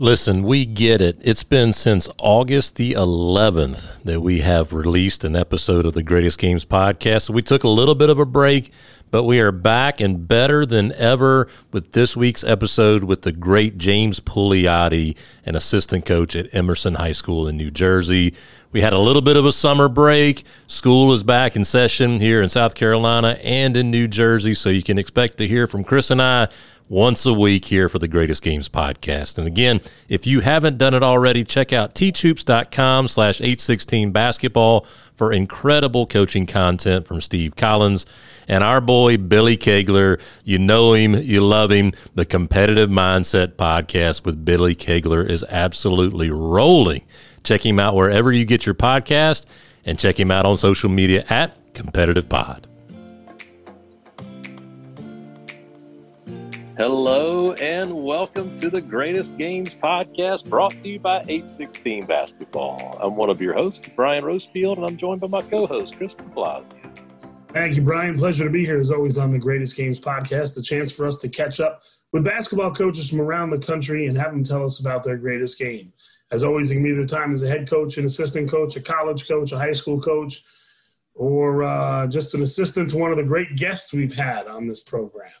Listen, 0.00 0.44
we 0.44 0.64
get 0.64 1.02
it. 1.02 1.18
It's 1.24 1.42
been 1.42 1.72
since 1.72 2.08
August 2.18 2.76
the 2.76 2.92
11th 2.92 4.00
that 4.04 4.20
we 4.20 4.42
have 4.42 4.72
released 4.72 5.24
an 5.24 5.34
episode 5.34 5.84
of 5.84 5.94
the 5.94 6.04
Greatest 6.04 6.38
Games 6.38 6.64
podcast. 6.64 7.22
So 7.22 7.34
we 7.34 7.42
took 7.42 7.64
a 7.64 7.68
little 7.68 7.96
bit 7.96 8.08
of 8.08 8.16
a 8.16 8.24
break, 8.24 8.70
but 9.10 9.24
we 9.24 9.40
are 9.40 9.50
back 9.50 10.00
and 10.00 10.28
better 10.28 10.64
than 10.64 10.92
ever 10.92 11.48
with 11.72 11.94
this 11.94 12.16
week's 12.16 12.44
episode 12.44 13.02
with 13.02 13.22
the 13.22 13.32
great 13.32 13.76
James 13.76 14.20
Pulliate, 14.20 15.18
an 15.44 15.56
assistant 15.56 16.06
coach 16.06 16.36
at 16.36 16.54
Emerson 16.54 16.94
High 16.94 17.10
School 17.10 17.48
in 17.48 17.56
New 17.56 17.72
Jersey. 17.72 18.34
We 18.70 18.82
had 18.82 18.92
a 18.92 19.00
little 19.00 19.22
bit 19.22 19.36
of 19.36 19.46
a 19.46 19.52
summer 19.52 19.88
break. 19.88 20.44
School 20.68 21.12
is 21.12 21.24
back 21.24 21.56
in 21.56 21.64
session 21.64 22.20
here 22.20 22.40
in 22.40 22.50
South 22.50 22.76
Carolina 22.76 23.36
and 23.42 23.76
in 23.76 23.90
New 23.90 24.06
Jersey, 24.06 24.54
so 24.54 24.68
you 24.68 24.84
can 24.84 24.96
expect 24.96 25.38
to 25.38 25.48
hear 25.48 25.66
from 25.66 25.82
Chris 25.82 26.12
and 26.12 26.22
I 26.22 26.48
once 26.88 27.26
a 27.26 27.32
week 27.32 27.66
here 27.66 27.88
for 27.88 27.98
the 27.98 28.08
Greatest 28.08 28.42
Games 28.42 28.68
podcast. 28.68 29.38
And 29.38 29.46
again, 29.46 29.80
if 30.08 30.26
you 30.26 30.40
haven't 30.40 30.78
done 30.78 30.94
it 30.94 31.02
already, 31.02 31.44
check 31.44 31.72
out 31.72 31.94
teachhoops.com 31.94 33.08
slash 33.08 33.40
816 33.40 34.10
basketball 34.10 34.86
for 35.14 35.32
incredible 35.32 36.06
coaching 36.06 36.46
content 36.46 37.06
from 37.06 37.20
Steve 37.20 37.56
Collins 37.56 38.06
and 38.46 38.64
our 38.64 38.80
boy 38.80 39.18
Billy 39.18 39.56
Kegler. 39.56 40.20
You 40.44 40.58
know 40.58 40.94
him, 40.94 41.14
you 41.14 41.40
love 41.40 41.70
him. 41.70 41.92
The 42.14 42.24
Competitive 42.24 42.88
Mindset 42.88 43.54
podcast 43.54 44.24
with 44.24 44.44
Billy 44.44 44.74
Kegler 44.74 45.28
is 45.28 45.44
absolutely 45.50 46.30
rolling. 46.30 47.02
Check 47.42 47.66
him 47.66 47.78
out 47.78 47.94
wherever 47.94 48.32
you 48.32 48.44
get 48.44 48.64
your 48.64 48.74
podcast 48.74 49.44
and 49.84 49.98
check 49.98 50.20
him 50.20 50.30
out 50.30 50.46
on 50.46 50.56
social 50.56 50.88
media 50.88 51.24
at 51.28 51.74
Competitive 51.74 52.28
Pod. 52.28 52.67
Hello 56.78 57.54
and 57.54 57.92
welcome 58.04 58.56
to 58.60 58.70
the 58.70 58.80
Greatest 58.80 59.36
Games 59.36 59.74
podcast 59.74 60.48
brought 60.48 60.70
to 60.70 60.88
you 60.88 61.00
by 61.00 61.16
816 61.26 62.06
Basketball. 62.06 62.96
I'm 63.02 63.16
one 63.16 63.30
of 63.30 63.42
your 63.42 63.54
hosts, 63.54 63.88
Brian 63.96 64.22
Rosefield, 64.22 64.76
and 64.76 64.86
I'm 64.86 64.96
joined 64.96 65.20
by 65.20 65.26
my 65.26 65.42
co 65.42 65.66
host, 65.66 65.96
Chris 65.96 66.14
De 66.14 66.22
Blasio. 66.22 66.78
Thank 67.48 67.74
you, 67.74 67.82
Brian. 67.82 68.16
Pleasure 68.16 68.44
to 68.44 68.50
be 68.50 68.64
here 68.64 68.78
as 68.78 68.92
always 68.92 69.18
on 69.18 69.32
the 69.32 69.40
Greatest 69.40 69.74
Games 69.74 69.98
podcast. 69.98 70.54
The 70.54 70.62
chance 70.62 70.92
for 70.92 71.04
us 71.08 71.20
to 71.22 71.28
catch 71.28 71.58
up 71.58 71.82
with 72.12 72.22
basketball 72.22 72.72
coaches 72.72 73.10
from 73.10 73.22
around 73.22 73.50
the 73.50 73.58
country 73.58 74.06
and 74.06 74.16
have 74.16 74.30
them 74.30 74.44
tell 74.44 74.64
us 74.64 74.78
about 74.78 75.02
their 75.02 75.16
greatest 75.16 75.58
game. 75.58 75.92
As 76.30 76.44
always, 76.44 76.68
you 76.70 76.76
can 76.76 76.84
be 76.84 76.92
their 76.92 77.06
time 77.06 77.34
as 77.34 77.42
a 77.42 77.48
head 77.48 77.68
coach, 77.68 77.98
an 77.98 78.06
assistant 78.06 78.48
coach, 78.48 78.76
a 78.76 78.80
college 78.80 79.26
coach, 79.26 79.50
a 79.50 79.58
high 79.58 79.72
school 79.72 80.00
coach, 80.00 80.44
or 81.16 81.64
uh, 81.64 82.06
just 82.06 82.34
an 82.36 82.42
assistant 82.44 82.90
to 82.90 82.98
one 82.98 83.10
of 83.10 83.16
the 83.16 83.24
great 83.24 83.56
guests 83.56 83.92
we've 83.92 84.14
had 84.14 84.46
on 84.46 84.68
this 84.68 84.84
program. 84.84 85.32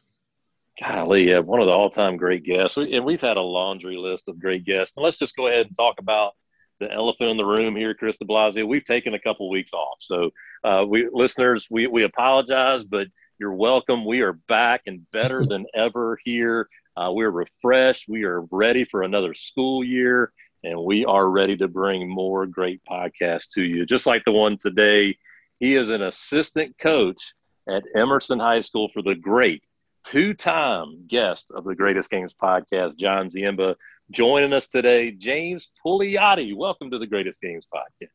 Golly, 0.80 1.28
yeah, 1.30 1.40
one 1.40 1.60
of 1.60 1.66
the 1.66 1.72
all-time 1.72 2.16
great 2.16 2.44
guests, 2.44 2.76
and 2.76 3.04
we've 3.04 3.20
had 3.20 3.36
a 3.36 3.42
laundry 3.42 3.96
list 3.96 4.28
of 4.28 4.38
great 4.38 4.64
guests. 4.64 4.96
And 4.96 5.04
let's 5.04 5.18
just 5.18 5.34
go 5.34 5.48
ahead 5.48 5.66
and 5.66 5.76
talk 5.76 5.96
about 5.98 6.34
the 6.78 6.90
elephant 6.92 7.30
in 7.30 7.36
the 7.36 7.44
room 7.44 7.74
here, 7.74 7.94
Chris 7.94 8.16
De 8.16 8.24
Blasio. 8.24 8.66
We've 8.66 8.84
taken 8.84 9.14
a 9.14 9.18
couple 9.18 9.50
weeks 9.50 9.72
off, 9.72 9.98
so 10.00 10.30
uh, 10.62 10.84
we 10.86 11.08
listeners, 11.12 11.66
we 11.68 11.88
we 11.88 12.04
apologize, 12.04 12.84
but 12.84 13.08
you're 13.40 13.54
welcome. 13.54 14.04
We 14.04 14.20
are 14.20 14.34
back 14.46 14.82
and 14.86 15.08
better 15.10 15.44
than 15.44 15.66
ever 15.74 16.18
here. 16.24 16.68
Uh, 16.96 17.10
we're 17.12 17.30
refreshed. 17.30 18.04
We 18.08 18.22
are 18.22 18.42
ready 18.52 18.84
for 18.84 19.02
another 19.02 19.34
school 19.34 19.82
year, 19.82 20.32
and 20.62 20.80
we 20.84 21.04
are 21.04 21.28
ready 21.28 21.56
to 21.56 21.66
bring 21.66 22.08
more 22.08 22.46
great 22.46 22.80
podcasts 22.88 23.48
to 23.54 23.62
you, 23.62 23.84
just 23.84 24.06
like 24.06 24.24
the 24.24 24.32
one 24.32 24.56
today. 24.56 25.16
He 25.58 25.74
is 25.74 25.90
an 25.90 26.02
assistant 26.02 26.76
coach 26.78 27.34
at 27.68 27.82
Emerson 27.96 28.38
High 28.38 28.60
School 28.60 28.88
for 28.90 29.02
the 29.02 29.16
great 29.16 29.64
two 30.10 30.32
time 30.32 31.04
guest 31.06 31.46
of 31.54 31.64
the 31.64 31.74
Greatest 31.74 32.08
Games 32.08 32.32
podcast, 32.32 32.96
John 32.96 33.28
Ziemba, 33.28 33.74
joining 34.10 34.54
us 34.54 34.66
today. 34.66 35.10
James 35.10 35.70
Pulliate, 35.82 36.56
welcome 36.56 36.90
to 36.90 36.98
the 36.98 37.06
Greatest 37.06 37.42
Games 37.42 37.66
podcast. 37.72 38.08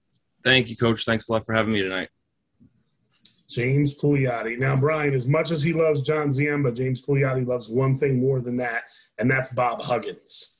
Thank 0.43 0.69
you, 0.69 0.75
Coach. 0.75 1.05
Thanks 1.05 1.29
a 1.29 1.33
lot 1.33 1.45
for 1.45 1.53
having 1.53 1.71
me 1.71 1.83
tonight. 1.83 2.09
James 3.47 3.93
Pulliate. 3.93 4.57
Now, 4.57 4.75
Brian, 4.75 5.13
as 5.13 5.27
much 5.27 5.51
as 5.51 5.61
he 5.61 5.71
loves 5.71 6.01
John 6.01 6.29
Ziemba, 6.29 6.75
James 6.75 6.99
Pulliate 6.99 7.47
loves 7.47 7.69
one 7.69 7.95
thing 7.95 8.19
more 8.19 8.41
than 8.41 8.57
that, 8.57 8.85
and 9.19 9.29
that's 9.29 9.53
Bob 9.53 9.79
Huggins. 9.83 10.52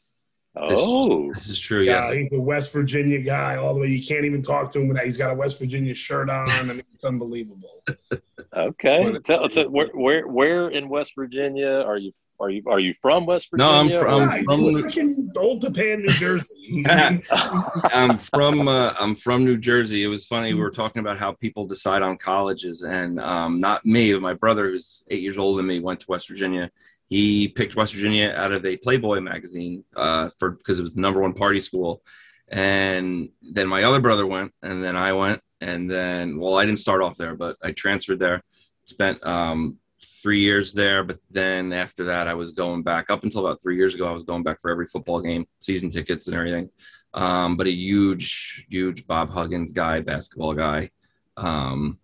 Oh, 0.55 1.33
this 1.33 1.49
is 1.49 1.59
true. 1.59 1.81
Yes, 1.81 2.11
he's 2.11 2.31
a 2.31 2.39
West 2.39 2.71
Virginia 2.71 3.19
guy. 3.19 3.55
All 3.55 3.73
the 3.73 3.81
way, 3.81 3.87
you 3.87 4.05
can't 4.05 4.23
even 4.23 4.43
talk 4.43 4.71
to 4.73 4.79
him 4.79 4.87
without 4.87 5.05
he's 5.05 5.17
got 5.17 5.31
a 5.31 5.35
West 5.35 5.59
Virginia 5.59 5.95
shirt 5.95 6.29
on. 6.29 6.49
I 6.49 6.63
mean, 6.63 6.83
it's 6.93 7.03
unbelievable. 7.03 7.83
okay, 8.55 9.17
tell 9.23 9.45
us 9.45 9.55
where, 9.55 9.87
where 9.87 10.27
where 10.27 10.69
in 10.69 10.89
West 10.89 11.13
Virginia 11.15 11.83
are 11.85 11.97
you? 11.97 12.11
Are 12.39 12.49
you 12.49 12.63
are 12.67 12.79
you 12.79 12.93
from 13.01 13.25
West 13.25 13.49
Virginia? 13.51 13.71
No, 13.71 13.79
I'm 13.79 13.99
from, 13.99 14.29
I'm 14.29 14.45
from 14.45 14.59
freaking 14.73 15.37
Old 15.37 15.61
Tappan, 15.61 16.01
New 16.01 16.13
Jersey. 16.13 16.83
I'm 16.89 18.17
from 18.17 18.67
uh, 18.67 18.93
I'm 18.99 19.15
from 19.15 19.45
New 19.45 19.57
Jersey. 19.57 20.03
It 20.03 20.07
was 20.07 20.25
funny. 20.25 20.53
We 20.53 20.59
were 20.59 20.71
talking 20.71 20.99
about 20.99 21.17
how 21.17 21.31
people 21.31 21.65
decide 21.65 22.01
on 22.01 22.17
colleges, 22.17 22.81
and 22.83 23.19
um, 23.19 23.59
not 23.59 23.85
me, 23.85 24.13
but 24.13 24.21
my 24.21 24.33
brother, 24.33 24.69
who's 24.69 25.03
eight 25.09 25.21
years 25.21 25.37
older 25.37 25.57
than 25.57 25.67
me, 25.67 25.79
went 25.79 26.01
to 26.01 26.05
West 26.09 26.27
Virginia 26.27 26.69
he 27.09 27.47
picked 27.47 27.75
West 27.75 27.93
Virginia 27.93 28.33
out 28.35 28.51
of 28.51 28.65
a 28.65 28.77
Playboy 28.77 29.19
magazine 29.19 29.83
uh, 29.95 30.29
for 30.37 30.51
because 30.51 30.79
it 30.79 30.83
was 30.83 30.93
the 30.93 31.01
number 31.01 31.21
one 31.21 31.33
party 31.33 31.59
school. 31.59 32.01
And 32.49 33.29
then 33.41 33.67
my 33.67 33.83
other 33.83 33.99
brother 33.99 34.27
went, 34.27 34.51
and 34.61 34.83
then 34.83 34.95
I 34.95 35.13
went, 35.13 35.41
and 35.61 35.89
then 35.89 36.39
well, 36.39 36.57
I 36.57 36.65
didn't 36.65 36.79
start 36.79 37.01
off 37.01 37.17
there, 37.17 37.35
but 37.35 37.57
I 37.63 37.71
transferred 37.71 38.19
there. 38.19 38.43
Spent 38.85 39.25
um, 39.25 39.77
three 40.21 40.41
years 40.41 40.73
there, 40.73 41.03
but 41.03 41.19
then 41.31 41.73
after 41.73 42.05
that, 42.05 42.27
I 42.27 42.33
was 42.33 42.51
going 42.51 42.83
back. 42.83 43.09
Up 43.09 43.23
until 43.23 43.45
about 43.45 43.61
three 43.61 43.77
years 43.77 43.95
ago, 43.95 44.07
I 44.07 44.13
was 44.13 44.23
going 44.23 44.43
back 44.43 44.59
for 44.61 44.69
every 44.69 44.87
football 44.87 45.21
game, 45.21 45.45
season 45.61 45.89
tickets, 45.89 46.27
and 46.27 46.35
everything. 46.35 46.69
Um, 47.13 47.57
but 47.57 47.67
a 47.67 47.71
huge, 47.71 48.65
huge 48.69 49.05
Bob 49.07 49.29
Huggins 49.29 49.71
guy, 49.71 50.01
basketball 50.01 50.53
guy. 50.53 50.89
Um, 51.37 51.99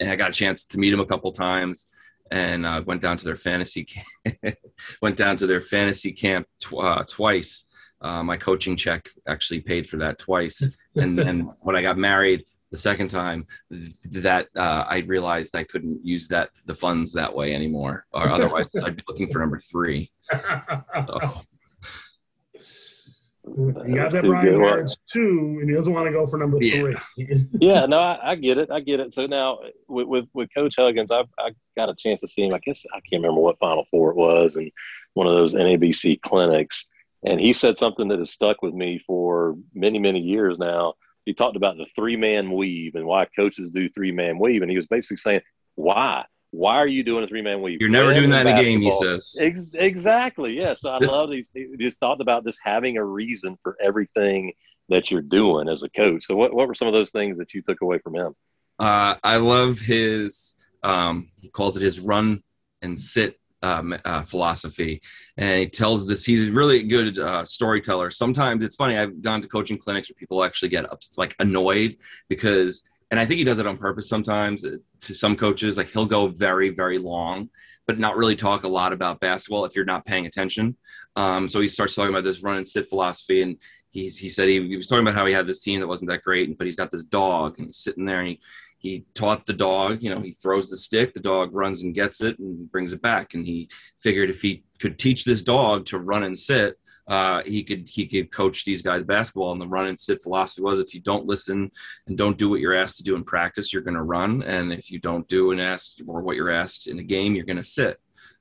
and 0.00 0.10
I 0.10 0.16
got 0.16 0.30
a 0.30 0.34
chance 0.34 0.64
to 0.66 0.78
meet 0.78 0.92
him 0.92 1.00
a 1.00 1.06
couple 1.06 1.32
times 1.32 1.88
and 2.30 2.66
uh, 2.66 2.82
went 2.86 3.00
down 3.00 3.16
to 3.16 3.24
their 3.24 3.36
fantasy 3.36 3.84
camp, 4.42 4.56
went 5.02 5.16
down 5.16 5.36
to 5.36 5.46
their 5.46 5.60
fantasy 5.60 6.12
camp 6.12 6.46
tw- 6.60 6.74
uh, 6.74 7.04
twice. 7.08 7.64
Uh, 8.00 8.22
my 8.22 8.36
coaching 8.36 8.76
check 8.76 9.08
actually 9.26 9.60
paid 9.60 9.88
for 9.88 9.96
that 9.96 10.18
twice, 10.18 10.62
and 10.96 11.18
then 11.18 11.50
when 11.60 11.74
I 11.74 11.82
got 11.82 11.98
married 11.98 12.44
the 12.70 12.78
second 12.78 13.08
time, 13.08 13.46
th- 13.72 13.92
that 14.22 14.48
uh, 14.56 14.84
I 14.88 14.98
realized 15.06 15.56
I 15.56 15.64
couldn't 15.64 16.04
use 16.04 16.28
that 16.28 16.50
the 16.66 16.74
funds 16.74 17.12
that 17.14 17.34
way 17.34 17.54
anymore, 17.54 18.06
or 18.12 18.28
otherwise 18.28 18.66
I'd 18.84 18.96
be 18.96 19.02
looking 19.08 19.30
for 19.30 19.40
number 19.40 19.58
three. 19.58 20.12
So. 20.30 21.20
He 23.86 23.94
got 23.94 24.12
that 24.12 24.22
Brian 24.22 24.60
Harris 24.60 24.96
two, 25.12 25.58
and 25.60 25.68
he 25.68 25.74
doesn't 25.74 25.92
want 25.92 26.06
to 26.06 26.12
go 26.12 26.26
for 26.26 26.38
number 26.38 26.62
yeah. 26.62 26.96
three. 27.16 27.46
yeah, 27.60 27.86
no, 27.86 27.98
I, 27.98 28.32
I, 28.32 28.34
get 28.34 28.58
it. 28.58 28.70
I 28.70 28.80
get 28.80 29.00
it. 29.00 29.14
So 29.14 29.26
now 29.26 29.58
with, 29.88 30.06
with, 30.06 30.24
with 30.32 30.48
Coach 30.54 30.74
Huggins, 30.76 31.10
I, 31.10 31.24
I 31.38 31.50
got 31.76 31.88
a 31.88 31.94
chance 31.94 32.20
to 32.20 32.28
see 32.28 32.42
him. 32.42 32.54
I 32.54 32.58
guess 32.58 32.84
I 32.92 33.00
can't 33.00 33.22
remember 33.22 33.40
what 33.40 33.58
Final 33.58 33.84
Four 33.90 34.10
it 34.10 34.16
was, 34.16 34.56
and 34.56 34.70
one 35.14 35.26
of 35.26 35.34
those 35.34 35.54
NABC 35.54 36.20
clinics. 36.20 36.86
And 37.24 37.40
he 37.40 37.52
said 37.52 37.78
something 37.78 38.08
that 38.08 38.20
has 38.20 38.30
stuck 38.30 38.62
with 38.62 38.74
me 38.74 39.02
for 39.06 39.56
many, 39.74 39.98
many 39.98 40.20
years 40.20 40.58
now. 40.58 40.94
He 41.24 41.34
talked 41.34 41.56
about 41.56 41.76
the 41.76 41.86
three 41.94 42.16
man 42.16 42.52
weave 42.52 42.94
and 42.94 43.04
why 43.04 43.26
coaches 43.36 43.70
do 43.70 43.88
three 43.88 44.12
man 44.12 44.38
weave. 44.38 44.62
And 44.62 44.70
he 44.70 44.76
was 44.76 44.86
basically 44.86 45.16
saying, 45.16 45.40
why? 45.74 46.24
Why 46.50 46.76
are 46.76 46.86
you 46.86 47.02
doing 47.02 47.24
a 47.24 47.26
three 47.26 47.42
man 47.42 47.60
weave? 47.60 47.80
You're 47.80 47.90
never 47.90 48.14
doing 48.14 48.30
that 48.30 48.46
in 48.46 48.56
a 48.56 48.62
game, 48.62 48.80
he 48.80 48.92
says. 48.92 49.36
Ex- 49.38 49.74
exactly. 49.74 50.56
Yes. 50.56 50.80
Yeah. 50.82 50.98
So 50.98 51.06
I 51.06 51.10
love 51.12 51.30
these. 51.30 51.52
Just 51.78 52.00
thought 52.00 52.20
about 52.20 52.44
just 52.44 52.58
having 52.62 52.96
a 52.96 53.04
reason 53.04 53.58
for 53.62 53.76
everything 53.82 54.52
that 54.88 55.10
you're 55.10 55.20
doing 55.20 55.68
as 55.68 55.82
a 55.82 55.90
coach. 55.90 56.24
So 56.26 56.34
what, 56.34 56.54
what 56.54 56.66
were 56.66 56.74
some 56.74 56.88
of 56.88 56.94
those 56.94 57.10
things 57.10 57.38
that 57.38 57.52
you 57.52 57.60
took 57.62 57.82
away 57.82 57.98
from 57.98 58.14
him? 58.14 58.34
Uh, 58.78 59.16
I 59.22 59.36
love 59.36 59.78
his, 59.78 60.54
um, 60.82 61.28
he 61.40 61.48
calls 61.48 61.76
it 61.76 61.82
his 61.82 62.00
run 62.00 62.42
and 62.80 62.98
sit 62.98 63.38
um, 63.62 63.94
uh, 64.04 64.22
philosophy. 64.22 65.02
And 65.36 65.60
he 65.60 65.68
tells 65.68 66.06
this, 66.06 66.24
he's 66.24 66.48
really 66.48 66.84
good 66.84 67.18
uh, 67.18 67.44
storyteller. 67.44 68.10
Sometimes 68.10 68.64
it's 68.64 68.76
funny. 68.76 68.96
I've 68.96 69.20
gone 69.20 69.42
to 69.42 69.48
coaching 69.48 69.76
clinics 69.76 70.08
where 70.08 70.14
people 70.14 70.42
actually 70.42 70.70
get 70.70 70.90
up, 70.90 71.00
like 71.18 71.34
annoyed 71.38 71.98
because– 72.30 72.82
and 73.10 73.18
I 73.18 73.24
think 73.24 73.38
he 73.38 73.44
does 73.44 73.58
it 73.58 73.66
on 73.66 73.78
purpose 73.78 74.08
sometimes 74.08 74.64
uh, 74.64 74.76
to 75.00 75.14
some 75.14 75.36
coaches. 75.36 75.76
Like 75.76 75.88
he'll 75.88 76.06
go 76.06 76.28
very, 76.28 76.70
very 76.70 76.98
long, 76.98 77.48
but 77.86 77.98
not 77.98 78.16
really 78.16 78.36
talk 78.36 78.64
a 78.64 78.68
lot 78.68 78.92
about 78.92 79.20
basketball 79.20 79.64
if 79.64 79.74
you're 79.74 79.84
not 79.84 80.04
paying 80.04 80.26
attention. 80.26 80.76
Um, 81.16 81.48
so 81.48 81.60
he 81.60 81.68
starts 81.68 81.94
talking 81.94 82.10
about 82.10 82.24
this 82.24 82.42
run 82.42 82.56
and 82.56 82.68
sit 82.68 82.88
philosophy, 82.88 83.42
and 83.42 83.56
he 83.90 84.08
he 84.08 84.28
said 84.28 84.48
he, 84.48 84.66
he, 84.68 84.76
was 84.76 84.88
talking 84.88 85.06
about 85.06 85.14
how 85.14 85.26
he 85.26 85.32
had 85.32 85.46
this 85.46 85.62
team 85.62 85.80
that 85.80 85.86
wasn't 85.86 86.10
that 86.10 86.22
great, 86.22 86.56
but 86.58 86.66
he's 86.66 86.76
got 86.76 86.90
this 86.90 87.04
dog, 87.04 87.58
and 87.58 87.68
he's 87.68 87.78
sitting 87.78 88.04
there, 88.04 88.20
and 88.20 88.28
he 88.28 88.40
he 88.78 89.04
taught 89.14 89.46
the 89.46 89.54
dog. 89.54 90.02
You 90.02 90.14
know, 90.14 90.20
he 90.20 90.32
throws 90.32 90.68
the 90.68 90.76
stick, 90.76 91.14
the 91.14 91.20
dog 91.20 91.54
runs 91.54 91.82
and 91.82 91.94
gets 91.94 92.20
it 92.20 92.38
and 92.38 92.70
brings 92.70 92.92
it 92.92 93.00
back, 93.00 93.32
and 93.34 93.46
he 93.46 93.70
figured 93.98 94.28
if 94.28 94.42
he 94.42 94.64
could 94.80 94.98
teach 94.98 95.24
this 95.24 95.42
dog 95.42 95.86
to 95.86 95.98
run 95.98 96.24
and 96.24 96.38
sit 96.38 96.78
uh, 97.08 97.42
he 97.44 97.64
could 97.64 97.88
he 97.88 98.06
could 98.06 98.30
coach 98.30 98.64
these 98.64 98.82
guys 98.82 99.02
basketball. 99.02 99.52
And 99.52 99.60
the 99.60 99.66
run 99.66 99.86
and 99.86 99.98
sit 99.98 100.20
philosophy 100.20 100.62
was 100.62 100.78
if 100.78 100.94
you 100.94 101.00
don't 101.00 101.26
listen 101.26 101.70
and 102.06 102.18
don't 102.18 102.36
do 102.36 102.50
what 102.50 102.60
you're 102.60 102.74
asked 102.74 102.98
to 102.98 103.02
do 103.02 103.16
in 103.16 103.24
practice, 103.24 103.72
you're 103.72 103.82
going 103.82 103.94
to 103.94 104.02
run, 104.02 104.42
and 104.42 104.72
if 104.72 104.90
you 104.90 104.98
don't 104.98 105.26
do 105.28 105.50
and 105.50 105.60
ask 105.60 105.96
or 106.06 106.20
what 106.20 106.36
you're 106.36 106.50
asked 106.50 106.86
in 106.86 106.98
a 106.98 107.02
game, 107.02 107.34
you're 107.34 107.46
going 107.46 107.56
to 107.56 107.64
sit. 107.64 107.98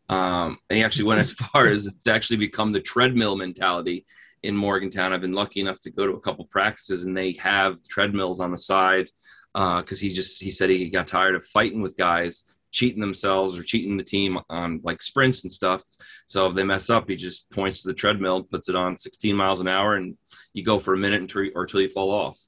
Um, 0.10 0.58
and 0.70 0.78
he 0.78 0.84
actually 0.84 1.06
went 1.06 1.22
as 1.22 1.32
far 1.54 1.68
as 1.68 1.86
it's 1.86 2.08
actually 2.08 2.38
become 2.38 2.72
the 2.72 2.82
treadmill 2.82 3.36
mentality 3.36 4.06
in 4.44 4.56
Morgantown. 4.56 5.14
I've 5.14 5.22
been 5.22 5.34
lucky 5.34 5.62
enough 5.62 5.80
to 5.82 5.92
go 5.92 6.06
to 6.06 6.14
a 6.14 6.22
couple 6.22 6.46
practices, 6.46 7.06
and 7.06 7.16
they 7.16 7.34
have 7.34 7.80
treadmills 7.88 8.42
on 8.42 8.52
the 8.52 8.58
side 8.58 9.10
because 9.54 10.00
uh, 10.00 10.02
he 10.02 10.10
just 10.10 10.42
he 10.42 10.52
said 10.52 10.70
he 10.70 10.90
got 10.90 11.08
tired 11.08 11.36
of 11.36 11.46
fighting 11.46 11.82
with 11.82 11.98
guys 11.98 12.44
cheating 12.72 13.02
themselves 13.02 13.58
or 13.58 13.64
cheating 13.64 13.98
the 13.98 14.04
team 14.04 14.40
on 14.50 14.82
like 14.84 15.02
sprints 15.02 15.44
and 15.44 15.52
stuff. 15.52 15.84
So 16.28 16.48
if 16.48 16.56
they 16.56 16.64
mess 16.64 16.90
up, 16.90 17.10
he 17.10 17.16
just 17.16 17.50
points 17.52 17.82
to 17.82 17.88
the 17.88 17.94
treadmill, 17.94 18.44
puts 18.44 18.70
it 18.70 18.76
on 18.76 18.98
16 18.98 19.36
miles 19.36 19.62
an 19.62 19.68
hour, 19.68 19.96
and 19.96 20.18
you 20.54 20.64
go 20.64 20.80
for 20.80 20.94
a 20.94 20.98
minute 20.98 21.22
until 21.22 21.48
or 21.56 21.64
until 21.64 21.82
you 21.82 21.90
fall 21.90 22.12
off. 22.12 22.40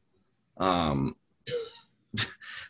Um, 0.58 1.16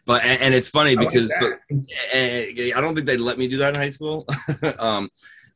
but 0.06 0.24
and, 0.24 0.42
and, 0.42 0.54
it's 0.54 0.69
funny 0.69 0.96
because 0.96 1.31
so, 1.40 1.54
I 2.13 2.74
don't 2.75 2.94
think 2.94 3.07
they'd 3.07 3.19
let 3.19 3.38
me 3.38 3.48
do 3.48 3.57
that 3.57 3.69
in 3.69 3.75
high 3.75 3.90
school. 3.90 4.28
um, 4.80 5.10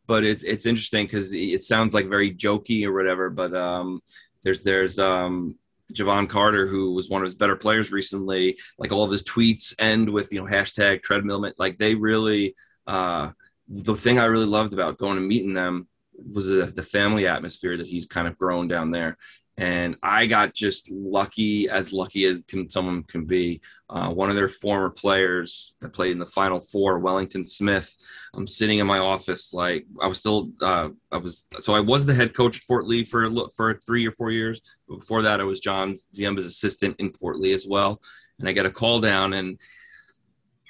but 0.08 0.24
it's 0.24 0.44
it's 0.44 0.66
interesting 0.66 1.06
because 1.06 1.34
it 1.34 1.64
sounds 1.64 1.94
like 1.94 2.10
very 2.10 2.34
jokey 2.34 2.86
or 2.86 2.94
whatever. 2.94 3.30
But 3.30 3.56
um, 3.56 4.02
there's 4.42 4.64
there's 4.64 5.00
um, 5.00 5.56
Jevon 5.94 6.30
Carter, 6.30 6.68
who 6.68 6.94
was 6.94 7.10
one 7.10 7.22
of 7.22 7.26
his 7.26 7.36
better 7.36 7.56
players 7.56 7.92
recently, 7.92 8.58
like 8.78 8.92
all 8.92 9.04
of 9.04 9.12
his 9.12 9.24
tweets 9.24 9.74
end 9.80 10.10
with 10.10 10.32
you 10.32 10.40
know 10.40 10.48
hashtag 10.48 11.02
treadmill. 11.02 11.46
Like 11.58 11.78
they 11.78 11.96
really, 11.96 12.56
uh, 12.88 13.32
the 13.68 13.96
thing 13.96 14.20
I 14.20 14.26
really 14.26 14.46
loved 14.46 14.74
about 14.74 14.98
going 14.98 15.18
and 15.18 15.28
meeting 15.28 15.54
them 15.54 15.88
was 16.32 16.48
the, 16.48 16.72
the 16.76 16.84
family 16.84 17.28
atmosphere 17.28 17.78
that 17.78 17.88
he's 17.88 18.06
kind 18.06 18.28
of 18.28 18.38
grown 18.38 18.68
down 18.68 18.92
there 18.92 19.18
and 19.58 19.96
I 20.02 20.26
got 20.26 20.56
just 20.56 20.90
lucky, 20.90 21.70
as 21.70 21.94
lucky 21.94 22.26
as 22.26 22.42
can, 22.48 22.70
someone 22.70 23.04
can 23.04 23.26
be. 23.26 23.62
Uh, 23.88 24.10
one 24.10 24.30
of 24.30 24.36
their 24.36 24.50
former 24.50 24.90
players 24.90 25.76
that 25.80 25.94
played 25.94 26.12
in 26.12 26.18
the 26.18 26.26
Final 26.26 26.60
Four, 26.60 26.98
Wellington 26.98 27.44
Smith. 27.44 27.96
I'm 28.34 28.48
sitting 28.48 28.80
in 28.80 28.88
my 28.88 28.98
office, 28.98 29.54
like 29.54 29.86
I 30.02 30.08
was 30.08 30.18
still, 30.18 30.50
uh, 30.62 30.90
I 31.12 31.18
was, 31.18 31.46
so 31.62 31.76
I 31.76 31.80
was 31.80 32.04
the 32.04 32.16
head 32.16 32.34
coach 32.34 32.58
at 32.58 32.64
Fort 32.64 32.88
Lee 32.88 33.06
for 33.06 33.30
for 33.56 33.76
three 33.86 34.08
or 34.08 34.12
four 34.12 34.32
years. 34.32 34.60
But 34.88 35.00
before 35.00 35.22
that, 35.22 35.40
I 35.40 35.44
was 35.44 35.60
John 35.60 35.94
Ziemba's 35.94 36.46
assistant 36.46 36.96
in 36.98 37.14
Fort 37.14 37.38
Lee 37.38 37.54
as 37.54 37.68
well. 37.68 38.02
And 38.40 38.50
I 38.50 38.54
got 38.54 38.66
a 38.66 38.72
call 38.72 39.02
down, 39.02 39.34
and 39.34 39.60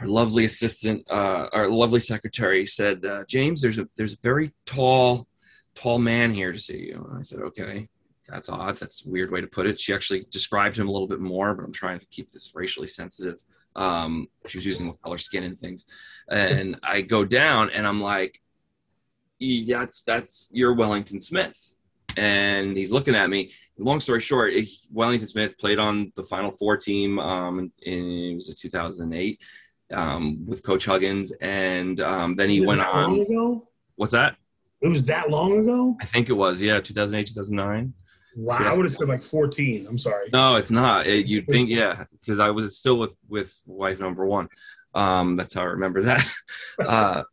our 0.01 0.07
lovely 0.07 0.44
assistant, 0.44 1.09
uh, 1.09 1.47
our 1.53 1.69
lovely 1.69 2.01
secretary 2.01 2.68
said, 2.68 3.06
uh, 3.06 3.24
"James, 3.29 3.62
there's 3.62 3.77
a 3.77 3.88
there's 3.95 4.13
a 4.13 4.21
very 4.21 4.51
tall, 4.65 5.25
tall 5.74 6.00
man 6.00 6.33
here 6.33 6.51
to 6.51 6.59
see 6.59 6.89
you." 6.89 7.07
And 7.09 7.19
I 7.19 7.21
said, 7.21 7.39
"Okay." 7.39 7.88
That's 8.28 8.50
odd. 8.50 8.78
That's 8.78 9.06
a 9.06 9.10
weird 9.10 9.31
way 9.31 9.42
to 9.42 9.48
put 9.48 9.66
it. 9.66 9.80
She 9.80 9.94
actually 9.94 10.25
described 10.31 10.78
him 10.78 10.88
a 10.88 10.92
little 10.92 11.08
bit 11.08 11.20
more, 11.20 11.54
but 11.54 11.66
I'm 11.66 11.74
trying 11.74 12.00
to 12.00 12.06
keep 12.08 12.31
this 12.31 12.54
racially 12.56 12.88
sensitive. 12.88 13.40
Um, 13.75 14.28
she 14.48 14.58
was 14.58 14.66
using 14.66 14.94
color 15.04 15.18
skin 15.18 15.44
and 15.44 15.60
things. 15.60 15.86
And 16.30 16.78
I 16.84 17.02
go 17.02 17.25
down 17.25 17.70
and 17.72 17.86
I'm 17.86 18.02
like, 18.02 18.40
that's, 19.68 20.04
that's 20.04 20.50
your 20.52 20.74
Wellington 20.74 21.20
Smith. 21.20 21.58
And 22.16 22.78
he's 22.78 22.92
looking 22.92 23.16
at 23.16 23.30
me. 23.30 23.52
Long 23.78 24.00
story 24.00 24.20
short, 24.20 24.54
Wellington 24.92 25.28
Smith 25.28 25.58
played 25.58 25.80
on 25.80 26.14
the 26.16 26.24
Final 26.24 26.52
Four 26.52 26.78
team 26.78 27.20
um, 27.20 27.72
in, 27.81 28.10
it 28.31 28.36
was 28.36 28.50
a 28.50 28.54
2008 28.54 29.42
um, 29.92 30.46
with 30.46 30.64
Coach 30.64 30.86
Huggins. 30.86 31.34
And 31.42 32.00
um, 32.00 32.36
then 32.36 32.50
he 32.50 32.62
went 32.66 32.81
on. 32.81 33.62
What's 33.96 34.14
that? 34.14 34.36
It 34.81 34.88
was 34.88 35.06
that 35.08 35.30
long 35.30 35.60
ago? 35.60 35.98
I 36.02 36.06
think 36.06 36.30
it 36.30 36.34
was, 36.34 36.62
yeah, 36.62 36.80
2008, 36.80 37.28
2009. 37.28 37.94
Wow, 38.35 38.59
yeah. 38.59 38.71
I 38.71 38.74
would 38.74 38.85
have 38.85 38.95
said 38.95 39.07
like 39.07 39.21
14. 39.21 39.85
I'm 39.88 39.97
sorry. 39.97 40.30
No, 40.33 40.56
it's 40.56 40.71
not. 40.71 41.07
It, 41.07 41.27
you'd 41.27 41.47
think, 41.47 41.69
yeah, 41.69 42.06
because 42.19 42.39
I 42.39 42.50
was 42.50 42.77
still 42.77 42.97
with 42.97 43.18
with 43.30 43.62
wife 43.65 44.00
number 44.00 44.25
one. 44.25 44.50
Um, 44.95 45.35
that's 45.35 45.53
how 45.53 45.62
I 45.62 45.65
remember 45.65 46.03
that. 46.03 46.27
uh, 46.85 47.24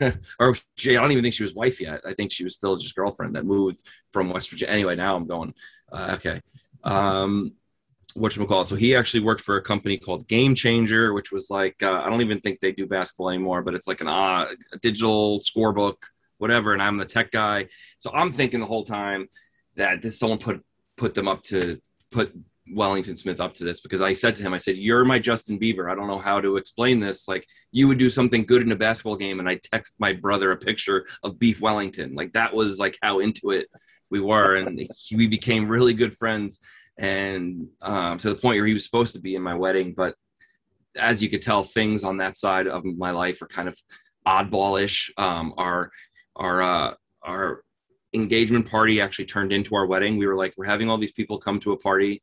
or 0.40 0.56
she, 0.76 0.96
I 0.96 1.00
don't 1.00 1.12
even 1.12 1.22
think 1.22 1.34
she 1.34 1.44
was 1.44 1.54
wife 1.54 1.80
yet. 1.80 2.00
I 2.06 2.14
think 2.14 2.32
she 2.32 2.44
was 2.44 2.54
still 2.54 2.76
just 2.76 2.94
girlfriend 2.94 3.36
that 3.36 3.44
moved 3.44 3.86
from 4.12 4.30
West 4.30 4.50
Virginia. 4.50 4.72
Anyway, 4.72 4.96
now 4.96 5.16
I'm 5.16 5.26
going. 5.26 5.54
Uh, 5.92 6.16
okay. 6.18 6.40
Um, 6.84 7.52
what 8.14 8.34
you 8.34 8.44
call 8.46 8.62
it? 8.62 8.68
So 8.68 8.76
he 8.76 8.96
actually 8.96 9.20
worked 9.20 9.42
for 9.42 9.56
a 9.56 9.62
company 9.62 9.96
called 9.96 10.26
Game 10.28 10.54
Changer, 10.54 11.12
which 11.14 11.30
was 11.30 11.50
like 11.50 11.76
uh, 11.82 12.02
I 12.04 12.08
don't 12.08 12.20
even 12.20 12.40
think 12.40 12.58
they 12.58 12.72
do 12.72 12.86
basketball 12.86 13.30
anymore, 13.30 13.62
but 13.62 13.74
it's 13.74 13.86
like 13.86 14.00
an 14.00 14.08
uh, 14.08 14.46
a 14.72 14.78
digital 14.78 15.40
scorebook, 15.40 15.96
whatever. 16.38 16.72
And 16.72 16.82
I'm 16.82 16.96
the 16.96 17.04
tech 17.04 17.30
guy, 17.30 17.68
so 17.98 18.10
I'm 18.12 18.32
thinking 18.32 18.60
the 18.60 18.66
whole 18.66 18.84
time 18.84 19.28
that 19.78 20.02
this 20.02 20.18
someone 20.18 20.38
put 20.38 20.62
put 20.96 21.14
them 21.14 21.28
up 21.28 21.42
to 21.44 21.80
put 22.10 22.32
Wellington 22.74 23.16
Smith 23.16 23.40
up 23.40 23.54
to 23.54 23.64
this 23.64 23.80
because 23.80 24.02
I 24.02 24.12
said 24.12 24.36
to 24.36 24.42
him, 24.42 24.52
I 24.52 24.58
said, 24.58 24.76
You're 24.76 25.04
my 25.04 25.18
Justin 25.18 25.58
Bieber. 25.58 25.90
I 25.90 25.94
don't 25.94 26.08
know 26.08 26.18
how 26.18 26.40
to 26.40 26.56
explain 26.56 27.00
this. 27.00 27.28
Like, 27.28 27.46
you 27.72 27.88
would 27.88 27.98
do 27.98 28.10
something 28.10 28.44
good 28.44 28.62
in 28.62 28.72
a 28.72 28.76
basketball 28.76 29.16
game, 29.16 29.40
and 29.40 29.48
I 29.48 29.58
text 29.62 29.94
my 29.98 30.12
brother 30.12 30.52
a 30.52 30.56
picture 30.56 31.06
of 31.22 31.38
Beef 31.38 31.60
Wellington. 31.60 32.14
Like, 32.14 32.32
that 32.32 32.54
was 32.54 32.78
like 32.78 32.98
how 33.02 33.20
into 33.20 33.50
it 33.50 33.68
we 34.10 34.20
were. 34.20 34.56
And 34.56 34.78
he, 34.96 35.16
we 35.16 35.26
became 35.26 35.68
really 35.68 35.94
good 35.94 36.16
friends. 36.16 36.60
And 36.98 37.68
um, 37.80 38.18
to 38.18 38.28
the 38.28 38.34
point 38.34 38.58
where 38.58 38.66
he 38.66 38.72
was 38.72 38.84
supposed 38.84 39.14
to 39.14 39.20
be 39.20 39.36
in 39.36 39.42
my 39.42 39.54
wedding. 39.54 39.94
But 39.96 40.16
as 40.96 41.22
you 41.22 41.30
could 41.30 41.42
tell, 41.42 41.62
things 41.62 42.02
on 42.02 42.16
that 42.18 42.36
side 42.36 42.66
of 42.66 42.84
my 42.84 43.12
life 43.12 43.40
are 43.40 43.46
kind 43.46 43.68
of 43.68 43.80
oddballish. 44.26 45.10
Um, 45.16 45.54
are 45.56 45.90
are 46.34 46.62
uh, 46.62 46.94
our 47.22 47.62
engagement 48.14 48.66
party 48.66 49.00
actually 49.00 49.26
turned 49.26 49.52
into 49.52 49.74
our 49.74 49.86
wedding. 49.86 50.16
We 50.16 50.26
were 50.26 50.36
like, 50.36 50.54
we're 50.56 50.66
having 50.66 50.88
all 50.88 50.98
these 50.98 51.12
people 51.12 51.38
come 51.38 51.60
to 51.60 51.72
a 51.72 51.76
party. 51.76 52.22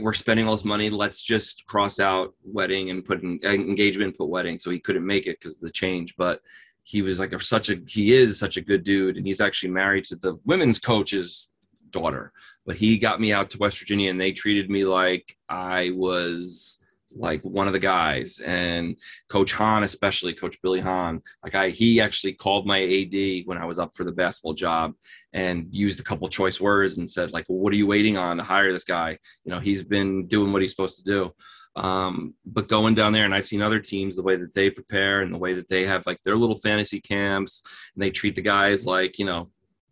We're 0.00 0.14
spending 0.14 0.46
all 0.46 0.56
this 0.56 0.64
money. 0.64 0.90
Let's 0.90 1.22
just 1.22 1.64
cross 1.66 2.00
out 2.00 2.34
wedding 2.44 2.90
and 2.90 3.04
put 3.04 3.22
in, 3.22 3.38
engagement 3.44 4.18
put 4.18 4.28
wedding. 4.28 4.58
So 4.58 4.70
he 4.70 4.80
couldn't 4.80 5.06
make 5.06 5.26
it 5.26 5.38
because 5.40 5.56
of 5.56 5.62
the 5.62 5.70
change. 5.70 6.14
But 6.16 6.40
he 6.82 7.02
was 7.02 7.18
like 7.18 7.32
a, 7.32 7.40
such 7.40 7.70
a 7.70 7.80
he 7.86 8.12
is 8.12 8.38
such 8.38 8.56
a 8.56 8.60
good 8.60 8.84
dude, 8.84 9.16
and 9.16 9.26
he's 9.26 9.40
actually 9.40 9.70
married 9.70 10.04
to 10.04 10.16
the 10.16 10.38
women's 10.44 10.78
coach's 10.78 11.50
daughter. 11.90 12.32
But 12.64 12.76
he 12.76 12.98
got 12.98 13.20
me 13.20 13.32
out 13.32 13.50
to 13.50 13.58
West 13.58 13.78
Virginia, 13.78 14.10
and 14.10 14.20
they 14.20 14.32
treated 14.32 14.70
me 14.70 14.84
like 14.84 15.36
I 15.48 15.90
was 15.94 16.78
like 17.18 17.42
one 17.42 17.66
of 17.66 17.72
the 17.72 17.78
guys. 17.78 18.40
And 18.40 18.96
coach 19.28 19.52
hahn 19.52 19.82
especially 19.82 20.34
coach 20.34 20.60
billy 20.62 20.80
hahn 20.80 21.22
like 21.42 21.54
i 21.54 21.70
he 21.70 22.00
actually 22.00 22.32
called 22.32 22.66
my 22.66 22.82
ad 22.82 23.42
when 23.46 23.58
i 23.58 23.64
was 23.64 23.78
up 23.78 23.94
for 23.94 24.04
the 24.04 24.12
basketball 24.12 24.54
job 24.54 24.92
and 25.32 25.66
used 25.70 26.00
a 26.00 26.02
couple 26.02 26.28
choice 26.28 26.60
words 26.60 26.96
and 26.96 27.08
said 27.08 27.32
like 27.32 27.46
well, 27.48 27.58
what 27.58 27.72
are 27.72 27.76
you 27.76 27.86
waiting 27.86 28.16
on 28.16 28.36
to 28.36 28.42
hire 28.42 28.72
this 28.72 28.84
guy? 28.84 29.18
You 29.44 29.52
know 29.52 29.60
he's 29.60 29.82
been 29.82 30.26
doing 30.26 30.52
what 30.52 30.62
he's 30.62 30.70
supposed 30.70 30.96
to 30.98 31.04
do. 31.04 31.32
Um, 31.76 32.32
but 32.46 32.68
going 32.68 32.94
down 32.94 33.12
there 33.12 33.26
and 33.26 33.34
i've 33.34 33.46
seen 33.46 33.60
other 33.60 33.80
teams 33.80 34.16
the 34.16 34.22
way 34.22 34.36
that 34.36 34.54
they 34.54 34.70
prepare 34.70 35.20
and 35.20 35.32
the 35.32 35.38
way 35.38 35.52
that 35.52 35.68
they 35.68 35.84
have 35.84 36.06
like 36.06 36.18
their 36.24 36.36
little 36.36 36.56
fantasy 36.56 37.00
camps 37.00 37.62
and 37.94 38.02
they 38.02 38.10
treat 38.10 38.34
the 38.34 38.40
guys 38.40 38.86
like 38.86 39.18
you 39.18 39.26
know 39.26 39.46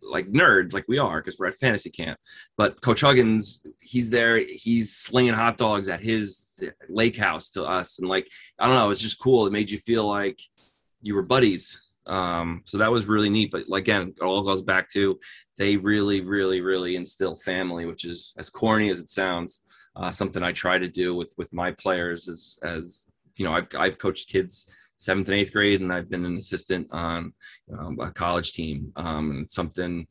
like 0.08 0.30
nerds 0.30 0.72
like 0.72 0.84
we 0.88 0.98
are 0.98 1.20
because 1.20 1.38
we're 1.38 1.46
at 1.46 1.54
fantasy 1.54 1.90
camp. 1.90 2.18
But 2.56 2.80
Coach 2.80 3.00
Huggins, 3.00 3.62
he's 3.80 4.10
there. 4.10 4.38
He's 4.38 4.94
slinging 4.94 5.34
hot 5.34 5.56
dogs 5.56 5.88
at 5.88 6.00
his 6.00 6.62
lake 6.88 7.16
house 7.16 7.50
to 7.50 7.64
us, 7.64 7.98
and 7.98 8.08
like 8.08 8.28
I 8.58 8.66
don't 8.66 8.76
know, 8.76 8.90
it's 8.90 9.00
just 9.00 9.20
cool. 9.20 9.46
It 9.46 9.52
made 9.52 9.70
you 9.70 9.78
feel 9.78 10.06
like 10.06 10.40
you 11.02 11.14
were 11.14 11.22
buddies. 11.22 11.80
Um, 12.06 12.62
so 12.66 12.76
that 12.78 12.92
was 12.92 13.06
really 13.06 13.30
neat. 13.30 13.50
But 13.50 13.64
again, 13.72 14.14
it 14.16 14.22
all 14.22 14.42
goes 14.42 14.62
back 14.62 14.90
to 14.90 15.18
they 15.56 15.76
really, 15.76 16.20
really, 16.20 16.60
really 16.60 16.96
instill 16.96 17.36
family, 17.36 17.86
which 17.86 18.04
is 18.04 18.34
as 18.38 18.50
corny 18.50 18.90
as 18.90 19.00
it 19.00 19.10
sounds. 19.10 19.60
Uh, 19.96 20.10
something 20.10 20.42
I 20.42 20.52
try 20.52 20.76
to 20.76 20.88
do 20.88 21.14
with 21.14 21.32
with 21.38 21.52
my 21.52 21.70
players 21.70 22.28
as 22.28 22.58
as 22.62 23.06
you 23.36 23.44
know 23.44 23.52
I've 23.52 23.68
I've 23.78 23.98
coached 23.98 24.28
kids 24.28 24.66
seventh 24.96 25.28
and 25.28 25.38
eighth 25.38 25.52
grade, 25.52 25.80
and 25.80 25.92
I've 25.92 26.08
been 26.08 26.24
an 26.24 26.36
assistant 26.36 26.88
on 26.90 27.32
um, 27.76 27.98
a 28.00 28.10
college 28.10 28.52
team. 28.52 28.92
Um, 28.96 29.30
and 29.30 29.50
something 29.50 30.06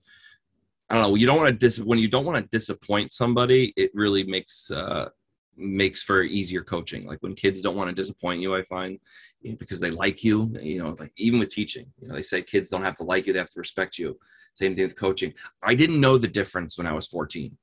I 0.89 0.95
don't 0.95 1.03
know. 1.03 1.15
You 1.15 1.25
don't 1.25 1.37
want 1.37 1.49
to 1.49 1.55
dis 1.55 1.79
when 1.79 1.99
you 1.99 2.07
don't 2.07 2.25
want 2.25 2.43
to 2.43 2.57
disappoint 2.57 3.13
somebody. 3.13 3.73
It 3.75 3.91
really 3.93 4.23
makes 4.23 4.69
uh, 4.69 5.09
makes 5.57 6.03
for 6.03 6.23
easier 6.23 6.63
coaching. 6.63 7.05
Like 7.05 7.23
when 7.23 7.35
kids 7.35 7.61
don't 7.61 7.75
want 7.75 7.89
to 7.89 7.95
disappoint 7.95 8.41
you, 8.41 8.55
I 8.55 8.63
find 8.63 8.99
you 9.41 9.51
know, 9.51 9.57
because 9.57 9.79
they 9.79 9.91
like 9.91 10.23
you. 10.23 10.53
You 10.61 10.83
know, 10.83 10.95
like 10.99 11.13
even 11.17 11.39
with 11.39 11.49
teaching, 11.49 11.87
you 11.99 12.07
know, 12.07 12.15
they 12.15 12.21
say 12.21 12.41
kids 12.41 12.69
don't 12.69 12.83
have 12.83 12.97
to 12.97 13.03
like 13.03 13.25
you; 13.25 13.33
they 13.33 13.39
have 13.39 13.49
to 13.49 13.59
respect 13.59 13.97
you. 13.97 14.19
Same 14.53 14.75
thing 14.75 14.83
with 14.83 14.95
coaching. 14.95 15.33
I 15.63 15.73
didn't 15.73 15.99
know 15.99 16.17
the 16.17 16.27
difference 16.27 16.77
when 16.77 16.85
I 16.85 16.93
was 16.93 17.07
14 17.07 17.57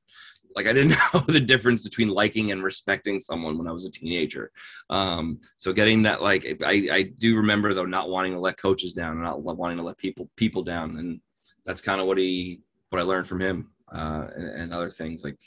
like 0.54 0.66
I 0.66 0.72
didn't 0.72 0.96
know 1.14 1.20
the 1.20 1.40
difference 1.40 1.82
between 1.82 2.08
liking 2.08 2.52
and 2.52 2.62
respecting 2.62 3.20
someone 3.20 3.58
when 3.58 3.68
I 3.68 3.72
was 3.72 3.84
a 3.84 3.90
teenager. 3.90 4.50
Um, 4.88 5.40
so 5.56 5.72
getting 5.72 6.02
that, 6.02 6.22
like, 6.22 6.44
I, 6.64 6.88
I 6.92 7.02
do 7.18 7.36
remember 7.36 7.74
though 7.74 7.84
not 7.84 8.10
wanting 8.10 8.32
to 8.32 8.40
let 8.40 8.56
coaches 8.56 8.92
down 8.92 9.12
and 9.12 9.22
not 9.22 9.42
wanting 9.42 9.78
to 9.78 9.82
let 9.82 9.98
people 9.98 10.30
people 10.36 10.62
down, 10.62 10.96
and 10.96 11.20
that's 11.64 11.80
kind 11.80 12.00
of 12.00 12.06
what 12.06 12.18
he 12.18 12.60
what 12.90 12.98
I 13.00 13.02
learned 13.02 13.28
from 13.28 13.40
him 13.40 13.70
uh, 13.92 14.26
and, 14.34 14.48
and, 14.48 14.74
other 14.74 14.90
things. 14.90 15.22
Like 15.22 15.38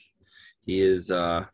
he 0.66 0.82
is, 0.82 1.12
uh, 1.12 1.46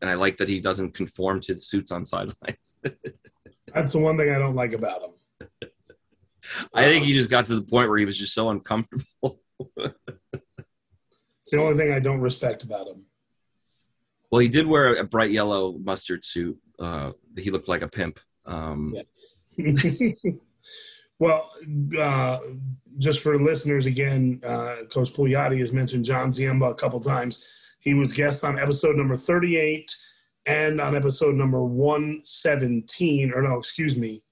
and 0.00 0.10
I 0.10 0.14
like 0.14 0.38
that 0.38 0.48
he 0.48 0.60
doesn't 0.60 0.94
conform 0.94 1.40
to 1.42 1.54
the 1.54 1.60
suits 1.60 1.92
on 1.92 2.06
sidelines. 2.06 2.76
that's 3.74 3.92
the 3.92 3.98
one 3.98 4.16
thing 4.16 4.30
I 4.30 4.38
don't 4.38 4.56
like 4.56 4.72
about 4.72 5.02
him. 5.02 5.10
I 6.74 6.84
think 6.84 7.04
he 7.04 7.12
just 7.12 7.30
got 7.30 7.44
to 7.46 7.54
the 7.54 7.62
point 7.62 7.88
where 7.88 7.98
he 7.98 8.04
was 8.04 8.18
just 8.18 8.34
so 8.34 8.50
uncomfortable. 8.50 9.40
The 11.52 11.58
only 11.58 11.76
thing 11.76 11.92
I 11.92 12.00
don't 12.00 12.20
respect 12.20 12.64
about 12.64 12.88
him. 12.88 13.04
Well, 14.30 14.40
he 14.40 14.48
did 14.48 14.66
wear 14.66 14.94
a 14.94 15.04
bright 15.04 15.30
yellow 15.30 15.78
mustard 15.78 16.24
suit. 16.24 16.58
Uh, 16.78 17.12
he 17.38 17.50
looked 17.50 17.68
like 17.68 17.82
a 17.82 17.88
pimp. 17.88 18.18
Um, 18.44 18.94
yes. 18.96 19.44
Well, 21.22 21.52
uh, 22.00 22.38
just 22.98 23.20
for 23.20 23.40
listeners 23.40 23.86
again, 23.86 24.40
uh, 24.44 24.78
Coach 24.90 25.14
Pulliate 25.14 25.56
has 25.60 25.72
mentioned 25.72 26.04
John 26.04 26.30
Ziemba 26.30 26.72
a 26.72 26.74
couple 26.74 26.98
times. 26.98 27.46
He 27.78 27.94
was 27.94 28.12
guest 28.12 28.42
on 28.42 28.58
episode 28.58 28.96
number 28.96 29.16
38 29.16 29.88
and 30.46 30.80
on 30.80 30.96
episode 30.96 31.36
number 31.36 31.62
117, 31.62 33.32
or 33.32 33.42
no, 33.42 33.56
excuse 33.56 33.96
me, 33.96 34.24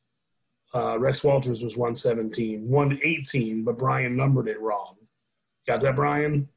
uh, 0.74 0.98
Rex 0.98 1.22
Walters 1.22 1.62
was 1.62 1.76
117, 1.76 2.68
118, 2.68 3.62
but 3.62 3.78
Brian 3.78 4.16
numbered 4.16 4.48
it 4.48 4.60
wrong. 4.60 4.96
Got 5.68 5.82
that, 5.82 5.94
Brian? 5.94 6.48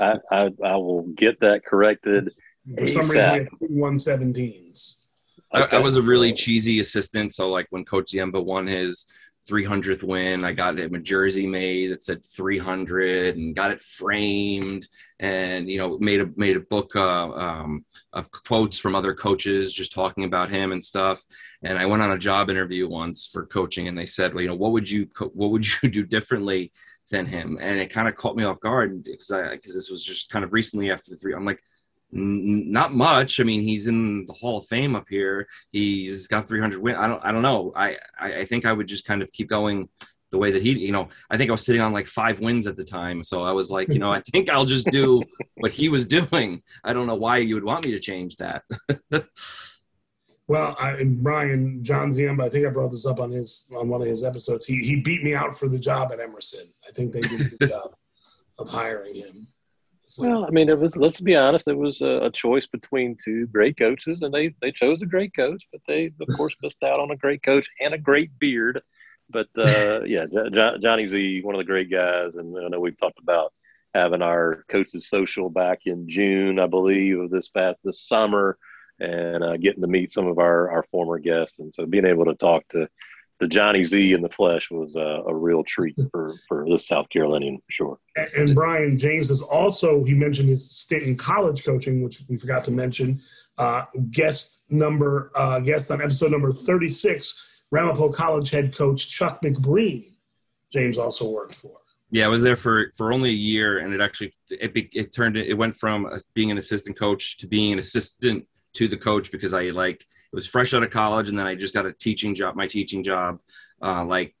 I, 0.00 0.14
I, 0.30 0.50
I 0.64 0.76
will 0.76 1.02
get 1.16 1.40
that 1.40 1.64
corrected. 1.64 2.30
For 2.76 2.88
some 2.88 3.08
reason, 3.08 3.48
117s. 3.62 5.06
Okay. 5.54 5.76
I, 5.76 5.78
I, 5.78 5.80
was 5.80 5.94
a 5.94 6.02
really 6.02 6.32
cheesy 6.32 6.80
assistant. 6.80 7.32
So, 7.32 7.48
like 7.48 7.66
when 7.70 7.84
Coach 7.84 8.12
Ziemba 8.12 8.44
won 8.44 8.66
his 8.66 9.06
300th 9.46 10.02
win. 10.02 10.44
I 10.44 10.52
got 10.52 10.78
him 10.78 10.94
a 10.94 10.98
jersey 10.98 11.46
made 11.46 11.92
that 11.92 12.02
said 12.02 12.24
300 12.24 13.36
and 13.36 13.54
got 13.54 13.70
it 13.70 13.80
framed 13.80 14.88
and, 15.20 15.68
you 15.68 15.78
know, 15.78 15.98
made 15.98 16.20
a, 16.20 16.28
made 16.36 16.56
a 16.56 16.60
book 16.60 16.96
uh, 16.96 17.30
um, 17.30 17.84
of 18.12 18.30
quotes 18.30 18.78
from 18.78 18.96
other 18.96 19.14
coaches 19.14 19.72
just 19.72 19.92
talking 19.92 20.24
about 20.24 20.50
him 20.50 20.72
and 20.72 20.82
stuff. 20.82 21.24
And 21.62 21.78
I 21.78 21.86
went 21.86 22.02
on 22.02 22.10
a 22.10 22.18
job 22.18 22.50
interview 22.50 22.88
once 22.88 23.26
for 23.26 23.46
coaching 23.46 23.86
and 23.86 23.96
they 23.96 24.06
said, 24.06 24.34
well, 24.34 24.42
you 24.42 24.48
know, 24.48 24.56
what 24.56 24.72
would 24.72 24.90
you, 24.90 25.08
what 25.32 25.50
would 25.52 25.66
you 25.82 25.88
do 25.88 26.04
differently 26.04 26.72
than 27.10 27.26
him? 27.26 27.58
And 27.60 27.78
it 27.78 27.92
kind 27.92 28.08
of 28.08 28.16
caught 28.16 28.36
me 28.36 28.44
off 28.44 28.60
guard 28.60 29.04
because 29.04 29.30
I, 29.30 29.50
because 29.50 29.74
this 29.74 29.90
was 29.90 30.02
just 30.02 30.30
kind 30.30 30.44
of 30.44 30.52
recently 30.52 30.90
after 30.90 31.10
the 31.10 31.16
three, 31.16 31.34
I'm 31.34 31.44
like, 31.44 31.60
not 32.12 32.94
much. 32.94 33.40
I 33.40 33.44
mean, 33.44 33.62
he's 33.62 33.88
in 33.88 34.26
the 34.26 34.32
Hall 34.32 34.58
of 34.58 34.66
Fame 34.66 34.94
up 34.94 35.06
here. 35.08 35.48
He's 35.72 36.26
got 36.26 36.48
300 36.48 36.80
wins. 36.80 36.98
I 36.98 37.06
don't. 37.06 37.24
I 37.24 37.32
don't 37.32 37.42
know. 37.42 37.72
I, 37.74 37.96
I 38.20 38.44
think 38.44 38.64
I 38.64 38.72
would 38.72 38.86
just 38.86 39.04
kind 39.04 39.22
of 39.22 39.32
keep 39.32 39.48
going 39.48 39.88
the 40.30 40.38
way 40.38 40.50
that 40.52 40.62
he. 40.62 40.72
You 40.72 40.92
know, 40.92 41.08
I 41.30 41.36
think 41.36 41.50
I 41.50 41.52
was 41.52 41.64
sitting 41.64 41.82
on 41.82 41.92
like 41.92 42.06
five 42.06 42.40
wins 42.40 42.66
at 42.66 42.76
the 42.76 42.84
time, 42.84 43.22
so 43.24 43.42
I 43.42 43.52
was 43.52 43.70
like, 43.70 43.88
you 43.88 43.98
know, 43.98 44.12
I 44.12 44.20
think 44.32 44.48
I'll 44.48 44.64
just 44.64 44.88
do 44.90 45.22
what 45.56 45.72
he 45.72 45.88
was 45.88 46.06
doing. 46.06 46.62
I 46.84 46.92
don't 46.92 47.06
know 47.06 47.16
why 47.16 47.38
you 47.38 47.54
would 47.54 47.64
want 47.64 47.84
me 47.84 47.90
to 47.92 47.98
change 47.98 48.36
that. 48.36 48.62
well, 50.48 50.76
I, 50.78 51.02
Brian 51.04 51.82
John 51.82 52.10
Ziemba, 52.10 52.44
I 52.44 52.48
think 52.48 52.66
I 52.66 52.70
brought 52.70 52.90
this 52.90 53.06
up 53.06 53.20
on 53.20 53.30
his 53.30 53.70
on 53.76 53.88
one 53.88 54.00
of 54.00 54.06
his 54.06 54.24
episodes. 54.24 54.64
He 54.64 54.78
he 54.78 54.96
beat 54.96 55.22
me 55.22 55.34
out 55.34 55.58
for 55.58 55.68
the 55.68 55.78
job 55.78 56.12
at 56.12 56.20
Emerson. 56.20 56.66
I 56.88 56.92
think 56.92 57.12
they 57.12 57.20
did 57.20 57.40
a 57.40 57.44
good 57.44 57.68
job 57.70 57.96
of 58.58 58.68
hiring 58.68 59.14
him. 59.14 59.48
So. 60.08 60.22
Well, 60.22 60.44
I 60.44 60.50
mean, 60.50 60.68
it 60.68 60.78
was. 60.78 60.96
Let's 60.96 61.20
be 61.20 61.34
honest. 61.34 61.66
It 61.66 61.76
was 61.76 62.00
a, 62.00 62.26
a, 62.26 62.30
choice 62.30 62.64
between 62.64 63.16
two 63.24 63.48
great 63.48 63.76
coaches, 63.76 64.22
and 64.22 64.32
they 64.32 64.54
they 64.62 64.70
chose 64.70 65.02
a 65.02 65.06
great 65.06 65.34
coach, 65.34 65.66
but 65.72 65.80
they 65.88 66.12
of 66.20 66.36
course 66.36 66.54
missed 66.62 66.82
out 66.84 67.00
on 67.00 67.10
a 67.10 67.16
great 67.16 67.42
coach 67.42 67.68
and 67.80 67.92
a 67.92 67.98
great 67.98 68.30
beard. 68.38 68.80
But 69.30 69.48
uh, 69.58 70.02
yeah, 70.06 70.26
J- 70.26 70.78
Johnny 70.80 71.06
Z, 71.06 71.42
one 71.42 71.56
of 71.56 71.58
the 71.58 71.64
great 71.64 71.90
guys, 71.90 72.36
and 72.36 72.56
I 72.56 72.68
know 72.68 72.78
we've 72.78 72.98
talked 72.98 73.18
about 73.18 73.52
having 73.94 74.22
our 74.22 74.64
coaches 74.68 75.08
social 75.08 75.50
back 75.50 75.80
in 75.86 76.08
June, 76.08 76.60
I 76.60 76.66
believe, 76.66 77.18
of 77.18 77.30
this 77.30 77.48
past 77.48 77.78
this 77.82 78.00
summer, 78.00 78.58
and 79.00 79.44
uh, 79.44 79.56
getting 79.56 79.82
to 79.82 79.88
meet 79.88 80.12
some 80.12 80.26
of 80.26 80.38
our 80.38 80.70
our 80.70 80.84
former 80.90 81.18
guests, 81.18 81.58
and 81.58 81.72
so 81.72 81.86
being 81.86 82.06
able 82.06 82.24
to 82.24 82.34
talk 82.34 82.66
to 82.68 82.88
the 83.38 83.46
Johnny 83.46 83.84
Z 83.84 84.12
in 84.12 84.22
the 84.22 84.28
flesh 84.28 84.70
was 84.70 84.96
a, 84.96 85.22
a 85.26 85.34
real 85.34 85.62
treat 85.62 85.98
for, 86.10 86.34
for 86.48 86.66
this 86.68 86.86
South 86.86 87.08
Carolinian 87.10 87.58
for 87.58 87.70
sure. 87.70 87.98
And, 88.16 88.28
and, 88.36 88.54
Brian 88.54 88.98
James 88.98 89.30
is 89.30 89.42
also, 89.42 90.04
he 90.04 90.14
mentioned 90.14 90.48
his 90.48 90.70
stint 90.70 91.02
in 91.02 91.16
college 91.16 91.64
coaching, 91.64 92.02
which 92.02 92.22
we 92.28 92.38
forgot 92.38 92.64
to 92.64 92.70
mention. 92.70 93.20
Uh, 93.58 93.84
guest 94.10 94.64
number, 94.70 95.32
uh, 95.34 95.60
guest 95.60 95.90
on 95.90 96.00
episode 96.00 96.30
number 96.30 96.52
36, 96.52 97.64
Ramapo 97.70 98.10
College 98.10 98.50
head 98.50 98.74
coach 98.74 99.08
Chuck 99.10 99.42
McBreen. 99.42 100.12
James 100.72 100.98
also 100.98 101.30
worked 101.30 101.54
for. 101.54 101.78
Yeah, 102.10 102.26
I 102.26 102.28
was 102.28 102.40
there 102.40 102.56
for, 102.56 102.92
for 102.96 103.12
only 103.12 103.30
a 103.30 103.34
year, 103.34 103.78
and 103.78 103.92
it 103.92 104.00
actually 104.00 104.34
it, 104.48 104.72
it 104.74 105.12
turned 105.12 105.36
it 105.36 105.54
went 105.54 105.76
from 105.76 106.08
being 106.34 106.50
an 106.50 106.58
assistant 106.58 106.96
coach 106.96 107.36
to 107.38 107.48
being 107.48 107.72
an 107.72 107.78
assistant 107.78 108.46
to 108.76 108.88
the 108.88 108.96
coach 108.96 109.30
because 109.30 109.54
I 109.54 109.70
like 109.70 110.02
it 110.02 110.34
was 110.34 110.46
fresh 110.46 110.74
out 110.74 110.82
of 110.82 110.90
college 110.90 111.28
and 111.28 111.38
then 111.38 111.46
I 111.46 111.54
just 111.54 111.74
got 111.74 111.86
a 111.86 111.92
teaching 111.92 112.34
job, 112.34 112.56
my 112.56 112.66
teaching 112.66 113.02
job, 113.02 113.38
uh, 113.82 114.04
like 114.04 114.34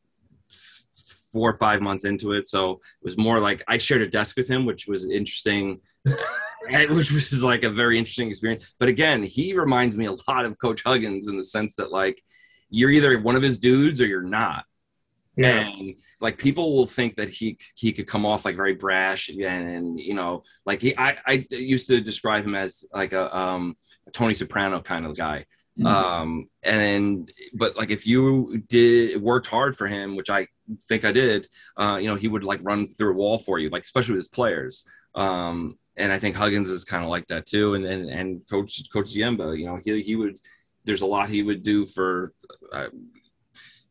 four 1.32 1.50
or 1.50 1.56
five 1.56 1.80
months 1.80 2.04
into 2.04 2.32
it. 2.32 2.48
So 2.48 2.72
it 2.72 3.04
was 3.04 3.18
more 3.18 3.40
like 3.40 3.62
I 3.68 3.78
shared 3.78 4.02
a 4.02 4.08
desk 4.08 4.36
with 4.36 4.48
him, 4.48 4.66
which 4.66 4.86
was 4.86 5.04
interesting, 5.04 5.80
which 6.04 7.10
was 7.10 7.44
like 7.44 7.62
a 7.62 7.70
very 7.70 7.98
interesting 7.98 8.28
experience. 8.28 8.74
But 8.78 8.88
again, 8.88 9.22
he 9.22 9.54
reminds 9.54 9.96
me 9.96 10.06
a 10.06 10.16
lot 10.28 10.44
of 10.44 10.58
Coach 10.58 10.82
Huggins 10.82 11.28
in 11.28 11.36
the 11.36 11.44
sense 11.44 11.74
that 11.76 11.92
like 11.92 12.22
you're 12.68 12.90
either 12.90 13.18
one 13.20 13.36
of 13.36 13.42
his 13.42 13.58
dudes 13.58 14.00
or 14.00 14.06
you're 14.06 14.22
not. 14.22 14.64
Yeah. 15.36 15.68
And 15.68 15.94
like 16.20 16.38
people 16.38 16.74
will 16.74 16.86
think 16.86 17.16
that 17.16 17.28
he 17.28 17.58
he 17.74 17.92
could 17.92 18.06
come 18.06 18.24
off 18.24 18.44
like 18.44 18.56
very 18.56 18.74
brash 18.74 19.28
and, 19.28 19.42
and 19.42 20.00
you 20.00 20.14
know 20.14 20.42
like 20.64 20.80
he 20.80 20.96
I, 20.96 21.18
I 21.26 21.46
used 21.50 21.86
to 21.88 22.00
describe 22.00 22.44
him 22.44 22.54
as 22.54 22.84
like 22.92 23.12
a 23.12 23.36
um 23.36 23.76
a 24.06 24.10
Tony 24.10 24.32
Soprano 24.34 24.80
kind 24.80 25.04
of 25.04 25.16
guy. 25.16 25.44
Mm-hmm. 25.78 25.86
Um 25.86 26.48
and 26.62 27.30
but 27.54 27.76
like 27.76 27.90
if 27.90 28.06
you 28.06 28.62
did 28.68 29.20
worked 29.20 29.46
hard 29.46 29.76
for 29.76 29.86
him, 29.86 30.16
which 30.16 30.30
I 30.30 30.46
think 30.88 31.04
I 31.04 31.12
did, 31.12 31.48
uh, 31.78 31.96
you 31.96 32.08
know, 32.08 32.16
he 32.16 32.28
would 32.28 32.44
like 32.44 32.60
run 32.62 32.88
through 32.88 33.12
a 33.12 33.16
wall 33.16 33.38
for 33.38 33.58
you, 33.58 33.68
like 33.68 33.84
especially 33.84 34.12
with 34.12 34.20
his 34.20 34.28
players. 34.28 34.84
Um 35.14 35.78
and 35.98 36.12
I 36.12 36.18
think 36.18 36.36
Huggins 36.36 36.70
is 36.70 36.84
kind 36.84 37.04
of 37.04 37.10
like 37.10 37.26
that 37.26 37.44
too. 37.44 37.74
And 37.74 37.84
and, 37.84 38.08
and 38.08 38.40
Coach 38.48 38.82
Coach 38.90 39.14
Ziemba, 39.14 39.58
you 39.58 39.66
know, 39.66 39.78
he 39.84 40.00
he 40.00 40.16
would 40.16 40.38
there's 40.86 41.02
a 41.02 41.06
lot 41.06 41.28
he 41.28 41.42
would 41.42 41.62
do 41.62 41.84
for 41.84 42.32
uh, 42.72 42.86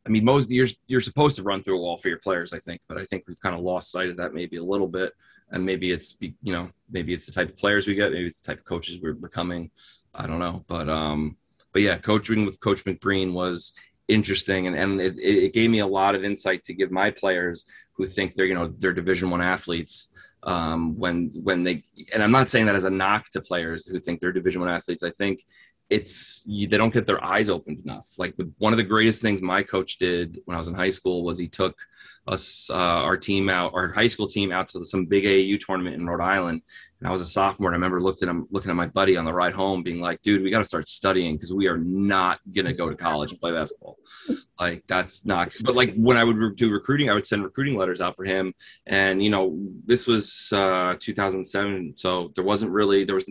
I 0.05 0.09
mean, 0.09 0.23
most 0.23 0.51
you're 0.51 0.67
you're 0.87 1.01
supposed 1.01 1.35
to 1.37 1.43
run 1.43 1.63
through 1.63 1.77
a 1.77 1.81
wall 1.81 1.97
for 1.97 2.09
your 2.09 2.19
players, 2.19 2.53
I 2.53 2.59
think, 2.59 2.81
but 2.87 2.97
I 2.97 3.05
think 3.05 3.23
we've 3.27 3.39
kind 3.39 3.55
of 3.55 3.61
lost 3.61 3.91
sight 3.91 4.09
of 4.09 4.17
that 4.17 4.33
maybe 4.33 4.57
a 4.57 4.63
little 4.63 4.87
bit, 4.87 5.13
and 5.51 5.65
maybe 5.65 5.91
it's 5.91 6.15
you 6.19 6.53
know 6.53 6.69
maybe 6.91 7.13
it's 7.13 7.25
the 7.25 7.31
type 7.31 7.49
of 7.49 7.57
players 7.57 7.87
we 7.87 7.95
get, 7.95 8.11
maybe 8.11 8.27
it's 8.27 8.39
the 8.39 8.47
type 8.47 8.59
of 8.59 8.65
coaches 8.65 8.99
we're 9.01 9.13
becoming. 9.13 9.71
I 10.13 10.27
don't 10.27 10.39
know, 10.39 10.63
but 10.67 10.87
um, 10.89 11.37
but 11.73 11.81
yeah, 11.81 11.97
coaching 11.97 12.45
with 12.45 12.59
Coach 12.59 12.85
McBreen 12.85 13.33
was 13.33 13.73
interesting, 14.07 14.67
and 14.67 14.75
and 14.75 15.01
it, 15.01 15.17
it 15.17 15.53
gave 15.53 15.69
me 15.69 15.79
a 15.79 15.87
lot 15.87 16.15
of 16.15 16.23
insight 16.23 16.63
to 16.65 16.73
give 16.73 16.91
my 16.91 17.09
players 17.09 17.65
who 17.93 18.05
think 18.05 18.33
they're 18.33 18.45
you 18.45 18.53
know 18.53 18.73
they're 18.77 18.93
Division 18.93 19.29
One 19.31 19.41
athletes 19.41 20.09
um, 20.43 20.97
when 20.97 21.31
when 21.33 21.63
they 21.63 21.83
and 22.13 22.21
I'm 22.21 22.31
not 22.31 22.51
saying 22.51 22.67
that 22.67 22.75
as 22.75 22.83
a 22.83 22.89
knock 22.89 23.29
to 23.31 23.41
players 23.41 23.87
who 23.87 23.99
think 23.99 24.19
they're 24.19 24.31
Division 24.31 24.61
One 24.61 24.69
athletes. 24.69 25.03
I 25.03 25.11
think 25.11 25.43
it's 25.89 26.43
you, 26.47 26.67
they 26.67 26.77
don't 26.77 26.93
get 26.93 27.05
their 27.05 27.23
eyes 27.23 27.47
opened 27.47 27.79
enough. 27.83 28.07
Like 28.17 28.35
the, 28.37 28.51
one 28.57 28.73
of 28.73 28.77
the 28.77 28.83
greatest 28.83 29.21
things 29.21 29.41
my 29.41 29.61
coach 29.61 29.97
did 29.97 30.39
when 30.45 30.55
I 30.55 30.57
was 30.57 30.67
in 30.67 30.73
high 30.73 30.89
school 30.89 31.23
was 31.23 31.37
he 31.37 31.47
took 31.47 31.77
us 32.27 32.69
uh, 32.71 32.75
our 32.75 33.17
team 33.17 33.49
out, 33.49 33.71
our 33.75 33.91
high 33.91 34.07
school 34.07 34.27
team 34.27 34.51
out 34.51 34.67
to 34.69 34.83
some 34.83 35.05
big 35.05 35.25
AAU 35.25 35.59
tournament 35.59 35.95
in 35.95 36.07
Rhode 36.07 36.23
Island. 36.23 36.63
And 36.99 37.07
I 37.07 37.11
was 37.11 37.21
a 37.21 37.25
sophomore. 37.25 37.69
And 37.69 37.75
I 37.75 37.77
remember 37.77 38.01
looking 38.01 38.27
at 38.27 38.31
him, 38.31 38.47
looking 38.49 38.71
at 38.71 38.75
my 38.75 38.87
buddy 38.87 39.15
on 39.15 39.25
the 39.25 39.33
ride 39.33 39.53
home, 39.53 39.83
being 39.83 39.99
like, 39.99 40.21
"Dude, 40.23 40.41
we 40.41 40.49
got 40.49 40.59
to 40.59 40.65
start 40.65 40.87
studying 40.87 41.35
because 41.35 41.53
we 41.53 41.67
are 41.67 41.77
not 41.77 42.39
gonna 42.55 42.73
go 42.73 42.89
to 42.89 42.95
college 42.95 43.31
and 43.31 43.39
play 43.39 43.51
basketball. 43.51 43.97
Like 44.59 44.83
that's 44.87 45.23
not." 45.23 45.51
But 45.61 45.75
like 45.75 45.93
when 45.95 46.17
I 46.17 46.23
would 46.23 46.55
do 46.55 46.71
recruiting, 46.71 47.09
I 47.09 47.13
would 47.13 47.27
send 47.27 47.43
recruiting 47.43 47.77
letters 47.77 48.01
out 48.01 48.15
for 48.15 48.23
him. 48.23 48.53
And 48.87 49.21
you 49.21 49.29
know, 49.29 49.55
this 49.85 50.07
was 50.07 50.49
uh, 50.51 50.95
2007, 50.99 51.95
so 51.95 52.31
there 52.33 52.45
wasn't 52.45 52.71
really 52.71 53.03
there 53.03 53.15
was 53.15 53.25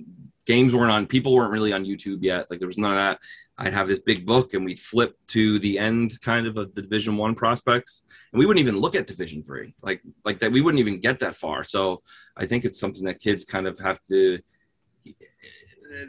games 0.47 0.75
weren't 0.75 0.91
on 0.91 1.07
people 1.07 1.35
weren't 1.35 1.53
really 1.53 1.73
on 1.73 1.85
youtube 1.85 2.19
yet. 2.23 2.47
Like 2.51 2.59
there 2.59 2.69
was 2.69 2.79
none 2.79 2.93
of 2.93 2.99
that. 2.99 3.19
I'd 3.57 3.73
have 3.73 3.89
this 3.89 4.01
big 4.01 4.27
book 4.27 4.55
and 4.55 4.65
we'd 4.65 4.81
flip 4.81 5.17
to 5.29 5.59
the 5.61 5.79
end 5.79 6.21
kind 6.21 6.47
of 6.47 6.57
of 6.57 6.75
the 6.75 6.83
division 6.83 7.17
one 7.17 7.35
prospects 7.35 8.03
and 8.33 8.39
we 8.39 8.47
wouldn't 8.47 8.67
even 8.67 8.81
look 8.81 8.95
at 8.95 9.07
division 9.07 9.43
three. 9.43 9.75
Like 9.83 10.03
like 10.25 10.39
that 10.41 10.53
we 10.53 10.61
wouldn't 10.61 10.81
even 10.81 11.01
get 11.01 11.21
that 11.21 11.35
far. 11.35 11.65
So 11.65 12.03
i 12.37 12.47
think 12.47 12.65
it's 12.65 12.81
something 12.81 13.05
that 13.05 13.21
kids 13.21 13.45
kind 13.45 13.67
of 13.67 13.79
have 13.79 14.01
to 14.03 14.39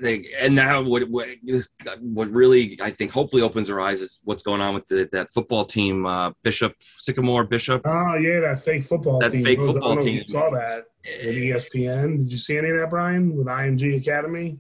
they, 0.02 0.26
and 0.40 0.56
now 0.56 0.82
what, 0.82 1.10
what 1.10 1.28
what 2.00 2.30
really 2.30 2.80
I 2.82 2.92
think 2.92 3.12
hopefully 3.12 3.42
opens 3.42 3.68
their 3.68 3.82
eyes 3.82 4.02
is 4.02 4.22
what's 4.24 4.44
going 4.44 4.62
on 4.62 4.74
with 4.74 4.88
the, 4.88 5.10
that 5.12 5.32
football 5.32 5.66
team, 5.66 6.06
uh, 6.06 6.32
Bishop 6.44 6.74
Sycamore 6.98 7.44
Bishop. 7.44 7.82
Oh 7.86 8.16
yeah, 8.16 8.40
that 8.42 8.60
fake 8.64 8.86
football 8.86 9.20
team. 9.20 9.30
that 9.30 9.36
team. 9.36 9.44
fake 9.44 9.60
football 9.60 9.98
team. 9.98 10.18
you 10.18 10.28
saw 10.28 10.50
that 10.52 10.86
with 11.24 11.36
ESPN. 11.36 12.18
Did 12.20 12.32
you 12.32 12.38
see 12.38 12.58
any 12.58 12.70
of 12.70 12.78
that, 12.78 12.90
Brian, 12.90 13.36
with 13.36 13.48
IMG 13.48 13.98
Academy? 13.98 14.60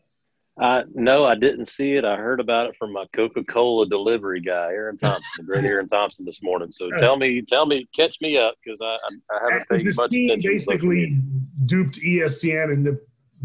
Uh, 0.61 0.83
no, 0.93 1.25
I 1.25 1.35
didn't 1.35 1.65
see 1.65 1.95
it. 1.95 2.05
I 2.05 2.15
heard 2.15 2.39
about 2.39 2.67
it 2.67 2.77
from 2.77 2.93
my 2.93 3.05
Coca-Cola 3.13 3.87
delivery 3.89 4.39
guy, 4.39 4.67
Aaron 4.67 4.97
Thompson, 4.97 5.23
the 5.37 5.43
great 5.43 5.65
Aaron 5.65 5.89
Thompson, 5.89 6.25
this 6.25 6.41
morning. 6.41 6.71
So 6.71 6.89
tell 6.91 7.17
me, 7.17 7.41
tell 7.41 7.65
me, 7.65 7.89
catch 7.93 8.21
me 8.21 8.37
up 8.37 8.55
because 8.63 8.79
I, 8.81 8.97
I, 9.33 9.51
haven't 9.51 9.67
paid 9.67 9.95
much 9.97 10.13
attention. 10.13 10.51
Basically, 10.53 11.21
duped 11.65 11.97
ESPN 11.97 12.73
into 12.73 12.97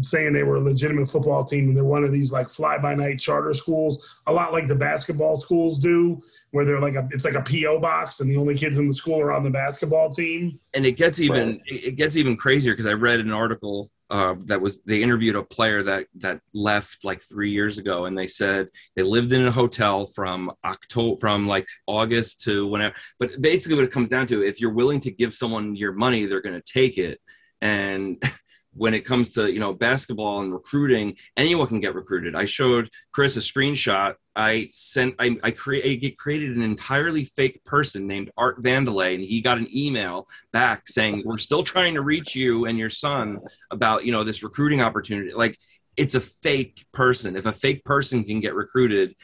saying 0.03 0.33
they 0.33 0.43
were 0.43 0.57
a 0.57 0.61
legitimate 0.61 1.09
football 1.09 1.43
team 1.43 1.67
and 1.67 1.77
they're 1.77 1.83
one 1.83 2.03
of 2.03 2.11
these 2.11 2.31
like 2.31 2.49
fly 2.49 2.77
by 2.77 2.95
night 2.95 3.19
charter 3.19 3.53
schools, 3.53 4.21
a 4.27 4.31
lot 4.31 4.53
like 4.53 4.67
the 4.67 4.75
basketball 4.75 5.35
schools 5.35 5.79
do, 5.79 6.21
where 6.51 6.65
they're 6.65 6.79
like 6.79 6.95
a 6.95 7.07
it's 7.11 7.25
like 7.25 7.35
a 7.35 7.41
PO 7.41 7.79
box 7.79 8.19
and 8.19 8.29
the 8.29 8.37
only 8.37 8.57
kids 8.57 8.77
in 8.77 8.87
the 8.87 8.93
school 8.93 9.19
are 9.21 9.31
on 9.31 9.43
the 9.43 9.49
basketball 9.49 10.09
team. 10.09 10.57
And 10.73 10.85
it 10.85 10.93
gets 10.93 11.19
even 11.19 11.49
right. 11.49 11.83
it 11.83 11.95
gets 11.95 12.15
even 12.17 12.37
crazier 12.37 12.73
because 12.73 12.85
I 12.85 12.93
read 12.93 13.19
an 13.19 13.31
article 13.31 13.89
uh, 14.11 14.35
that 14.43 14.61
was 14.61 14.79
they 14.85 15.01
interviewed 15.01 15.37
a 15.37 15.41
player 15.41 15.81
that 15.83 16.05
that 16.15 16.41
left 16.53 17.05
like 17.05 17.21
three 17.21 17.49
years 17.49 17.77
ago, 17.77 18.05
and 18.05 18.17
they 18.17 18.27
said 18.27 18.67
they 18.95 19.03
lived 19.03 19.31
in 19.31 19.47
a 19.47 19.51
hotel 19.51 20.05
from 20.05 20.51
October 20.65 21.15
from 21.17 21.47
like 21.47 21.65
August 21.87 22.41
to 22.41 22.67
whenever. 22.67 22.93
But 23.19 23.41
basically, 23.41 23.75
what 23.75 23.85
it 23.85 23.91
comes 23.91 24.09
down 24.09 24.27
to, 24.27 24.43
if 24.43 24.59
you're 24.59 24.73
willing 24.73 24.99
to 25.01 25.11
give 25.11 25.33
someone 25.33 25.77
your 25.77 25.93
money, 25.93 26.25
they're 26.25 26.41
going 26.41 26.61
to 26.61 26.73
take 26.73 26.97
it. 26.97 27.21
And 27.61 28.21
when 28.73 28.93
it 28.93 29.05
comes 29.05 29.31
to 29.33 29.51
you 29.51 29.59
know 29.59 29.73
basketball 29.73 30.41
and 30.41 30.53
recruiting, 30.53 31.15
anyone 31.37 31.67
can 31.67 31.79
get 31.79 31.95
recruited. 31.95 32.35
I 32.35 32.45
showed 32.45 32.89
Chris 33.11 33.37
a 33.37 33.39
screenshot. 33.39 34.15
I 34.35 34.69
sent 34.71 35.15
I 35.19 35.37
I, 35.43 35.51
create, 35.51 36.03
I 36.03 36.15
created 36.17 36.55
an 36.55 36.61
entirely 36.61 37.25
fake 37.25 37.63
person 37.65 38.07
named 38.07 38.31
Art 38.37 38.61
Vandelay, 38.61 39.15
and 39.15 39.23
he 39.23 39.41
got 39.41 39.57
an 39.57 39.67
email 39.75 40.27
back 40.53 40.87
saying 40.87 41.23
we're 41.25 41.37
still 41.37 41.63
trying 41.63 41.95
to 41.95 42.01
reach 42.01 42.35
you 42.35 42.65
and 42.65 42.77
your 42.77 42.89
son 42.89 43.39
about 43.71 44.05
you 44.05 44.11
know 44.11 44.23
this 44.23 44.43
recruiting 44.43 44.81
opportunity. 44.81 45.33
Like 45.33 45.57
it's 45.97 46.15
a 46.15 46.21
fake 46.21 46.85
person. 46.93 47.35
If 47.35 47.45
a 47.45 47.51
fake 47.51 47.83
person 47.83 48.23
can 48.23 48.39
get 48.39 48.55
recruited, 48.55 49.15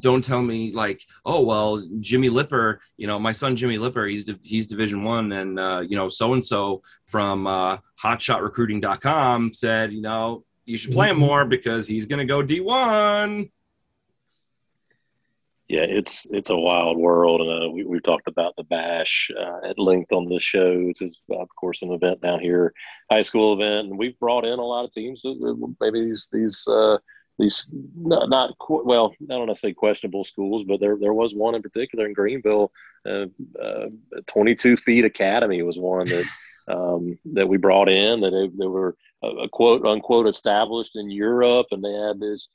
don't 0.00 0.24
tell 0.24 0.42
me 0.42 0.72
like, 0.72 1.04
oh 1.24 1.42
well, 1.42 1.86
Jimmy 2.00 2.28
Lipper, 2.28 2.80
you 2.96 3.06
know, 3.06 3.18
my 3.18 3.32
son 3.32 3.56
Jimmy 3.56 3.78
Lipper, 3.78 4.06
he's 4.06 4.28
he's 4.42 4.66
Division 4.66 5.04
One, 5.04 5.32
and 5.32 5.58
uh, 5.58 5.82
you 5.86 5.96
know, 5.96 6.08
so 6.08 6.34
and 6.34 6.44
so 6.44 6.82
from 7.06 7.46
uh, 7.46 7.78
HotShotRecruiting.com 8.02 9.52
said, 9.52 9.92
you 9.92 10.02
know, 10.02 10.44
you 10.64 10.76
should 10.76 10.92
play 10.92 11.08
him 11.08 11.16
mm-hmm. 11.16 11.26
more 11.26 11.44
because 11.44 11.86
he's 11.86 12.06
going 12.06 12.20
to 12.20 12.24
go 12.24 12.42
D 12.42 12.60
one. 12.60 13.50
Yeah, 15.68 15.86
it's 15.88 16.26
it's 16.30 16.50
a 16.50 16.56
wild 16.56 16.98
world, 16.98 17.40
and 17.40 17.64
uh, 17.64 17.70
we 17.70 17.84
we've 17.84 18.02
talked 18.02 18.28
about 18.28 18.54
the 18.56 18.64
bash 18.64 19.30
uh, 19.38 19.66
at 19.66 19.78
length 19.78 20.12
on 20.12 20.28
this 20.28 20.42
show, 20.42 20.78
which 20.84 21.00
is 21.00 21.18
of 21.30 21.48
course 21.58 21.80
an 21.80 21.92
event 21.92 22.20
down 22.20 22.40
here, 22.40 22.74
high 23.10 23.22
school 23.22 23.54
event, 23.54 23.88
and 23.88 23.98
we've 23.98 24.18
brought 24.18 24.44
in 24.44 24.58
a 24.58 24.62
lot 24.62 24.84
of 24.84 24.92
teams. 24.92 25.22
Maybe 25.80 26.04
these 26.04 26.28
these 26.30 26.62
uh, 26.68 26.98
these 27.38 27.64
not, 27.96 28.28
not 28.28 28.54
well, 28.68 29.14
I 29.22 29.24
don't 29.28 29.46
want 29.46 29.50
to 29.50 29.56
say 29.56 29.72
questionable 29.72 30.24
schools, 30.24 30.64
but 30.66 30.80
there 30.80 30.96
there 30.98 31.14
was 31.14 31.34
one 31.34 31.54
in 31.54 31.62
particular 31.62 32.06
in 32.06 32.12
Greenville, 32.12 32.72
uh, 33.08 33.26
uh, 33.60 33.86
22 34.26 34.76
Feet 34.76 35.04
Academy 35.04 35.62
was 35.62 35.78
one 35.78 36.06
that 36.08 36.26
um, 36.68 37.18
that 37.32 37.48
we 37.48 37.56
brought 37.56 37.88
in 37.88 38.20
that 38.20 38.30
they, 38.30 38.56
they 38.56 38.66
were 38.66 38.96
a, 39.22 39.28
a, 39.28 39.48
quote 39.48 39.84
unquote 39.84 40.28
established 40.28 40.94
in 40.94 41.10
Europe, 41.10 41.66
and 41.70 41.82
they 41.82 41.92
had 41.92 42.20
this. 42.20 42.48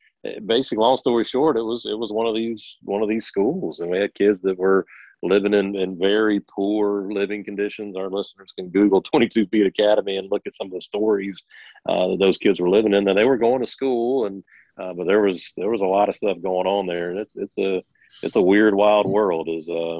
Basic, 0.45 0.77
long 0.77 0.97
story 0.97 1.23
short, 1.23 1.55
it 1.55 1.61
was 1.61 1.85
it 1.85 1.97
was 1.97 2.11
one 2.11 2.25
of 2.25 2.35
these 2.35 2.77
one 2.81 3.01
of 3.01 3.07
these 3.07 3.25
schools, 3.25 3.79
and 3.79 3.89
we 3.89 3.97
had 3.97 4.13
kids 4.13 4.41
that 4.41 4.57
were 4.57 4.85
living 5.23 5.53
in, 5.53 5.75
in 5.75 5.97
very 5.97 6.39
poor 6.39 7.11
living 7.11 7.43
conditions. 7.43 7.95
Our 7.95 8.09
listeners 8.09 8.51
can 8.57 8.69
Google 8.69 9.01
22 9.01 9.47
Feet 9.47 9.65
Academy 9.65 10.17
and 10.17 10.29
look 10.29 10.45
at 10.45 10.55
some 10.55 10.67
of 10.67 10.73
the 10.73 10.81
stories 10.81 11.41
uh, 11.87 12.09
that 12.09 12.17
those 12.19 12.37
kids 12.37 12.59
were 12.59 12.69
living 12.69 12.93
in. 12.93 13.07
And 13.07 13.17
they 13.17 13.23
were 13.23 13.37
going 13.37 13.61
to 13.61 13.67
school 13.67 14.25
and 14.25 14.43
uh, 14.79 14.93
but 14.93 15.07
there 15.07 15.21
was 15.21 15.53
there 15.57 15.69
was 15.69 15.81
a 15.81 15.85
lot 15.85 16.09
of 16.09 16.15
stuff 16.15 16.37
going 16.41 16.67
on 16.67 16.85
there, 16.85 17.09
and 17.09 17.17
it's 17.17 17.35
it's 17.35 17.57
a 17.57 17.83
it's 18.23 18.35
a 18.35 18.41
weird, 18.41 18.75
wild 18.75 19.07
world, 19.07 19.49
as 19.49 19.67
uh, 19.69 19.99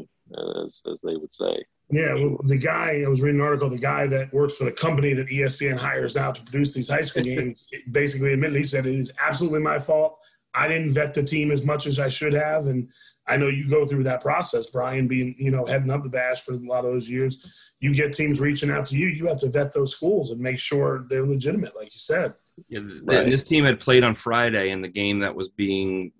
as, 0.63 0.81
as 0.91 0.99
they 1.03 1.15
would 1.15 1.33
say. 1.33 1.65
Yeah, 1.89 2.13
well, 2.15 2.37
the 2.43 2.57
guy 2.57 3.01
I 3.05 3.07
was 3.07 3.21
reading 3.21 3.39
an 3.39 3.45
article. 3.45 3.69
The 3.69 3.77
guy 3.77 4.07
that 4.07 4.33
works 4.33 4.57
for 4.57 4.65
the 4.65 4.71
company 4.71 5.13
that 5.13 5.27
ESPN 5.27 5.77
hires 5.77 6.17
out 6.17 6.35
to 6.35 6.43
produce 6.43 6.73
these 6.73 6.89
high 6.89 7.03
school 7.03 7.23
games 7.23 7.67
basically 7.91 8.33
admitted 8.33 8.57
he 8.57 8.63
said 8.63 8.85
it 8.85 8.95
is 8.95 9.11
absolutely 9.25 9.61
my 9.61 9.79
fault. 9.79 10.19
I 10.53 10.67
didn't 10.67 10.91
vet 10.91 11.13
the 11.13 11.23
team 11.23 11.51
as 11.51 11.65
much 11.65 11.85
as 11.85 11.99
I 11.99 12.09
should 12.09 12.33
have, 12.33 12.67
and 12.67 12.89
I 13.27 13.37
know 13.37 13.47
you 13.47 13.69
go 13.69 13.85
through 13.85 14.03
that 14.03 14.21
process, 14.21 14.67
Brian, 14.67 15.07
being 15.07 15.35
you 15.37 15.49
know 15.49 15.65
heading 15.65 15.89
up 15.89 16.03
the 16.03 16.09
bash 16.09 16.41
for 16.41 16.53
a 16.53 16.57
lot 16.57 16.85
of 16.85 16.91
those 16.91 17.09
years. 17.09 17.45
You 17.79 17.93
get 17.93 18.13
teams 18.13 18.39
reaching 18.39 18.69
out 18.69 18.85
to 18.87 18.97
you. 18.97 19.07
You 19.07 19.27
have 19.27 19.39
to 19.39 19.49
vet 19.49 19.71
those 19.71 19.95
schools 19.95 20.31
and 20.31 20.41
make 20.41 20.59
sure 20.59 21.05
they're 21.09 21.25
legitimate, 21.25 21.75
like 21.75 21.93
you 21.93 21.99
said. 21.99 22.33
Yeah, 22.69 22.79
right. 23.03 23.29
This 23.29 23.43
team 23.43 23.65
had 23.65 23.79
played 23.79 24.03
on 24.03 24.15
Friday, 24.15 24.71
and 24.71 24.83
the 24.83 24.89
game 24.89 25.19
that 25.19 25.35
was 25.35 25.49
being 25.49 26.11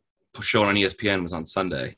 shown 0.42 0.68
on 0.68 0.76
ESPN 0.76 1.24
was 1.24 1.34
on 1.34 1.46
Sunday. 1.46 1.96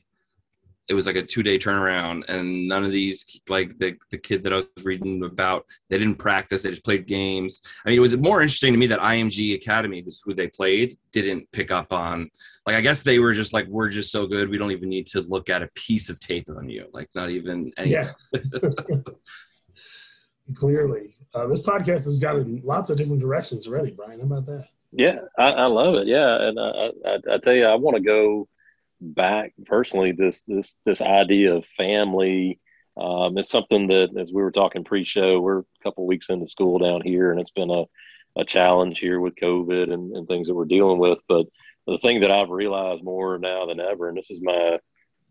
It 0.88 0.94
was 0.94 1.06
like 1.06 1.16
a 1.16 1.22
two 1.22 1.44
day 1.44 1.56
turnaround, 1.56 2.24
and 2.28 2.66
none 2.66 2.84
of 2.84 2.90
these, 2.90 3.24
like 3.48 3.78
the 3.78 3.96
the 4.10 4.18
kid 4.18 4.42
that 4.42 4.52
I 4.52 4.56
was 4.56 4.66
reading 4.82 5.22
about, 5.22 5.64
they 5.88 5.98
didn't 5.98 6.16
practice. 6.16 6.62
They 6.62 6.70
just 6.70 6.84
played 6.84 7.06
games. 7.06 7.60
I 7.84 7.90
mean, 7.90 7.98
it 7.98 8.00
was 8.00 8.16
more 8.16 8.42
interesting 8.42 8.72
to 8.72 8.78
me 8.78 8.88
that 8.88 8.98
IMG 8.98 9.54
Academy, 9.54 10.02
was 10.02 10.20
who 10.24 10.34
they 10.34 10.48
played, 10.48 10.96
didn't 11.12 11.46
pick 11.52 11.70
up 11.70 11.92
on. 11.92 12.28
Like, 12.66 12.74
I 12.74 12.80
guess 12.80 13.02
they 13.02 13.20
were 13.20 13.32
just 13.32 13.52
like, 13.52 13.68
we're 13.68 13.88
just 13.88 14.10
so 14.10 14.26
good, 14.26 14.48
we 14.48 14.58
don't 14.58 14.72
even 14.72 14.88
need 14.88 15.06
to 15.08 15.20
look 15.20 15.48
at 15.48 15.62
a 15.62 15.68
piece 15.74 16.08
of 16.08 16.18
tape 16.18 16.48
on 16.48 16.68
you. 16.68 16.86
Like, 16.92 17.08
not 17.14 17.30
even 17.30 17.72
anything. 17.76 18.12
Yeah. 18.32 19.00
Clearly, 20.54 21.14
uh, 21.34 21.46
this 21.46 21.66
podcast 21.66 22.04
has 22.04 22.18
gotten 22.18 22.62
lots 22.64 22.90
of 22.90 22.96
different 22.96 23.20
directions 23.20 23.66
already. 23.66 23.90
Brian, 23.92 24.20
how 24.20 24.26
about 24.26 24.46
that? 24.46 24.68
Yeah, 24.92 25.20
I, 25.38 25.50
I 25.50 25.66
love 25.66 25.94
it. 25.94 26.06
Yeah, 26.06 26.36
and 26.40 26.58
I, 26.58 26.90
I, 27.04 27.34
I 27.34 27.38
tell 27.38 27.54
you, 27.54 27.66
I 27.66 27.76
want 27.76 27.96
to 27.96 28.02
go 28.02 28.48
back 29.00 29.52
personally. 29.66 30.12
This 30.12 30.42
this 30.48 30.74
this 30.84 31.00
idea 31.00 31.54
of 31.54 31.64
family 31.76 32.58
um, 32.96 33.38
is 33.38 33.48
something 33.48 33.86
that, 33.88 34.10
as 34.18 34.32
we 34.32 34.42
were 34.42 34.50
talking 34.50 34.84
pre-show, 34.84 35.40
we're 35.40 35.60
a 35.60 35.64
couple 35.82 36.06
weeks 36.06 36.26
into 36.28 36.46
school 36.46 36.78
down 36.78 37.02
here, 37.02 37.30
and 37.30 37.40
it's 37.40 37.52
been 37.52 37.70
a 37.70 37.84
a 38.36 38.44
challenge 38.44 38.98
here 38.98 39.20
with 39.20 39.34
COVID 39.36 39.92
and, 39.92 40.16
and 40.16 40.28
things 40.28 40.46
that 40.46 40.54
we're 40.54 40.64
dealing 40.64 40.98
with. 40.98 41.18
But 41.28 41.46
the 41.86 41.98
thing 41.98 42.20
that 42.20 42.30
I've 42.30 42.50
realized 42.50 43.02
more 43.02 43.38
now 43.38 43.66
than 43.66 43.80
ever, 43.80 44.08
and 44.08 44.16
this 44.16 44.30
is 44.30 44.40
my 44.40 44.78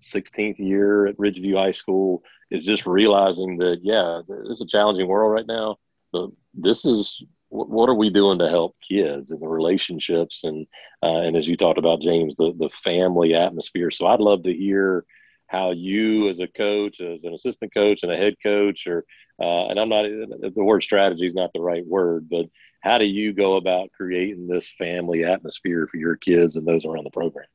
16th 0.01 0.59
year 0.59 1.07
at 1.07 1.17
Ridgeview 1.17 1.55
High 1.55 1.71
School, 1.71 2.23
is 2.51 2.65
just 2.65 2.85
realizing 2.85 3.57
that 3.57 3.79
yeah, 3.83 4.21
it's 4.49 4.61
a 4.61 4.65
challenging 4.65 5.07
world 5.07 5.31
right 5.31 5.47
now 5.47 5.77
but 6.11 6.29
this 6.53 6.85
is 6.85 7.23
what 7.49 7.89
are 7.89 7.95
we 7.95 8.11
doing 8.11 8.37
to 8.39 8.49
help 8.49 8.75
kids 8.87 9.31
and 9.31 9.41
the 9.41 9.47
relationships 9.47 10.43
and 10.43 10.67
uh, 11.01 11.21
and 11.21 11.35
as 11.35 11.47
you 11.47 11.57
talked 11.57 11.79
about 11.79 12.01
James 12.01 12.35
the 12.35 12.53
the 12.57 12.69
family 12.69 13.33
atmosphere. 13.33 13.91
So 13.91 14.05
I'd 14.05 14.19
love 14.19 14.43
to 14.43 14.53
hear 14.53 15.05
how 15.47 15.71
you 15.71 16.29
as 16.29 16.39
a 16.39 16.47
coach 16.47 17.01
as 17.01 17.23
an 17.23 17.33
assistant 17.33 17.73
coach 17.73 18.03
and 18.03 18.11
a 18.11 18.17
head 18.17 18.35
coach 18.43 18.85
or 18.85 19.03
uh, 19.41 19.67
and 19.67 19.79
I'm 19.79 19.89
not 19.89 20.03
the 20.03 20.63
word 20.63 20.83
strategy 20.83 21.25
is 21.25 21.33
not 21.33 21.51
the 21.53 21.61
right 21.61 21.85
word 21.85 22.29
but 22.29 22.45
how 22.81 22.97
do 22.97 23.05
you 23.05 23.33
go 23.33 23.55
about 23.55 23.91
creating 23.91 24.47
this 24.47 24.71
family 24.77 25.25
atmosphere 25.25 25.87
for 25.89 25.97
your 25.97 26.15
kids 26.15 26.55
and 26.55 26.67
those 26.67 26.85
around 26.85 27.03
the 27.03 27.09
program 27.09 27.47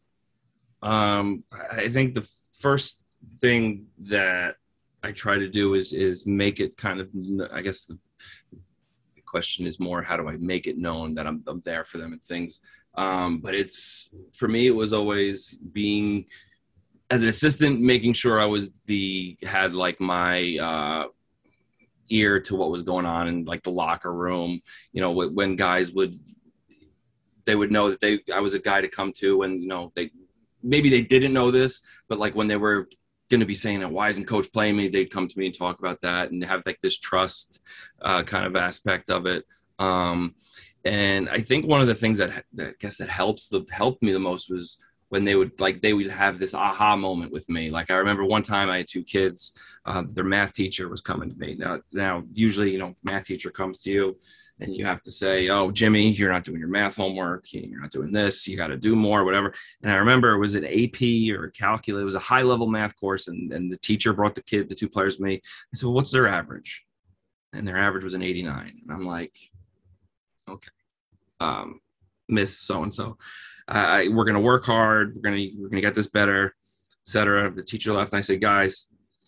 um, 0.84 1.42
I 1.72 1.88
think 1.88 2.14
the 2.14 2.28
first 2.58 3.06
thing 3.40 3.86
that 3.98 4.56
I 5.02 5.12
try 5.12 5.38
to 5.38 5.48
do 5.48 5.74
is 5.74 5.92
is 5.92 6.26
make 6.26 6.60
it 6.60 6.76
kind 6.76 7.00
of 7.00 7.08
I 7.52 7.60
guess 7.62 7.86
the 7.86 7.98
question 9.26 9.66
is 9.66 9.80
more 9.80 10.00
how 10.02 10.16
do 10.16 10.28
I 10.28 10.36
make 10.36 10.66
it 10.66 10.78
known 10.78 11.12
that 11.14 11.26
I'm, 11.26 11.42
I'm 11.48 11.60
there 11.64 11.84
for 11.84 11.98
them 11.98 12.12
and 12.12 12.22
things. 12.22 12.60
Um, 12.96 13.40
but 13.40 13.54
it's 13.54 14.10
for 14.32 14.46
me, 14.46 14.68
it 14.68 14.76
was 14.82 14.92
always 14.92 15.56
being 15.72 16.26
as 17.10 17.22
an 17.22 17.28
assistant, 17.28 17.80
making 17.80 18.12
sure 18.12 18.40
I 18.40 18.44
was 18.44 18.70
the 18.86 19.36
had 19.42 19.74
like 19.74 20.00
my 20.00 20.56
uh, 20.58 21.06
ear 22.10 22.38
to 22.40 22.56
what 22.56 22.70
was 22.70 22.82
going 22.82 23.06
on 23.06 23.26
in 23.28 23.44
like 23.44 23.62
the 23.62 23.70
locker 23.70 24.12
room. 24.12 24.60
You 24.92 25.00
know, 25.00 25.10
when 25.10 25.56
guys 25.56 25.92
would 25.92 26.18
they 27.44 27.56
would 27.56 27.72
know 27.72 27.90
that 27.90 28.00
they 28.00 28.20
I 28.32 28.40
was 28.40 28.54
a 28.54 28.58
guy 28.58 28.80
to 28.80 28.88
come 28.88 29.12
to, 29.16 29.42
and 29.42 29.62
you 29.62 29.68
know 29.68 29.92
they 29.94 30.10
maybe 30.64 30.88
they 30.88 31.02
didn't 31.02 31.32
know 31.32 31.50
this, 31.50 31.82
but 32.08 32.18
like 32.18 32.34
when 32.34 32.48
they 32.48 32.56
were 32.56 32.88
going 33.30 33.40
to 33.40 33.46
be 33.46 33.54
saying 33.54 33.80
that 33.80 33.90
why 33.90 34.08
isn't 34.08 34.26
coach 34.26 34.52
playing 34.52 34.76
me? 34.76 34.88
they'd 34.88 35.10
come 35.10 35.28
to 35.28 35.38
me 35.38 35.46
and 35.46 35.56
talk 35.56 35.78
about 35.78 36.00
that 36.02 36.30
and 36.30 36.44
have 36.44 36.62
like 36.66 36.80
this 36.80 36.96
trust 36.96 37.60
uh, 38.02 38.22
kind 38.22 38.46
of 38.46 38.56
aspect 38.56 39.10
of 39.10 39.26
it. 39.26 39.44
Um, 39.78 40.34
and 40.84 41.30
i 41.30 41.40
think 41.40 41.66
one 41.66 41.80
of 41.80 41.86
the 41.86 41.94
things 41.94 42.18
that, 42.18 42.44
that 42.52 42.68
i 42.68 42.72
guess 42.78 42.98
that 42.98 43.08
helps 43.08 43.48
the 43.48 43.64
helped 43.70 44.02
me 44.02 44.12
the 44.12 44.18
most 44.18 44.50
was 44.50 44.76
when 45.08 45.24
they 45.24 45.34
would 45.36 45.58
like 45.60 45.80
they 45.80 45.92
would 45.92 46.10
have 46.10 46.38
this 46.38 46.54
aha 46.54 46.96
moment 46.96 47.30
with 47.30 47.48
me. 47.48 47.70
Like 47.70 47.90
i 47.90 47.94
remember 47.94 48.24
one 48.24 48.42
time 48.42 48.68
i 48.68 48.78
had 48.78 48.88
two 48.88 49.04
kids 49.04 49.52
uh, 49.86 50.02
their 50.10 50.24
math 50.24 50.52
teacher 50.52 50.88
was 50.88 51.02
coming 51.02 51.30
to 51.30 51.36
me. 51.36 51.54
Now 51.56 51.80
now 51.92 52.24
usually 52.32 52.72
you 52.72 52.78
know 52.78 52.96
math 53.04 53.26
teacher 53.26 53.50
comes 53.50 53.78
to 53.82 53.90
you 53.90 54.16
and 54.60 54.74
you 54.74 54.84
have 54.86 55.02
to 55.02 55.10
say, 55.10 55.48
"Oh, 55.48 55.70
Jimmy, 55.70 56.10
you're 56.10 56.32
not 56.32 56.44
doing 56.44 56.60
your 56.60 56.68
math 56.68 56.96
homework. 56.96 57.52
You're 57.52 57.80
not 57.80 57.90
doing 57.90 58.12
this. 58.12 58.46
You 58.46 58.56
got 58.56 58.68
to 58.68 58.76
do 58.76 58.94
more, 58.94 59.24
whatever." 59.24 59.52
And 59.82 59.90
I 59.90 59.96
remember 59.96 60.32
it 60.32 60.38
was 60.38 60.54
an 60.54 60.64
AP 60.64 61.30
or 61.36 61.50
calculus. 61.50 62.02
It 62.02 62.04
was 62.04 62.14
a 62.14 62.20
high 62.20 62.42
level 62.42 62.66
math 62.66 62.96
course, 62.96 63.28
and, 63.28 63.52
and 63.52 63.70
the 63.70 63.78
teacher 63.78 64.12
brought 64.12 64.34
the 64.34 64.42
kid, 64.42 64.68
the 64.68 64.74
two 64.74 64.88
players, 64.88 65.18
me. 65.18 65.34
I 65.34 65.40
said, 65.74 65.86
well, 65.86 65.94
"What's 65.94 66.12
their 66.12 66.28
average?" 66.28 66.84
And 67.52 67.66
their 67.66 67.76
average 67.76 68.04
was 68.04 68.14
an 68.14 68.22
89. 68.22 68.80
And 68.82 68.92
I'm 68.92 69.06
like, 69.06 69.36
"Okay, 70.48 70.70
um, 71.40 71.80
Miss 72.28 72.56
so 72.58 72.82
and 72.82 72.94
so, 72.94 73.18
we're 73.68 74.24
gonna 74.24 74.40
work 74.40 74.64
hard. 74.64 75.16
We're 75.16 75.22
gonna 75.22 75.46
we're 75.58 75.68
gonna 75.68 75.80
get 75.80 75.96
this 75.96 76.08
better, 76.08 76.54
etc." 77.06 77.50
The 77.50 77.62
teacher 77.62 77.92
left, 77.92 78.12
and 78.12 78.18
I 78.18 78.22
said, 78.22 78.40
"Guys, 78.40 78.86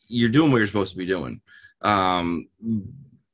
you're 0.08 0.28
doing 0.28 0.52
what 0.52 0.58
you're 0.58 0.66
supposed 0.68 0.92
to 0.92 0.98
be 0.98 1.06
doing." 1.06 1.40
Um, 1.82 2.48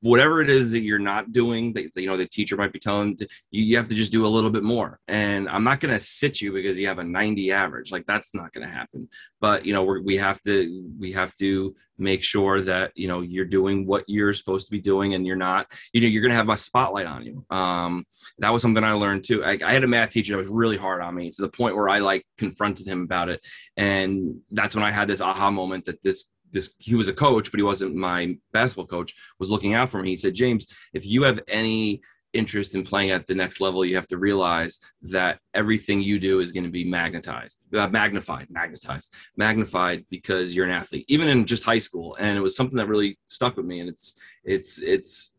whatever 0.02 0.42
it 0.42 0.50
is 0.50 0.72
that 0.72 0.80
you're 0.80 0.98
not 0.98 1.32
doing 1.32 1.72
that 1.72 1.88
you 1.94 2.06
know 2.06 2.16
the 2.16 2.26
teacher 2.26 2.56
might 2.56 2.72
be 2.72 2.78
telling 2.78 3.16
you, 3.18 3.26
you 3.50 3.76
have 3.76 3.88
to 3.88 3.94
just 3.94 4.12
do 4.12 4.26
a 4.26 4.28
little 4.28 4.50
bit 4.50 4.64
more. 4.64 4.98
And 5.08 5.48
i'm 5.48 5.64
not 5.64 5.80
going 5.80 5.94
to 5.94 6.00
sit 6.00 6.40
you 6.40 6.52
because 6.52 6.78
you 6.78 6.86
have 6.88 6.98
a 6.98 7.04
90 7.04 7.52
average. 7.52 7.92
Like 7.92 8.04
that's 8.06 8.34
not 8.34 8.52
going 8.52 8.66
to 8.66 8.72
happen. 8.72 9.08
But 9.40 9.64
you 9.64 9.72
know 9.72 9.84
we 9.84 10.16
have 10.16 10.42
to 10.42 10.92
we 10.98 11.12
have 11.12 11.34
to 11.38 11.74
make 11.98 12.22
sure 12.22 12.62
that 12.62 12.90
you 12.96 13.06
know 13.06 13.20
you're 13.20 13.44
doing 13.44 13.86
what 13.86 14.04
you're 14.08 14.32
supposed 14.32 14.66
to 14.66 14.72
be 14.72 14.80
doing 14.80 15.14
and 15.14 15.24
you're 15.26 15.36
not 15.36 15.66
you 15.92 16.00
know 16.00 16.08
you're 16.08 16.22
going 16.22 16.30
to 16.30 16.36
have 16.36 16.46
my 16.46 16.56
spotlight 16.56 17.06
on 17.06 17.24
you. 17.24 17.44
Um 17.56 18.04
that 18.38 18.52
was 18.52 18.60
something 18.60 18.84
i 18.84 18.92
learned 18.92 19.24
too. 19.24 19.44
I, 19.44 19.58
I 19.64 19.72
had 19.72 19.84
a 19.84 19.88
math 19.88 20.10
teacher 20.10 20.32
that 20.32 20.38
was 20.38 20.48
really 20.48 20.76
hard 20.76 21.00
on 21.00 21.14
me 21.14 21.30
to 21.30 21.42
the 21.42 21.48
point 21.48 21.76
where 21.76 21.88
i 21.88 22.00
like 22.00 22.26
confronted 22.38 22.86
him 22.86 23.02
about 23.02 23.28
it. 23.28 23.40
And 23.76 24.40
that's 24.50 24.74
when 24.74 24.84
i 24.84 24.90
had 24.90 25.08
this 25.08 25.20
aha 25.20 25.50
moment 25.50 25.84
that 25.84 26.02
this 26.02 26.26
this 26.52 26.70
he 26.78 26.94
was 26.94 27.08
a 27.08 27.14
coach, 27.14 27.50
but 27.50 27.58
he 27.58 27.64
wasn't 27.64 27.94
my 27.94 28.36
basketball 28.52 28.86
coach, 28.86 29.14
was 29.38 29.50
looking 29.50 29.74
out 29.74 29.90
for 29.90 30.02
me. 30.02 30.10
He 30.10 30.16
said, 30.16 30.34
James, 30.34 30.66
if 30.92 31.06
you 31.06 31.22
have 31.22 31.40
any 31.48 32.00
interest 32.32 32.74
in 32.74 32.82
playing 32.82 33.10
at 33.10 33.26
the 33.26 33.34
next 33.34 33.60
level, 33.60 33.84
you 33.84 33.94
have 33.94 34.06
to 34.06 34.18
realize 34.18 34.80
that 35.02 35.38
everything 35.54 36.00
you 36.00 36.18
do 36.18 36.40
is 36.40 36.52
going 36.52 36.64
to 36.64 36.70
be 36.70 36.84
magnetized, 36.84 37.66
uh, 37.74 37.88
magnified, 37.88 38.46
magnetized, 38.50 39.14
magnified 39.36 40.04
because 40.10 40.54
you're 40.54 40.66
an 40.66 40.72
athlete, 40.72 41.04
even 41.08 41.28
in 41.28 41.44
just 41.44 41.64
high 41.64 41.78
school. 41.78 42.16
And 42.16 42.36
it 42.36 42.40
was 42.40 42.56
something 42.56 42.76
that 42.78 42.88
really 42.88 43.18
stuck 43.26 43.56
with 43.56 43.66
me. 43.66 43.80
And 43.80 43.88
it's, 43.88 44.14
it's, 44.44 44.78
it's, 44.78 45.32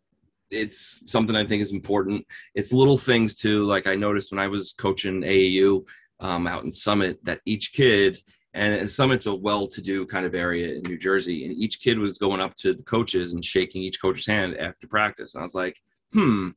it's 0.51 1.09
something 1.09 1.35
I 1.35 1.45
think 1.45 1.61
is 1.61 1.71
important. 1.71 2.25
It's 2.53 2.71
little 2.71 2.97
things 2.97 3.33
too. 3.33 3.65
Like 3.65 3.87
I 3.87 3.95
noticed 3.95 4.31
when 4.31 4.39
I 4.39 4.47
was 4.47 4.73
coaching 4.73 5.21
AAU 5.21 5.83
um, 6.19 6.45
out 6.47 6.63
in 6.63 6.71
Summit 6.71 7.23
that 7.23 7.41
each 7.45 7.73
kid 7.73 8.19
and 8.53 8.89
Summit's 8.89 9.25
a 9.25 9.33
well-to-do 9.33 10.05
kind 10.05 10.25
of 10.25 10.35
area 10.35 10.75
in 10.75 10.83
New 10.83 10.97
Jersey, 10.97 11.45
and 11.45 11.55
each 11.55 11.79
kid 11.79 11.97
was 11.97 12.17
going 12.17 12.39
up 12.39 12.55
to 12.57 12.73
the 12.73 12.83
coaches 12.83 13.33
and 13.33 13.43
shaking 13.43 13.81
each 13.81 14.01
coach's 14.01 14.27
hand 14.27 14.55
after 14.57 14.87
practice. 14.87 15.33
And 15.33 15.41
I 15.41 15.43
was 15.43 15.55
like, 15.55 15.81
"Hmm, 16.11 16.49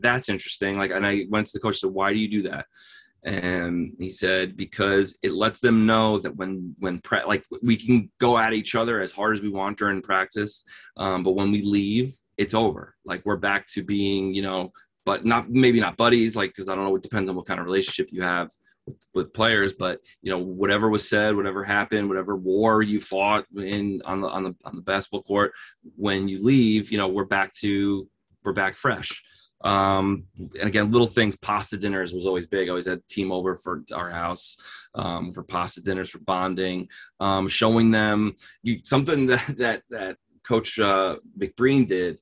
that's 0.00 0.28
interesting." 0.28 0.78
Like, 0.78 0.90
and 0.90 1.06
I 1.06 1.26
went 1.30 1.46
to 1.48 1.52
the 1.52 1.60
coach 1.60 1.76
and 1.76 1.90
said, 1.90 1.94
"Why 1.94 2.12
do 2.12 2.18
you 2.18 2.28
do 2.28 2.42
that?" 2.50 2.66
And 3.24 3.94
he 3.98 4.10
said, 4.10 4.56
"Because 4.56 5.16
it 5.22 5.32
lets 5.32 5.60
them 5.60 5.86
know 5.86 6.18
that 6.18 6.34
when 6.36 6.74
when 6.80 7.00
pre- 7.02 7.24
like 7.24 7.44
we 7.62 7.76
can 7.76 8.10
go 8.18 8.36
at 8.36 8.52
each 8.52 8.74
other 8.74 9.00
as 9.00 9.12
hard 9.12 9.36
as 9.36 9.42
we 9.42 9.48
want 9.48 9.78
during 9.78 10.02
practice, 10.02 10.64
um, 10.96 11.22
but 11.22 11.32
when 11.32 11.52
we 11.52 11.62
leave, 11.62 12.14
it's 12.36 12.54
over. 12.54 12.96
Like 13.04 13.24
we're 13.24 13.36
back 13.36 13.66
to 13.68 13.84
being, 13.84 14.34
you 14.34 14.42
know, 14.42 14.72
but 15.04 15.24
not 15.24 15.50
maybe 15.50 15.80
not 15.80 15.96
buddies, 15.96 16.34
like 16.34 16.50
because 16.50 16.68
I 16.68 16.74
don't 16.74 16.84
know. 16.84 16.96
It 16.96 17.02
depends 17.02 17.30
on 17.30 17.36
what 17.36 17.46
kind 17.46 17.60
of 17.60 17.66
relationship 17.66 18.08
you 18.10 18.22
have." 18.22 18.50
With 19.14 19.32
players 19.32 19.72
but 19.72 20.00
you 20.22 20.30
know 20.30 20.38
whatever 20.38 20.88
was 20.88 21.08
said 21.08 21.34
whatever 21.34 21.64
happened 21.64 22.08
whatever 22.08 22.36
war 22.36 22.82
you 22.82 23.00
fought 23.00 23.44
in 23.56 24.00
on 24.04 24.20
the 24.20 24.28
on 24.28 24.44
the 24.44 24.54
on 24.64 24.76
the 24.76 24.82
basketball 24.82 25.22
court 25.22 25.52
when 25.96 26.28
you 26.28 26.42
leave 26.42 26.90
you 26.90 26.98
know 26.98 27.08
we're 27.08 27.24
back 27.24 27.52
to 27.52 28.08
we're 28.48 28.52
back 28.52 28.76
fresh. 28.76 29.22
Um 29.62 30.24
and 30.38 30.68
again 30.68 30.92
little 30.92 31.06
things 31.08 31.36
pasta 31.36 31.76
dinners 31.76 32.14
was 32.14 32.26
always 32.26 32.46
big. 32.46 32.68
I 32.68 32.70
always 32.70 32.86
had 32.86 33.06
team 33.08 33.32
over 33.32 33.56
for 33.56 33.82
our 33.92 34.10
house 34.10 34.56
um 34.94 35.32
for 35.34 35.42
pasta 35.42 35.80
dinners 35.80 36.10
for 36.10 36.20
bonding 36.20 36.88
um 37.18 37.48
showing 37.48 37.90
them 37.90 38.36
you 38.62 38.78
something 38.84 39.26
that 39.32 39.54
that 39.58 39.82
that 39.90 40.16
coach 40.46 40.78
uh 40.78 41.16
mcbreen 41.38 41.86
did 41.88 42.20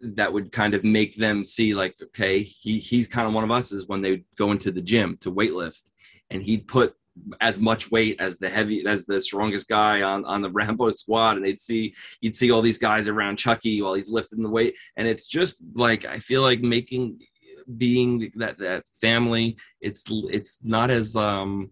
that 0.00 0.32
would 0.32 0.50
kind 0.50 0.74
of 0.74 0.82
make 0.82 1.16
them 1.16 1.44
see 1.44 1.74
like 1.74 1.94
okay 2.02 2.42
he 2.42 2.80
he's 2.80 3.06
kind 3.06 3.28
of 3.28 3.34
one 3.34 3.44
of 3.44 3.52
us 3.52 3.70
is 3.70 3.86
when 3.86 4.02
they 4.02 4.24
go 4.36 4.50
into 4.50 4.72
the 4.72 4.82
gym 4.82 5.16
to 5.20 5.30
weightlift 5.30 5.92
and 6.30 6.42
he'd 6.42 6.66
put 6.66 6.94
as 7.40 7.58
much 7.58 7.90
weight 7.90 8.16
as 8.20 8.38
the 8.38 8.48
heavy 8.48 8.84
as 8.86 9.06
the 9.06 9.20
strongest 9.20 9.68
guy 9.68 10.02
on 10.02 10.24
on 10.24 10.42
the 10.42 10.50
Ramapo 10.50 10.90
squad. 10.92 11.36
And 11.36 11.44
they'd 11.44 11.60
see 11.60 11.94
you'd 12.20 12.36
see 12.36 12.50
all 12.50 12.62
these 12.62 12.78
guys 12.78 13.08
around 13.08 13.36
Chucky 13.36 13.80
while 13.80 13.94
he's 13.94 14.10
lifting 14.10 14.42
the 14.42 14.50
weight. 14.50 14.76
And 14.96 15.06
it's 15.06 15.26
just 15.26 15.62
like 15.74 16.04
I 16.04 16.18
feel 16.18 16.42
like 16.42 16.60
making 16.60 17.20
being 17.78 18.30
that 18.34 18.58
that 18.58 18.84
family 19.00 19.56
it's 19.80 20.04
it's 20.08 20.58
not 20.62 20.90
as 20.90 21.16
um 21.16 21.70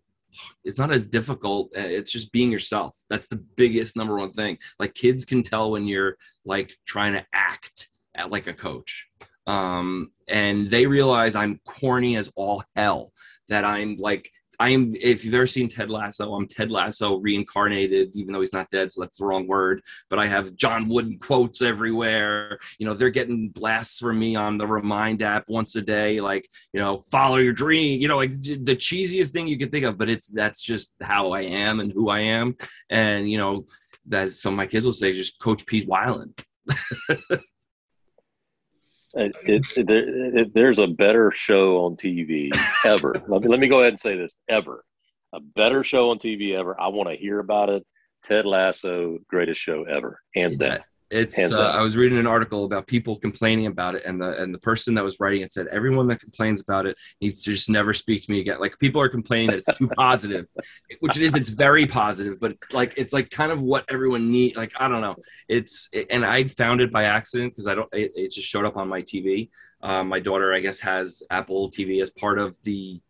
it's 0.65 0.79
not 0.79 0.93
as 0.93 1.03
difficult. 1.03 1.71
It's 1.75 2.11
just 2.11 2.33
being 2.33 2.51
yourself. 2.51 2.97
That's 3.11 3.29
the 3.29 3.45
biggest 3.57 3.97
number 3.97 4.17
one 4.17 4.33
thing. 4.33 4.57
Like 4.79 4.95
kids 4.95 5.25
can 5.25 5.43
tell 5.43 5.73
when 5.73 5.87
you're 5.87 6.17
like 6.47 6.73
trying 6.87 7.13
to 7.13 7.27
act 7.35 7.89
at 8.15 8.31
like 8.31 8.47
a 8.47 8.55
coach. 8.55 9.07
Um 9.47 10.13
and 10.33 10.71
they 10.71 10.87
realize 10.87 11.35
i'm 11.35 11.61
corny 11.65 12.17
as 12.17 12.33
all 12.35 12.65
hell 12.75 13.13
that 13.49 13.65
i'm 13.65 13.97
like 13.97 14.31
I'm 14.63 14.95
if 15.01 15.25
you've 15.25 15.35
ever 15.35 15.47
seen 15.49 15.69
Ted 15.69 15.91
Lasso, 15.91 16.33
I'm 16.35 16.47
Ted 16.47 16.71
Lasso 16.71 17.17
reincarnated, 17.17 18.15
even 18.15 18.33
though 18.33 18.41
he's 18.41 18.53
not 18.53 18.71
dead, 18.71 18.93
so 18.93 19.01
that's 19.01 19.19
the 19.19 19.27
wrong 19.27 19.49
word. 19.49 19.83
But 20.09 20.21
I 20.21 20.27
have 20.27 20.55
John 20.55 20.89
Wooden 20.89 21.19
quotes 21.19 21.63
everywhere. 21.63 22.61
You 22.79 22.87
know, 22.87 22.95
they're 22.95 23.11
getting 23.11 23.49
blasts 23.49 23.99
from 23.99 24.21
me 24.21 24.37
on 24.37 24.59
the 24.59 24.67
Remind 24.67 25.21
app 25.21 25.49
once 25.49 25.75
a 25.75 25.83
day, 25.83 26.21
like 26.21 26.49
you 26.73 26.79
know, 26.79 27.01
follow 27.11 27.39
your 27.39 27.53
dream. 27.53 28.01
You 28.01 28.07
know, 28.07 28.17
like 28.17 28.31
the 28.41 28.77
cheesiest 28.77 29.31
thing 29.31 29.49
you 29.49 29.59
can 29.59 29.71
think 29.71 29.85
of, 29.85 29.99
but 29.99 30.09
it's 30.09 30.29
that's 30.29 30.63
just 30.63 30.95
how 31.03 31.33
I 31.33 31.41
am 31.41 31.81
and 31.81 31.91
who 31.91 32.09
I 32.09 32.21
am. 32.21 32.57
And 32.89 33.29
you 33.29 33.39
know, 33.39 33.67
that's 34.07 34.41
some 34.41 34.55
of 34.55 34.59
my 34.59 34.67
kids 34.67 34.87
will 34.87 34.93
say, 34.93 35.11
just 35.11 35.41
Coach 35.41 35.67
Pete 35.67 35.89
Weiland. 35.89 36.39
Uh, 39.17 39.25
it, 39.45 39.63
it, 39.77 39.91
it, 39.91 40.55
there's 40.55 40.79
a 40.79 40.87
better 40.87 41.31
show 41.33 41.85
on 41.85 41.97
TV 41.97 42.51
ever. 42.85 43.23
let, 43.29 43.43
me, 43.43 43.49
let 43.49 43.61
me 43.61 43.69
go 43.69 43.81
ahead 43.81 43.93
and 43.93 44.01
say 44.01 44.17
this 44.17 44.41
ever. 44.49 44.85
A 45.35 45.41
better 45.41 45.83
show 45.83 46.11
on 46.11 46.19
TV 46.19 46.59
ever. 46.59 46.79
I 46.81 46.89
want 46.89 47.09
to 47.09 47.17
hear 47.17 47.39
about 47.39 47.71
it. 47.71 47.87
Ted 48.25 48.47
Lasso, 48.47 49.19
greatest 49.29 49.61
show 49.61 49.85
ever, 49.85 50.21
hands 50.35 50.57
down. 50.57 50.79
It's. 51.13 51.39
Uh, 51.39 51.61
I 51.61 51.83
was 51.83 51.95
reading 51.95 52.19
an 52.19 52.27
article 52.27 52.65
about 52.65 52.87
people 52.87 53.19
complaining 53.19 53.67
about 53.67 53.95
it, 53.95 54.03
and 54.07 54.19
the 54.19 54.43
and 54.43 54.53
the 54.55 54.59
person 54.59 54.95
that 54.95 55.05
was 55.05 55.21
writing 55.21 55.43
it 55.43 55.53
said 55.53 55.67
everyone 55.67 56.07
that 56.09 56.21
complains 56.21 56.63
about 56.63 56.87
it 56.87 56.97
needs 57.21 57.43
to 57.43 57.53
just 57.53 57.69
never 57.69 57.93
speak 57.93 58.25
to 58.25 58.31
me 58.31 58.41
again. 58.41 58.59
Like 58.59 58.79
people 58.79 58.99
are 58.99 59.11
complaining 59.11 59.51
that 59.51 59.63
it's 59.67 59.79
too 59.79 59.89
positive, 59.97 60.47
which 61.01 61.19
it 61.19 61.23
is. 61.23 61.35
It's 61.35 61.51
very 61.51 61.87
positive, 61.87 62.41
but 62.41 62.57
like 62.73 62.95
it's 62.97 63.13
like 63.13 63.29
kind 63.29 63.53
of 63.53 63.61
what 63.61 63.85
everyone 63.91 64.31
need. 64.31 64.57
Like 64.57 64.73
I 64.81 64.89
don't 64.89 65.03
know. 65.03 65.15
It's 65.51 65.91
and 66.09 66.25
I 66.25 66.49
found 66.49 66.81
it 66.81 66.91
by 66.91 67.05
accident 67.05 67.53
because 67.53 67.67
I 67.67 67.75
don't. 67.75 67.89
It, 67.93 68.13
it, 68.15 68.33
just 68.33 68.49
showed 68.49 68.65
up 68.65 68.79
on 68.79 68.89
my 68.89 69.03
TV. 69.03 69.51
Um, 69.83 70.09
my 70.09 70.19
daughter, 70.19 70.55
I 70.55 70.61
guess, 70.61 70.81
has 70.81 71.23
Apple 71.31 71.71
TV 71.71 72.01
as 72.01 72.09
part 72.09 72.39
of 72.39 72.57
the 72.63 73.03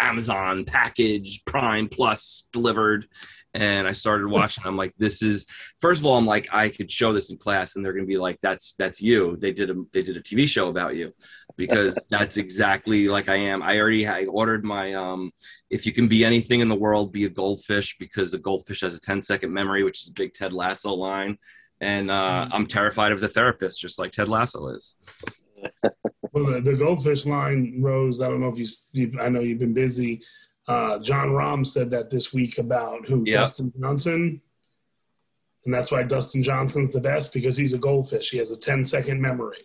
Amazon 0.00 0.64
package 0.64 1.44
Prime 1.44 1.88
Plus 1.88 2.48
delivered 2.52 3.06
and 3.54 3.86
I 3.86 3.92
started 3.92 4.28
watching. 4.28 4.64
I'm 4.64 4.76
like, 4.76 4.94
this 4.96 5.22
is 5.22 5.46
first 5.80 6.00
of 6.00 6.06
all, 6.06 6.16
I'm 6.16 6.26
like, 6.26 6.48
I 6.52 6.68
could 6.68 6.90
show 6.90 7.12
this 7.12 7.30
in 7.30 7.38
class, 7.38 7.76
and 7.76 7.84
they're 7.84 7.92
gonna 7.92 8.06
be 8.06 8.18
like, 8.18 8.38
that's 8.42 8.74
that's 8.74 9.00
you. 9.00 9.36
They 9.40 9.52
did 9.52 9.70
a 9.70 9.74
they 9.92 10.02
did 10.02 10.16
a 10.16 10.22
TV 10.22 10.48
show 10.48 10.68
about 10.68 10.94
you, 10.94 11.12
because 11.56 11.98
that's 12.10 12.36
exactly 12.36 13.08
like 13.08 13.28
I 13.28 13.36
am. 13.36 13.62
I 13.62 13.78
already 13.78 14.06
I 14.06 14.24
ordered 14.26 14.64
my 14.64 14.94
um, 14.94 15.32
if 15.68 15.84
you 15.84 15.92
can 15.92 16.06
be 16.06 16.24
anything 16.24 16.60
in 16.60 16.68
the 16.68 16.74
world, 16.74 17.12
be 17.12 17.24
a 17.24 17.28
goldfish, 17.30 17.96
because 17.98 18.34
a 18.34 18.38
goldfish 18.38 18.82
has 18.82 18.94
a 18.94 19.00
10 19.00 19.22
second 19.22 19.52
memory, 19.52 19.82
which 19.82 20.02
is 20.02 20.08
a 20.08 20.12
big 20.12 20.32
Ted 20.32 20.52
Lasso 20.52 20.92
line, 20.92 21.36
and 21.80 22.10
uh, 22.10 22.46
mm. 22.46 22.50
I'm 22.52 22.66
terrified 22.66 23.12
of 23.12 23.20
the 23.20 23.28
therapist, 23.28 23.80
just 23.80 23.98
like 23.98 24.12
Ted 24.12 24.28
Lasso 24.28 24.68
is. 24.68 24.96
well, 26.32 26.46
the, 26.46 26.60
the 26.60 26.74
goldfish 26.74 27.26
line, 27.26 27.80
Rose. 27.80 28.22
I 28.22 28.28
don't 28.28 28.40
know 28.40 28.48
if 28.48 28.58
you, 28.58 28.66
you 28.92 29.20
I 29.20 29.28
know 29.28 29.40
you've 29.40 29.58
been 29.58 29.74
busy 29.74 30.22
uh, 30.70 30.98
Jon 31.00 31.30
Rahm 31.30 31.66
said 31.66 31.90
that 31.90 32.10
this 32.10 32.32
week 32.32 32.58
about 32.58 33.04
who 33.06 33.24
yep. 33.26 33.40
Dustin 33.40 33.72
Johnson, 33.80 34.40
and 35.64 35.74
that's 35.74 35.90
why 35.90 36.04
Dustin 36.04 36.44
Johnson's 36.44 36.92
the 36.92 37.00
best 37.00 37.34
because 37.34 37.56
he's 37.56 37.72
a 37.72 37.78
goldfish. 37.78 38.30
He 38.30 38.38
has 38.38 38.52
a 38.52 38.60
10 38.60 38.84
second 38.84 39.20
memory. 39.20 39.64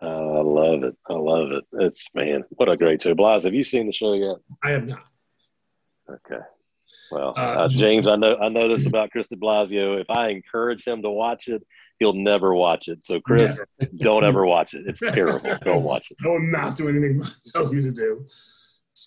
Uh, 0.00 0.06
I 0.06 0.40
love 0.40 0.82
it. 0.82 0.96
I 1.10 1.12
love 1.12 1.52
it. 1.52 1.64
It's 1.74 2.08
man, 2.14 2.44
what 2.52 2.70
a 2.70 2.76
great 2.76 3.02
show. 3.02 3.14
Blas, 3.14 3.44
have 3.44 3.52
you 3.52 3.62
seen 3.62 3.86
the 3.86 3.92
show 3.92 4.14
yet? 4.14 4.36
I 4.64 4.70
have 4.70 4.88
not. 4.88 5.04
Okay. 6.08 6.42
Well, 7.10 7.34
uh, 7.36 7.40
uh, 7.40 7.68
James, 7.68 8.08
I 8.08 8.16
know 8.16 8.38
I 8.38 8.48
know 8.48 8.66
this 8.68 8.86
about 8.86 9.10
Chris 9.10 9.28
de 9.28 9.36
Blasio. 9.36 10.00
If 10.00 10.08
I 10.08 10.28
encourage 10.28 10.86
him 10.86 11.02
to 11.02 11.10
watch 11.10 11.48
it, 11.48 11.62
he'll 11.98 12.14
never 12.14 12.54
watch 12.54 12.88
it. 12.88 13.04
So, 13.04 13.20
Chris, 13.20 13.60
don't 13.96 14.24
ever 14.24 14.46
watch 14.46 14.72
it. 14.72 14.84
It's 14.86 15.00
terrible. 15.00 15.58
Don't 15.64 15.82
watch 15.82 16.10
it. 16.10 16.16
I 16.24 16.28
will 16.28 16.40
not 16.40 16.78
do 16.78 16.88
anything 16.88 17.22
tells 17.52 17.74
me 17.74 17.82
to 17.82 17.92
do 17.92 18.26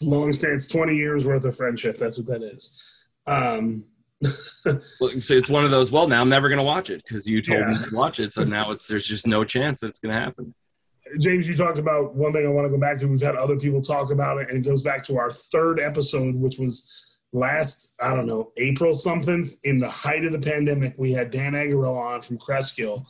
long 0.02 0.34
stands 0.34 0.68
20 0.68 0.96
years 0.96 1.26
worth 1.26 1.46
of 1.46 1.56
friendship. 1.56 1.98
That's 1.98 2.18
what 2.18 2.28
that 2.28 2.44
is. 2.44 2.82
Um, 3.28 3.86
well, 4.66 5.22
so 5.22 5.34
it's 5.34 5.50
one 5.50 5.66
of 5.66 5.72
those. 5.72 5.92
Well, 5.92 6.08
now 6.08 6.22
I'm 6.22 6.30
never 6.30 6.50
going 6.50 6.58
to 6.58 6.64
watch 6.64 6.90
it 6.90 7.04
because 7.06 7.28
you 7.28 7.42
told 7.42 7.60
yeah. 7.60 7.80
me 7.80 7.86
to 7.86 7.96
watch 7.96 8.20
it. 8.20 8.34
So 8.34 8.44
now 8.44 8.72
it's 8.72 8.88
there's 8.88 9.06
just 9.06 9.28
no 9.28 9.44
chance 9.44 9.82
that 9.82 9.88
it's 9.88 10.00
going 10.00 10.14
to 10.14 10.20
happen. 10.20 10.54
James, 11.20 11.48
you 11.48 11.56
talked 11.56 11.80
about 11.80 12.16
one 12.16 12.32
thing 12.32 12.46
I 12.46 12.50
want 12.50 12.66
to 12.66 12.70
go 12.70 12.78
back 12.78 12.98
to. 13.00 13.08
We've 13.08 13.22
had 13.22 13.36
other 13.36 13.58
people 13.58 13.82
talk 13.82 14.12
about 14.12 14.38
it, 14.40 14.50
and 14.50 14.66
it 14.66 14.68
goes 14.68 14.82
back 14.82 15.04
to 15.06 15.18
our 15.18 15.30
third 15.30 15.80
episode, 15.80 16.36
which 16.36 16.58
was 16.58 16.90
last 17.34 17.96
I 18.00 18.10
don't 18.10 18.28
know 18.28 18.52
April 18.58 18.94
something 18.94 19.50
in 19.64 19.80
the 19.80 19.90
height 19.90 20.24
of 20.24 20.32
the 20.32 20.40
pandemic. 20.40 20.94
We 20.98 21.12
had 21.12 21.32
Dan 21.32 21.54
Aguero 21.54 21.98
on 21.98 22.22
from 22.22 22.38
Cresskill, 22.38 23.06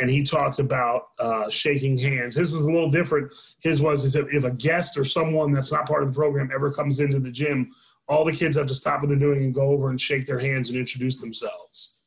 and 0.00 0.10
he 0.10 0.24
talked 0.24 0.58
about 0.58 1.08
uh, 1.18 1.50
shaking 1.50 1.98
hands. 1.98 2.34
His 2.34 2.52
was 2.52 2.64
a 2.64 2.72
little 2.72 2.90
different. 2.90 3.32
His 3.60 3.80
was 3.80 4.02
he 4.02 4.08
said 4.08 4.26
if 4.32 4.44
a 4.44 4.50
guest 4.50 4.96
or 4.96 5.04
someone 5.04 5.52
that's 5.52 5.72
not 5.72 5.86
part 5.86 6.02
of 6.02 6.08
the 6.08 6.14
program 6.14 6.50
ever 6.54 6.72
comes 6.72 7.00
into 7.00 7.20
the 7.20 7.30
gym, 7.30 7.72
all 8.08 8.24
the 8.24 8.32
kids 8.32 8.56
have 8.56 8.66
to 8.68 8.74
stop 8.74 9.00
what 9.00 9.08
they're 9.08 9.18
doing 9.18 9.44
and 9.44 9.54
go 9.54 9.62
over 9.62 9.90
and 9.90 10.00
shake 10.00 10.26
their 10.26 10.40
hands 10.40 10.68
and 10.68 10.78
introduce 10.78 11.20
themselves. 11.20 12.02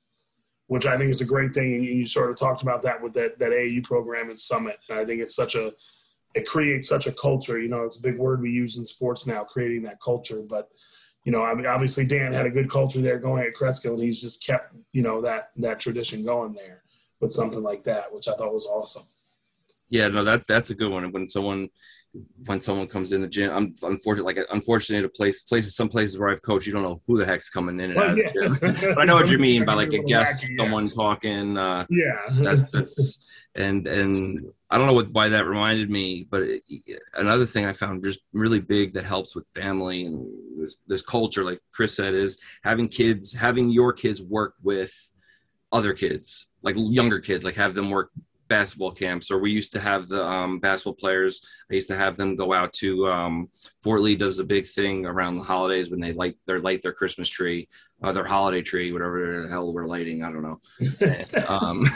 which 0.67 0.85
I 0.85 0.97
think 0.97 1.11
is 1.11 1.21
a 1.21 1.25
great 1.25 1.53
thing. 1.53 1.73
And 1.75 1.83
you 1.83 2.05
sort 2.05 2.31
of 2.31 2.37
talked 2.37 2.61
about 2.61 2.81
that 2.83 3.01
with 3.01 3.13
that 3.13 3.37
that 3.39 3.51
AAU 3.51 3.83
program 3.83 4.29
at 4.31 4.39
Summit. 4.39 4.79
And 4.89 4.99
I 4.99 5.05
think 5.05 5.21
it's 5.21 5.35
such 5.35 5.55
a 5.55 5.73
it 6.33 6.47
creates 6.47 6.87
such 6.87 7.05
a 7.05 7.11
culture. 7.11 7.61
You 7.61 7.69
know, 7.69 7.83
it's 7.83 7.99
a 7.99 8.01
big 8.01 8.17
word 8.17 8.41
we 8.41 8.49
use 8.49 8.77
in 8.77 8.85
sports 8.85 9.27
now, 9.27 9.43
creating 9.43 9.83
that 9.83 10.01
culture. 10.01 10.41
But 10.41 10.69
you 11.25 11.31
know, 11.31 11.43
I 11.43 11.53
mean, 11.53 11.67
obviously 11.67 12.05
Dan 12.05 12.33
had 12.33 12.45
a 12.45 12.49
good 12.49 12.69
culture 12.69 13.01
there 13.01 13.19
going 13.19 13.43
at 13.43 13.53
Cresskill, 13.53 13.93
and 13.93 14.03
he's 14.03 14.19
just 14.19 14.43
kept 14.45 14.73
you 14.93 15.03
know 15.03 15.21
that 15.21 15.51
that 15.57 15.79
tradition 15.79 16.25
going 16.25 16.53
there 16.53 16.82
with 17.23 17.31
something 17.31 17.63
like 17.63 17.83
that, 17.85 18.13
which 18.13 18.27
I 18.27 18.33
thought 18.33 18.53
was 18.53 18.67
awesome. 18.67 19.03
Yeah, 19.89 20.07
no, 20.07 20.23
that 20.23 20.45
that's 20.47 20.69
a 20.69 20.75
good 20.75 20.91
one. 20.91 21.11
When 21.11 21.29
someone 21.29 21.69
when 22.45 22.61
someone 22.61 22.87
comes 22.87 23.11
in 23.11 23.21
the 23.21 23.27
gym, 23.27 23.51
I'm 23.51 23.75
unfortunate. 23.83 24.25
Like 24.25 24.37
unfortunate, 24.51 25.05
a 25.05 25.09
place 25.09 25.41
places 25.43 25.75
some 25.75 25.89
places 25.89 26.17
where 26.17 26.29
I've 26.29 26.41
coached, 26.41 26.67
you 26.67 26.73
don't 26.73 26.83
know 26.83 27.01
who 27.07 27.17
the 27.17 27.25
heck's 27.25 27.49
coming 27.49 27.79
in 27.79 27.91
and 27.91 27.95
well, 27.95 28.09
out. 28.11 28.17
Yeah. 28.17 28.55
but 28.59 28.97
I 28.99 29.05
know 29.05 29.15
what 29.15 29.29
you 29.29 29.37
mean 29.37 29.65
by 29.65 29.73
like 29.73 29.93
a 29.93 29.99
guest, 30.03 30.43
wacky, 30.43 30.57
someone 30.57 30.87
yeah. 30.87 30.93
talking. 30.93 31.57
Uh, 31.57 31.85
yeah, 31.89 32.19
that's, 32.29 32.71
that's 32.71 33.19
and 33.55 33.87
and 33.87 34.45
I 34.69 34.77
don't 34.77 34.87
know 34.87 34.93
what 34.93 35.11
why 35.11 35.29
that 35.29 35.45
reminded 35.45 35.89
me, 35.89 36.27
but 36.29 36.43
it, 36.43 36.63
another 37.15 37.45
thing 37.45 37.65
I 37.65 37.73
found 37.73 38.03
just 38.03 38.19
really 38.33 38.59
big 38.59 38.93
that 38.93 39.05
helps 39.05 39.35
with 39.35 39.47
family 39.47 40.05
and 40.05 40.27
this 40.57 40.77
this 40.87 41.01
culture, 41.01 41.43
like 41.43 41.59
Chris 41.71 41.95
said, 41.95 42.13
is 42.13 42.37
having 42.63 42.87
kids, 42.87 43.33
having 43.33 43.69
your 43.69 43.93
kids 43.93 44.21
work 44.21 44.55
with 44.61 44.91
other 45.71 45.93
kids, 45.93 46.47
like 46.63 46.75
younger 46.77 47.19
kids, 47.19 47.45
like 47.45 47.55
have 47.55 47.73
them 47.73 47.89
work 47.89 48.11
basketball 48.47 48.91
camps, 48.91 49.31
or 49.31 49.39
we 49.39 49.51
used 49.51 49.71
to 49.73 49.79
have 49.79 50.07
the 50.07 50.23
um, 50.23 50.59
basketball 50.59 50.93
players. 50.93 51.41
I 51.71 51.75
used 51.75 51.87
to 51.89 51.97
have 51.97 52.17
them 52.17 52.35
go 52.35 52.53
out 52.53 52.73
to 52.73 53.07
um, 53.07 53.49
Fort 53.81 54.01
Lee. 54.01 54.15
Does 54.15 54.39
a 54.39 54.43
big 54.43 54.67
thing 54.67 55.05
around 55.05 55.37
the 55.37 55.43
holidays 55.43 55.89
when 55.89 55.99
they 55.99 56.13
light 56.13 56.37
their 56.45 56.59
light 56.59 56.81
their 56.81 56.93
Christmas 56.93 57.29
tree, 57.29 57.67
uh, 58.03 58.11
their 58.11 58.25
holiday 58.25 58.61
tree, 58.61 58.91
whatever 58.91 59.43
the 59.43 59.49
hell 59.49 59.73
we're 59.73 59.87
lighting. 59.87 60.23
I 60.23 60.29
don't 60.29 60.43
know. 60.43 60.59
and, 61.01 61.45
um, 61.47 61.89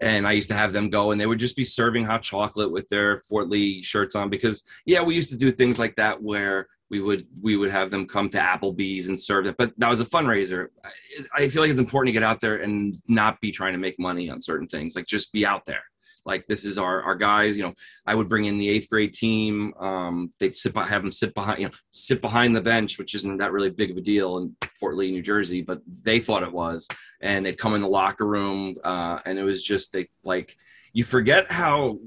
and 0.00 0.26
I 0.26 0.32
used 0.32 0.48
to 0.48 0.54
have 0.54 0.72
them 0.72 0.90
go, 0.90 1.12
and 1.12 1.20
they 1.20 1.26
would 1.26 1.38
just 1.38 1.56
be 1.56 1.64
serving 1.64 2.04
hot 2.04 2.22
chocolate 2.22 2.70
with 2.70 2.88
their 2.88 3.20
Fort 3.20 3.48
Lee 3.48 3.82
shirts 3.82 4.14
on 4.14 4.28
because 4.28 4.62
yeah, 4.84 5.02
we 5.02 5.14
used 5.14 5.30
to 5.30 5.36
do 5.36 5.52
things 5.52 5.78
like 5.78 5.94
that 5.96 6.20
where 6.20 6.66
we 6.90 7.00
would 7.00 7.26
we 7.40 7.56
would 7.56 7.70
have 7.70 7.90
them 7.90 8.06
come 8.06 8.28
to 8.30 8.38
Applebee's 8.38 9.08
and 9.08 9.18
serve 9.18 9.46
it. 9.46 9.56
But 9.56 9.72
that 9.78 9.88
was 9.88 10.00
a 10.00 10.04
fundraiser. 10.04 10.68
I, 10.84 11.44
I, 11.44 11.48
feel 11.48 11.62
like 11.62 11.70
it's 11.70 11.80
important 11.80 12.08
to 12.08 12.12
get 12.12 12.22
out 12.22 12.40
there 12.40 12.56
and 12.56 12.96
not 13.08 13.40
be 13.40 13.50
trying 13.50 13.72
to 13.72 13.78
make 13.78 13.98
money 13.98 14.28
on 14.30 14.40
certain 14.40 14.68
things. 14.68 14.94
Like 14.94 15.06
just 15.06 15.32
be 15.32 15.46
out 15.46 15.64
there. 15.64 15.82
Like 16.26 16.46
this 16.46 16.64
is 16.64 16.78
our 16.78 17.02
our 17.02 17.14
guys. 17.14 17.56
You 17.56 17.62
know, 17.62 17.74
I 18.04 18.14
would 18.14 18.28
bring 18.28 18.46
in 18.46 18.58
the 18.58 18.68
eighth 18.68 18.90
grade 18.90 19.14
team. 19.14 19.72
Um, 19.78 20.32
they'd 20.38 20.56
sit 20.56 20.76
have 20.76 21.02
them 21.02 21.12
sit 21.12 21.32
behind 21.34 21.60
you 21.60 21.66
know 21.66 21.72
sit 21.90 22.20
behind 22.20 22.54
the 22.54 22.60
bench, 22.60 22.98
which 22.98 23.14
isn't 23.14 23.38
that 23.38 23.52
really 23.52 23.70
big 23.70 23.90
of 23.90 23.96
a 23.96 24.00
deal 24.00 24.38
in 24.38 24.54
Fort 24.78 24.96
Lee, 24.96 25.12
New 25.12 25.22
Jersey, 25.22 25.62
but 25.62 25.80
they 26.02 26.18
thought 26.18 26.42
it 26.42 26.52
was. 26.52 26.88
And 27.20 27.46
they'd 27.46 27.58
come 27.58 27.74
in 27.74 27.80
the 27.80 27.88
locker 27.88 28.26
room, 28.26 28.76
uh, 28.84 29.20
and 29.24 29.38
it 29.38 29.44
was 29.44 29.62
just 29.62 29.92
they 29.92 30.06
like 30.24 30.56
you 30.92 31.04
forget 31.04 31.50
how 31.50 31.98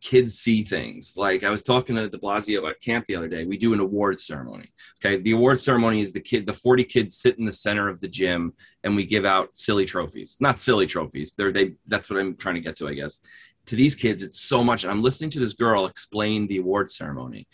kids 0.00 0.38
see 0.38 0.64
things. 0.64 1.14
Like 1.16 1.44
I 1.44 1.50
was 1.50 1.62
talking 1.62 1.96
to 1.96 2.08
De 2.08 2.18
Blasio 2.18 2.68
at 2.68 2.80
camp 2.80 3.06
the 3.06 3.16
other 3.16 3.28
day. 3.28 3.44
We 3.44 3.58
do 3.58 3.74
an 3.74 3.80
award 3.80 4.18
ceremony. 4.18 4.72
Okay. 4.98 5.20
The 5.20 5.32
award 5.32 5.60
ceremony 5.60 6.00
is 6.00 6.12
the 6.12 6.20
kid, 6.20 6.46
the 6.46 6.52
40 6.52 6.84
kids 6.84 7.16
sit 7.16 7.38
in 7.38 7.44
the 7.44 7.52
center 7.52 7.88
of 7.88 8.00
the 8.00 8.08
gym 8.08 8.54
and 8.82 8.96
we 8.96 9.04
give 9.04 9.24
out 9.24 9.50
silly 9.52 9.84
trophies. 9.84 10.38
Not 10.40 10.58
silly 10.58 10.86
trophies. 10.86 11.34
They're 11.34 11.52
they 11.52 11.74
that's 11.86 12.08
what 12.08 12.18
I'm 12.18 12.36
trying 12.36 12.54
to 12.56 12.60
get 12.60 12.76
to, 12.76 12.88
I 12.88 12.94
guess. 12.94 13.20
To 13.66 13.76
these 13.76 13.94
kids, 13.94 14.22
it's 14.22 14.40
so 14.40 14.64
much. 14.64 14.84
I'm 14.84 15.02
listening 15.02 15.30
to 15.30 15.40
this 15.40 15.52
girl 15.52 15.86
explain 15.86 16.46
the 16.46 16.58
award 16.58 16.90
ceremony. 16.90 17.46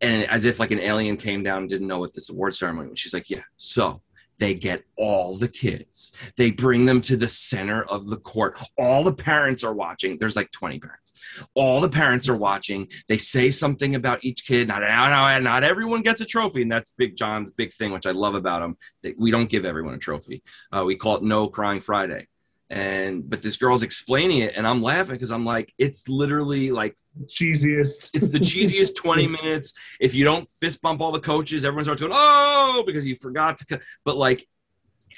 And 0.00 0.24
as 0.24 0.46
if 0.46 0.58
like 0.58 0.70
an 0.70 0.80
alien 0.80 1.16
came 1.16 1.42
down 1.42 1.58
and 1.58 1.68
didn't 1.68 1.86
know 1.86 1.98
what 1.98 2.14
this 2.14 2.30
award 2.30 2.54
ceremony 2.54 2.88
was. 2.88 2.98
She's 2.98 3.14
like, 3.14 3.28
Yeah, 3.28 3.42
so 3.56 4.00
they 4.38 4.54
get 4.54 4.84
all 4.96 5.36
the 5.36 5.48
kids. 5.48 6.12
They 6.36 6.50
bring 6.50 6.84
them 6.84 7.00
to 7.02 7.16
the 7.16 7.28
center 7.28 7.82
of 7.84 8.08
the 8.08 8.16
court. 8.16 8.60
All 8.78 9.04
the 9.04 9.12
parents 9.12 9.64
are 9.64 9.74
watching. 9.74 10.18
There's 10.18 10.36
like 10.36 10.50
20 10.52 10.78
parents. 10.78 11.12
All 11.54 11.80
the 11.80 11.88
parents 11.88 12.28
are 12.28 12.36
watching. 12.36 12.88
They 13.08 13.18
say 13.18 13.50
something 13.50 13.94
about 13.94 14.24
each 14.24 14.46
kid. 14.46 14.68
Not, 14.68 14.80
not, 14.82 15.42
not 15.42 15.64
everyone 15.64 16.02
gets 16.02 16.20
a 16.20 16.24
trophy. 16.24 16.62
And 16.62 16.72
that's 16.72 16.90
Big 16.96 17.16
John's 17.16 17.50
big 17.50 17.72
thing, 17.72 17.92
which 17.92 18.06
I 18.06 18.12
love 18.12 18.34
about 18.34 18.62
him. 18.62 18.76
That 19.02 19.18
we 19.18 19.30
don't 19.30 19.50
give 19.50 19.64
everyone 19.64 19.94
a 19.94 19.98
trophy. 19.98 20.42
Uh, 20.72 20.84
we 20.84 20.96
call 20.96 21.16
it 21.16 21.22
No 21.22 21.48
Crying 21.48 21.80
Friday 21.80 22.26
and 22.74 23.30
but 23.30 23.40
this 23.40 23.56
girl's 23.56 23.84
explaining 23.84 24.38
it 24.40 24.52
and 24.56 24.66
i'm 24.66 24.82
laughing 24.82 25.14
because 25.14 25.30
i'm 25.30 25.44
like 25.44 25.72
it's 25.78 26.08
literally 26.08 26.72
like 26.72 26.96
cheesiest 27.26 28.10
it's 28.14 28.28
the 28.28 28.38
cheesiest 28.40 28.96
20 28.96 29.28
minutes 29.28 29.72
if 30.00 30.12
you 30.12 30.24
don't 30.24 30.50
fist 30.60 30.82
bump 30.82 31.00
all 31.00 31.12
the 31.12 31.20
coaches 31.20 31.64
everyone 31.64 31.84
starts 31.84 32.00
going 32.00 32.12
oh 32.14 32.82
because 32.84 33.06
you 33.06 33.14
forgot 33.14 33.56
to 33.56 33.80
but 34.04 34.16
like 34.16 34.44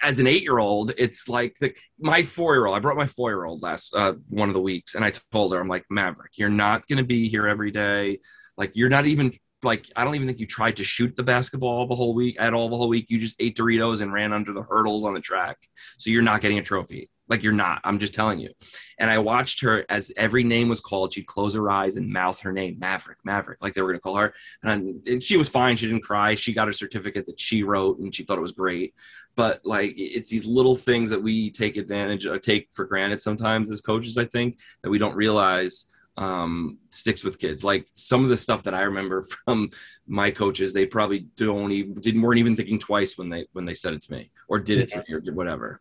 as 0.03 0.19
an 0.19 0.27
eight 0.27 0.43
year 0.43 0.59
old 0.59 0.93
it's 0.99 1.31
like 1.31 1.57
the, 1.59 1.75
my 1.99 2.23
four 2.23 2.55
year 2.55 2.67
old 2.67 2.77
i 2.77 2.79
brought 2.79 2.97
my 2.97 3.07
four 3.07 3.31
year 3.31 3.47
old 3.47 3.63
last 3.63 3.97
uh, 3.97 4.13
one 4.29 4.51
of 4.51 4.55
the 4.55 4.61
weeks 4.61 4.95
and 4.95 5.03
i 5.03 5.11
told 5.33 5.55
her 5.55 5.59
i'm 5.59 5.69
like 5.69 5.85
maverick 5.89 6.33
you're 6.35 6.51
not 6.51 6.87
going 6.87 6.99
to 6.99 7.05
be 7.05 7.27
here 7.27 7.49
every 7.49 7.71
day 7.71 8.21
like 8.59 8.71
you're 8.75 8.91
not 8.91 9.07
even 9.07 9.33
like 9.63 9.91
I 9.97 10.05
don't 10.05 10.15
even 10.15 10.29
think 10.29 10.39
you 10.39 10.47
tried 10.47 10.77
to 10.77 10.85
shoot 10.85 11.17
the 11.17 11.23
basketball 11.23 11.89
the 11.89 11.95
whole 11.95 12.15
week 12.15 12.37
at 12.39 12.53
all 12.53 12.69
the 12.69 12.77
whole 12.77 12.91
week. 12.91 13.07
You 13.09 13.19
just 13.19 13.35
ate 13.41 13.57
Doritos 13.57 14.03
and 14.03 14.13
ran 14.13 14.35
under 14.35 14.53
the 14.53 14.63
hurdles 14.63 15.05
on 15.05 15.15
the 15.15 15.21
track. 15.21 15.57
So 15.97 16.11
you're 16.11 16.23
not 16.23 16.43
getting 16.43 16.59
a 16.59 16.63
trophy. 16.63 17.11
Like 17.29 17.43
you're 17.43 17.53
not. 17.53 17.81
I'm 17.85 17.99
just 17.99 18.15
telling 18.15 18.39
you. 18.39 18.51
And 18.99 19.11
I 19.11 19.19
watched 19.19 19.61
her 19.61 19.85
as 19.89 20.13
every 20.17 20.45
name 20.45 20.69
was 20.69 20.81
called. 20.81 21.13
She'd 21.13 21.27
close 21.27 21.55
her 21.55 21.71
eyes 21.71 21.97
and 21.97 22.09
mouth 22.09 22.39
her 22.41 22.53
name, 22.53 22.79
Maverick, 22.79 23.19
Maverick, 23.25 23.63
like 23.63 23.75
they 23.75 23.83
were 23.83 23.89
going 23.89 23.99
to 23.99 24.03
call 24.03 24.17
her. 24.17 24.33
And, 24.63 25.07
and, 25.07 25.23
she 25.23 25.37
was 25.37 25.49
fine. 25.49 25.77
She 25.77 25.87
didn't 25.87 26.05
cry. 26.05 26.35
She 26.35 26.53
got 26.53 26.69
a 26.69 26.73
certificate 26.73 27.27
that 27.27 27.41
she 27.41 27.63
wrote, 27.63 27.99
and 27.99 28.15
she 28.15 28.25
thought 28.25 28.39
it 28.39 28.43
was 28.43 28.53
great. 28.53 28.95
But 29.35 29.61
like, 29.65 29.95
it's 29.97 30.31
these 30.31 30.47
little 30.47 30.77
things 30.77 31.11
that 31.11 31.23
we 31.23 31.51
take 31.51 31.77
advantage 31.77 32.27
or 32.27 32.39
take 32.39 32.69
for 32.73 32.85
granted 32.85 33.21
sometimes 33.21 33.71
as 33.71 33.81
coaches. 33.81 34.17
I 34.17 34.25
think 34.25 34.59
that 34.83 34.91
we 34.91 34.99
don't 34.99 35.17
realize 35.17 35.87
um, 36.19 36.79
sticks 36.91 37.25
with 37.25 37.39
kids. 37.39 37.65
Like 37.65 37.87
some 37.93 38.25
of 38.25 38.31
the 38.31 38.37
stuff 38.37 38.63
that 38.65 38.75
I 38.75 38.83
remember 38.83 39.23
from 39.45 39.71
my 40.07 40.31
coaches, 40.31 40.73
they 40.73 40.87
probably 40.87 41.27
don't 41.37 41.73
even 41.73 41.95
didn't 41.95 42.23
weren't 42.23 42.39
even 42.39 42.57
thinking 42.57 42.79
twice 42.79 43.19
when 43.19 43.29
they 43.29 43.47
when 43.53 43.65
they 43.65 43.75
said 43.75 43.95
it 43.95 44.03
to 44.03 44.13
me 44.13 44.31
or 44.49 44.59
did 44.59 44.79
it 44.79 44.89
to 44.91 44.99
me 44.99 45.15
or 45.15 45.21
did 45.21 45.37
whatever. 45.37 45.81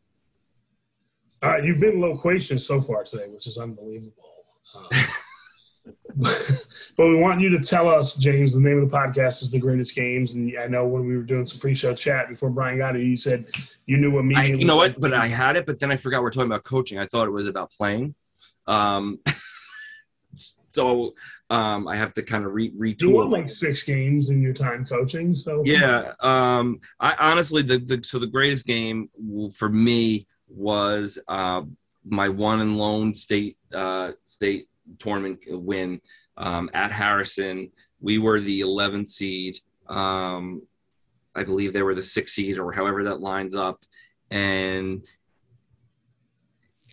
Right, 1.46 1.64
you've 1.64 1.80
been 1.80 2.02
loquacious 2.02 2.66
so 2.66 2.82
far 2.82 3.04
today, 3.04 3.28
which 3.28 3.48
is 3.48 3.58
unbelievable. 3.58 4.14
Um, 4.76 4.88
but 6.16 7.08
we 7.08 7.16
want 7.16 7.42
you 7.42 7.50
to 7.50 7.60
tell 7.60 7.88
us, 7.88 8.18
James. 8.18 8.54
The 8.54 8.62
name 8.62 8.82
of 8.82 8.90
the 8.90 8.96
podcast 8.96 9.44
is 9.44 9.52
the 9.52 9.60
greatest 9.60 9.96
games, 9.96 10.34
and 10.34 10.52
I 10.58 10.68
know 10.68 10.88
when 10.88 11.06
we 11.06 11.16
were 11.16 11.24
doing 11.24 11.46
some 11.46 11.60
pre-show 11.60 11.94
chat 11.94 12.30
before 12.30 12.50
Brian 12.50 12.78
got 12.78 12.96
here, 12.96 13.04
you 13.04 13.18
said 13.18 13.46
you 13.86 13.98
knew 13.98 14.12
what 14.12 14.26
I, 14.36 14.46
you 14.46 14.66
know 14.66 14.76
what, 14.76 15.00
but 15.00 15.14
I 15.14 15.28
had 15.28 15.56
it, 15.56 15.66
but 15.66 15.80
then 15.80 15.92
I 15.92 15.98
forgot 15.98 16.22
we're 16.22 16.32
talking 16.32 16.52
about 16.52 16.64
coaching. 16.64 16.98
I 16.98 17.06
thought 17.06 17.28
it 17.28 17.32
was 17.32 17.48
about 17.48 17.72
playing. 17.72 18.16
Um, 18.66 19.20
so 20.70 21.14
um, 21.50 21.88
I 21.88 21.96
have 21.96 22.14
to 22.16 22.24
kind 22.24 22.46
of 22.46 22.54
re- 22.54 22.72
retool. 22.72 23.02
You 23.02 23.12
won 23.12 23.30
like 23.30 23.52
six 23.52 23.84
games 23.84 24.30
in 24.30 24.42
your 24.42 24.54
time 24.54 24.86
coaching, 24.86 25.36
so 25.36 25.62
yeah. 25.66 26.14
Um, 26.22 26.80
I 27.00 27.14
honestly, 27.20 27.62
the, 27.62 27.78
the 27.78 28.04
so 28.04 28.20
the 28.20 28.28
greatest 28.28 28.66
game 28.66 29.10
for 29.54 29.70
me 29.70 30.28
was 30.56 31.20
uh, 31.28 31.62
my 32.06 32.30
one 32.30 32.62
and 32.62 32.78
lone 32.78 33.14
state 33.14 33.58
uh, 33.74 34.12
state 34.24 34.68
tournament 35.00 35.44
win 35.48 36.00
um, 36.38 36.70
at 36.74 36.92
Harrison. 36.92 37.72
We 38.00 38.18
were 38.18 38.40
the 38.40 38.62
11th 38.62 39.08
seed. 39.08 39.60
Um, 39.88 40.62
I 41.36 41.44
believe 41.44 41.74
they 41.74 41.82
were 41.82 41.96
the 41.96 42.02
sixth 42.02 42.36
seed, 42.36 42.58
or 42.58 42.72
however 42.72 43.04
that 43.04 43.20
lines 43.20 43.56
up. 43.56 43.80
And 44.32 45.06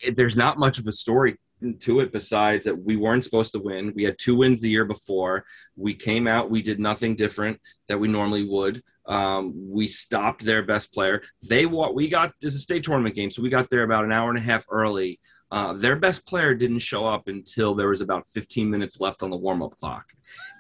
it, 0.02 0.16
there's 0.16 0.36
not 0.36 0.58
much 0.58 0.78
of 0.78 0.86
a 0.86 0.92
story 0.92 1.38
to 1.80 2.00
it 2.00 2.12
besides 2.12 2.64
that 2.64 2.76
we 2.76 2.96
weren't 2.96 3.24
supposed 3.24 3.52
to 3.52 3.60
win. 3.60 3.92
We 3.94 4.02
had 4.02 4.18
two 4.18 4.36
wins 4.36 4.60
the 4.60 4.70
year 4.70 4.84
before. 4.84 5.44
We 5.76 5.94
came 5.94 6.26
out, 6.26 6.50
we 6.50 6.60
did 6.60 6.80
nothing 6.80 7.14
different 7.14 7.60
that 7.88 7.98
we 7.98 8.08
normally 8.08 8.48
would. 8.48 8.82
Um, 9.06 9.52
we 9.68 9.86
stopped 9.86 10.44
their 10.44 10.62
best 10.62 10.92
player. 10.92 11.22
They 11.48 11.66
what 11.66 11.94
we 11.94 12.08
got 12.08 12.32
this 12.40 12.54
is 12.54 12.60
a 12.60 12.62
state 12.62 12.84
tournament 12.84 13.14
game, 13.14 13.30
so 13.30 13.42
we 13.42 13.48
got 13.48 13.68
there 13.70 13.82
about 13.82 14.04
an 14.04 14.12
hour 14.12 14.30
and 14.30 14.38
a 14.38 14.42
half 14.42 14.64
early. 14.70 15.20
Uh, 15.50 15.74
their 15.74 15.96
best 15.96 16.26
player 16.26 16.54
didn't 16.54 16.78
show 16.78 17.06
up 17.06 17.28
until 17.28 17.74
there 17.74 17.88
was 17.88 18.00
about 18.00 18.26
15 18.30 18.70
minutes 18.70 19.00
left 19.00 19.22
on 19.22 19.28
the 19.28 19.36
warm 19.36 19.62
up 19.62 19.76
clock. 19.76 20.06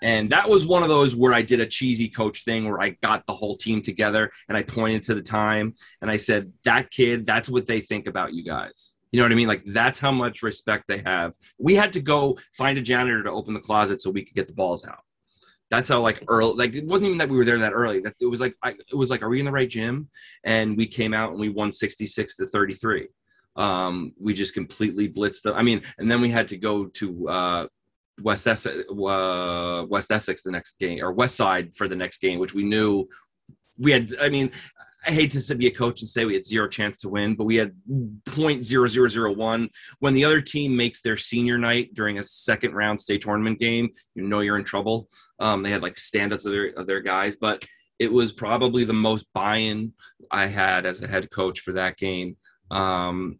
And 0.02 0.28
that 0.30 0.46
was 0.46 0.66
one 0.66 0.82
of 0.82 0.90
those 0.90 1.16
where 1.16 1.32
I 1.32 1.40
did 1.40 1.60
a 1.60 1.66
cheesy 1.66 2.10
coach 2.10 2.44
thing 2.44 2.68
where 2.68 2.82
I 2.82 2.90
got 3.02 3.24
the 3.26 3.32
whole 3.32 3.56
team 3.56 3.80
together 3.80 4.30
and 4.50 4.58
I 4.58 4.62
pointed 4.62 5.02
to 5.04 5.14
the 5.14 5.22
time 5.22 5.72
and 6.02 6.10
I 6.10 6.18
said, 6.18 6.52
That 6.64 6.90
kid, 6.90 7.24
that's 7.24 7.48
what 7.48 7.64
they 7.64 7.80
think 7.80 8.06
about 8.06 8.34
you 8.34 8.44
guys. 8.44 8.96
You 9.12 9.20
know 9.20 9.24
what 9.24 9.32
I 9.32 9.36
mean? 9.36 9.48
Like 9.48 9.62
that's 9.66 9.98
how 9.98 10.10
much 10.10 10.42
respect 10.42 10.84
they 10.88 11.02
have. 11.04 11.34
We 11.58 11.74
had 11.74 11.92
to 11.94 12.00
go 12.00 12.38
find 12.52 12.76
a 12.76 12.82
janitor 12.82 13.22
to 13.22 13.30
open 13.30 13.54
the 13.54 13.60
closet 13.60 14.02
so 14.02 14.10
we 14.10 14.24
could 14.24 14.34
get 14.34 14.48
the 14.48 14.54
balls 14.54 14.86
out. 14.86 15.04
That's 15.72 15.88
how 15.88 16.02
like 16.02 16.22
early. 16.28 16.54
Like 16.54 16.74
it 16.74 16.86
wasn't 16.86 17.06
even 17.06 17.18
that 17.18 17.30
we 17.30 17.36
were 17.38 17.46
there 17.46 17.58
that 17.58 17.72
early. 17.72 18.00
That 18.00 18.14
it 18.20 18.26
was 18.26 18.42
like 18.42 18.54
I, 18.62 18.72
it 18.72 18.94
was 18.94 19.08
like, 19.08 19.22
are 19.22 19.30
we 19.30 19.38
in 19.38 19.46
the 19.46 19.50
right 19.50 19.70
gym? 19.70 20.10
And 20.44 20.76
we 20.76 20.86
came 20.86 21.14
out 21.14 21.30
and 21.30 21.40
we 21.40 21.48
won 21.48 21.72
sixty 21.72 22.04
six 22.04 22.36
to 22.36 22.46
thirty 22.46 22.74
three. 22.74 23.08
Um, 23.56 24.12
we 24.20 24.34
just 24.34 24.52
completely 24.52 25.08
blitzed 25.08 25.40
them. 25.42 25.54
I 25.54 25.62
mean, 25.62 25.80
and 25.96 26.10
then 26.10 26.20
we 26.20 26.30
had 26.30 26.46
to 26.48 26.58
go 26.58 26.88
to 26.88 27.28
uh, 27.28 27.66
West 28.20 28.46
Essex, 28.46 28.84
uh, 28.90 29.86
West 29.88 30.10
Essex 30.10 30.42
the 30.42 30.50
next 30.50 30.78
game 30.78 31.02
or 31.02 31.10
West 31.10 31.36
Side 31.36 31.74
for 31.74 31.88
the 31.88 31.96
next 31.96 32.20
game, 32.20 32.38
which 32.38 32.52
we 32.52 32.64
knew 32.64 33.08
we 33.78 33.92
had. 33.92 34.14
I 34.20 34.28
mean, 34.28 34.50
I 35.06 35.10
hate 35.10 35.32
to 35.32 35.54
be 35.54 35.66
a 35.66 35.70
coach 35.70 36.00
and 36.00 36.08
say 36.08 36.24
we 36.24 36.34
had 36.34 36.46
zero 36.46 36.68
chance 36.68 36.98
to 37.00 37.08
win, 37.08 37.34
but 37.34 37.44
we 37.44 37.56
had 37.56 37.72
0.0001. 37.90 39.68
When 39.98 40.14
the 40.14 40.24
other 40.24 40.40
team 40.40 40.76
makes 40.76 41.00
their 41.00 41.16
senior 41.16 41.58
night 41.58 41.94
during 41.94 42.18
a 42.18 42.22
second 42.22 42.74
round 42.74 43.00
state 43.00 43.22
tournament 43.22 43.58
game, 43.58 43.90
you 44.14 44.22
know 44.22 44.40
you're 44.40 44.58
in 44.58 44.64
trouble. 44.64 45.08
Um, 45.40 45.62
they 45.62 45.70
had 45.70 45.82
like 45.82 45.94
standouts 45.94 46.46
of 46.46 46.52
their 46.52 46.68
of 46.76 46.86
their 46.86 47.00
guys, 47.00 47.36
but 47.36 47.64
it 47.98 48.12
was 48.12 48.32
probably 48.32 48.84
the 48.84 48.92
most 48.92 49.26
buy-in 49.34 49.92
I 50.30 50.46
had 50.46 50.86
as 50.86 51.02
a 51.02 51.08
head 51.08 51.30
coach 51.30 51.60
for 51.60 51.72
that 51.72 51.96
game. 51.96 52.36
Um, 52.70 53.38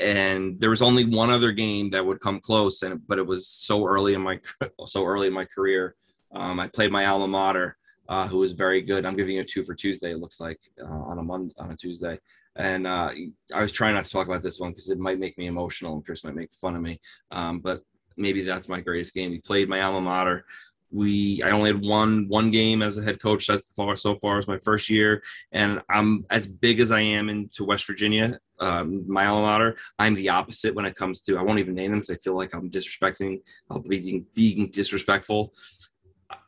and 0.00 0.58
there 0.60 0.70
was 0.70 0.82
only 0.82 1.04
one 1.04 1.30
other 1.30 1.52
game 1.52 1.90
that 1.90 2.04
would 2.04 2.20
come 2.20 2.40
close, 2.40 2.82
and 2.82 3.00
but 3.06 3.18
it 3.18 3.26
was 3.26 3.48
so 3.48 3.86
early 3.86 4.14
in 4.14 4.22
my 4.22 4.40
so 4.86 5.04
early 5.04 5.28
in 5.28 5.32
my 5.32 5.44
career. 5.44 5.94
Um, 6.34 6.58
I 6.58 6.66
played 6.66 6.90
my 6.90 7.06
alma 7.06 7.28
mater 7.28 7.76
uh, 8.08 8.26
who 8.28 8.38
was 8.38 8.52
very 8.52 8.82
good. 8.82 9.04
I'm 9.04 9.16
giving 9.16 9.36
you 9.36 9.42
a 9.42 9.44
two 9.44 9.64
for 9.64 9.74
Tuesday. 9.74 10.12
It 10.12 10.18
looks 10.18 10.40
like 10.40 10.60
uh, 10.80 10.86
on 10.86 11.18
a 11.18 11.22
Monday, 11.22 11.54
on 11.58 11.70
a 11.70 11.76
Tuesday. 11.76 12.18
And 12.56 12.86
uh, 12.86 13.10
I 13.54 13.60
was 13.60 13.72
trying 13.72 13.94
not 13.94 14.04
to 14.04 14.10
talk 14.10 14.26
about 14.26 14.42
this 14.42 14.58
one 14.58 14.70
because 14.70 14.88
it 14.88 14.98
might 14.98 15.18
make 15.18 15.36
me 15.36 15.46
emotional 15.46 15.94
and 15.94 16.04
Chris 16.04 16.24
might 16.24 16.34
make 16.34 16.52
fun 16.54 16.76
of 16.76 16.82
me. 16.82 17.00
Um, 17.30 17.60
but 17.60 17.82
maybe 18.16 18.42
that's 18.42 18.68
my 18.68 18.80
greatest 18.80 19.14
game. 19.14 19.30
We 19.30 19.40
played 19.40 19.68
my 19.68 19.82
alma 19.82 20.00
mater. 20.00 20.44
We 20.92 21.42
I 21.42 21.50
only 21.50 21.72
had 21.72 21.82
one 21.82 22.28
one 22.28 22.52
game 22.52 22.80
as 22.80 22.96
a 22.96 23.02
head 23.02 23.20
coach 23.20 23.46
so 23.46 23.58
far 23.74 23.96
so 23.96 24.14
far 24.14 24.38
as 24.38 24.46
my 24.46 24.58
first 24.60 24.88
year, 24.88 25.20
and 25.50 25.82
I'm 25.90 26.24
as 26.30 26.46
big 26.46 26.78
as 26.78 26.92
I 26.92 27.00
am 27.00 27.28
into 27.28 27.64
West 27.64 27.86
Virginia, 27.88 28.38
um, 28.60 29.04
my 29.08 29.26
alma 29.26 29.46
mater. 29.46 29.76
I'm 29.98 30.14
the 30.14 30.28
opposite 30.28 30.76
when 30.76 30.86
it 30.86 30.94
comes 30.94 31.20
to 31.22 31.38
I 31.38 31.42
won't 31.42 31.58
even 31.58 31.74
name 31.74 31.90
them 31.90 32.00
because 32.00 32.10
I 32.10 32.22
feel 32.22 32.36
like 32.36 32.54
I'm 32.54 32.70
disrespecting, 32.70 33.40
I'll 33.68 33.80
be 33.80 34.24
being 34.34 34.70
disrespectful. 34.70 35.52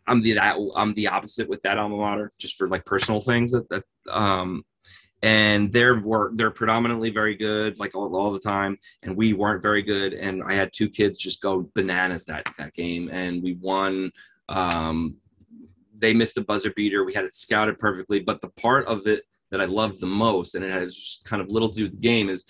I'm 0.08 0.22
the 0.22 0.34
that 0.34 0.56
I'm 0.76 0.94
the 0.94 1.08
opposite 1.08 1.48
with 1.48 1.62
that 1.62 1.78
alma 1.78 1.96
mater, 1.96 2.30
just 2.38 2.56
for 2.56 2.68
like 2.68 2.84
personal 2.84 3.20
things. 3.20 3.52
That, 3.52 3.68
that 3.68 3.84
um, 4.10 4.64
and 5.22 5.72
they're 5.72 6.00
were 6.00 6.30
they're 6.34 6.50
predominantly 6.50 7.10
very 7.10 7.36
good, 7.36 7.78
like 7.78 7.94
all, 7.94 8.14
all 8.14 8.32
the 8.32 8.38
time, 8.38 8.78
and 9.02 9.16
we 9.16 9.32
weren't 9.32 9.62
very 9.62 9.82
good. 9.82 10.12
And 10.14 10.42
I 10.42 10.54
had 10.54 10.72
two 10.72 10.88
kids 10.88 11.18
just 11.18 11.42
go 11.42 11.68
bananas 11.74 12.24
that 12.26 12.46
that 12.58 12.72
game, 12.74 13.08
and 13.12 13.42
we 13.42 13.54
won. 13.54 14.10
Um, 14.48 15.16
they 15.96 16.14
missed 16.14 16.36
the 16.36 16.42
buzzer 16.42 16.72
beater. 16.76 17.04
We 17.04 17.12
had 17.12 17.24
it 17.24 17.34
scouted 17.34 17.78
perfectly, 17.78 18.20
but 18.20 18.40
the 18.40 18.48
part 18.50 18.86
of 18.86 19.06
it 19.08 19.24
that 19.50 19.60
I 19.60 19.64
loved 19.64 20.00
the 20.00 20.06
most, 20.06 20.54
and 20.54 20.64
it 20.64 20.70
has 20.70 21.18
kind 21.24 21.42
of 21.42 21.48
little 21.48 21.68
to 21.68 21.74
do 21.74 21.82
with 21.84 21.92
the 21.92 21.98
game, 21.98 22.28
is 22.28 22.44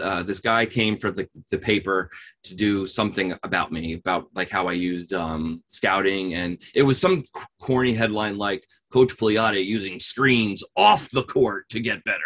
uh, 0.00 0.22
this 0.22 0.40
guy 0.40 0.66
came 0.66 0.98
for 0.98 1.10
the, 1.10 1.28
the 1.50 1.58
paper 1.58 2.10
to 2.42 2.54
do 2.54 2.86
something 2.86 3.34
about 3.42 3.72
me 3.72 3.94
about 3.94 4.26
like 4.34 4.50
how 4.50 4.66
i 4.66 4.72
used 4.72 5.14
um, 5.14 5.62
scouting. 5.66 6.34
And 6.34 6.60
it 6.74 6.82
was 6.82 7.00
some 7.00 7.24
corny 7.60 7.94
headline 7.94 8.36
like 8.36 8.66
coach 8.92 9.16
Pulliate 9.18 9.66
using 9.66 10.00
screens 10.00 10.64
off 10.76 11.10
the 11.10 11.24
court 11.24 11.68
to 11.68 11.80
get 11.80 12.02
better. 12.04 12.18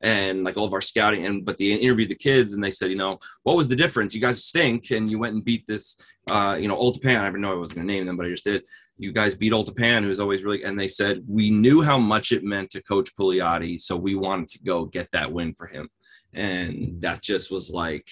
And 0.00 0.44
like 0.44 0.56
all 0.56 0.66
of 0.66 0.74
our 0.74 0.80
scouting 0.80 1.26
and 1.26 1.44
but 1.44 1.56
they 1.56 1.66
interviewed 1.66 2.08
the 2.08 2.14
kids 2.14 2.54
and 2.54 2.62
they 2.62 2.70
said 2.70 2.90
you 2.90 2.96
know 2.96 3.18
what 3.44 3.56
was 3.56 3.68
the 3.68 3.76
difference? 3.76 4.14
You 4.14 4.20
guys 4.20 4.44
stink 4.44 4.90
and 4.90 5.10
you 5.10 5.18
went 5.18 5.34
and 5.34 5.44
beat 5.44 5.66
this 5.66 5.96
uh, 6.30 6.56
you 6.60 6.68
know 6.68 6.76
Old 6.76 6.94
Tappan. 6.94 7.20
i 7.20 7.24
never 7.24 7.38
know 7.38 7.52
i 7.52 7.54
was 7.54 7.72
going 7.72 7.86
to 7.86 7.92
name 7.92 8.06
them 8.06 8.16
but 8.16 8.26
i 8.26 8.30
just 8.30 8.44
did. 8.44 8.62
You 9.00 9.12
guys 9.12 9.34
beat 9.34 9.52
Old 9.52 9.68
Tappan, 9.68 10.02
who's 10.02 10.20
always 10.20 10.44
really 10.44 10.64
and 10.64 10.78
they 10.78 10.88
said 10.88 11.22
we 11.26 11.50
knew 11.50 11.82
how 11.82 11.98
much 11.98 12.32
it 12.32 12.44
meant 12.44 12.70
to 12.72 12.82
coach 12.82 13.14
Pulliate 13.16 13.80
so 13.80 13.96
we 13.96 14.14
wanted 14.14 14.48
to 14.48 14.58
go 14.60 14.84
get 14.84 15.10
that 15.12 15.32
win 15.32 15.54
for 15.54 15.66
him 15.66 15.88
and 16.34 17.00
that 17.00 17.22
just 17.22 17.50
was 17.50 17.70
like 17.70 18.06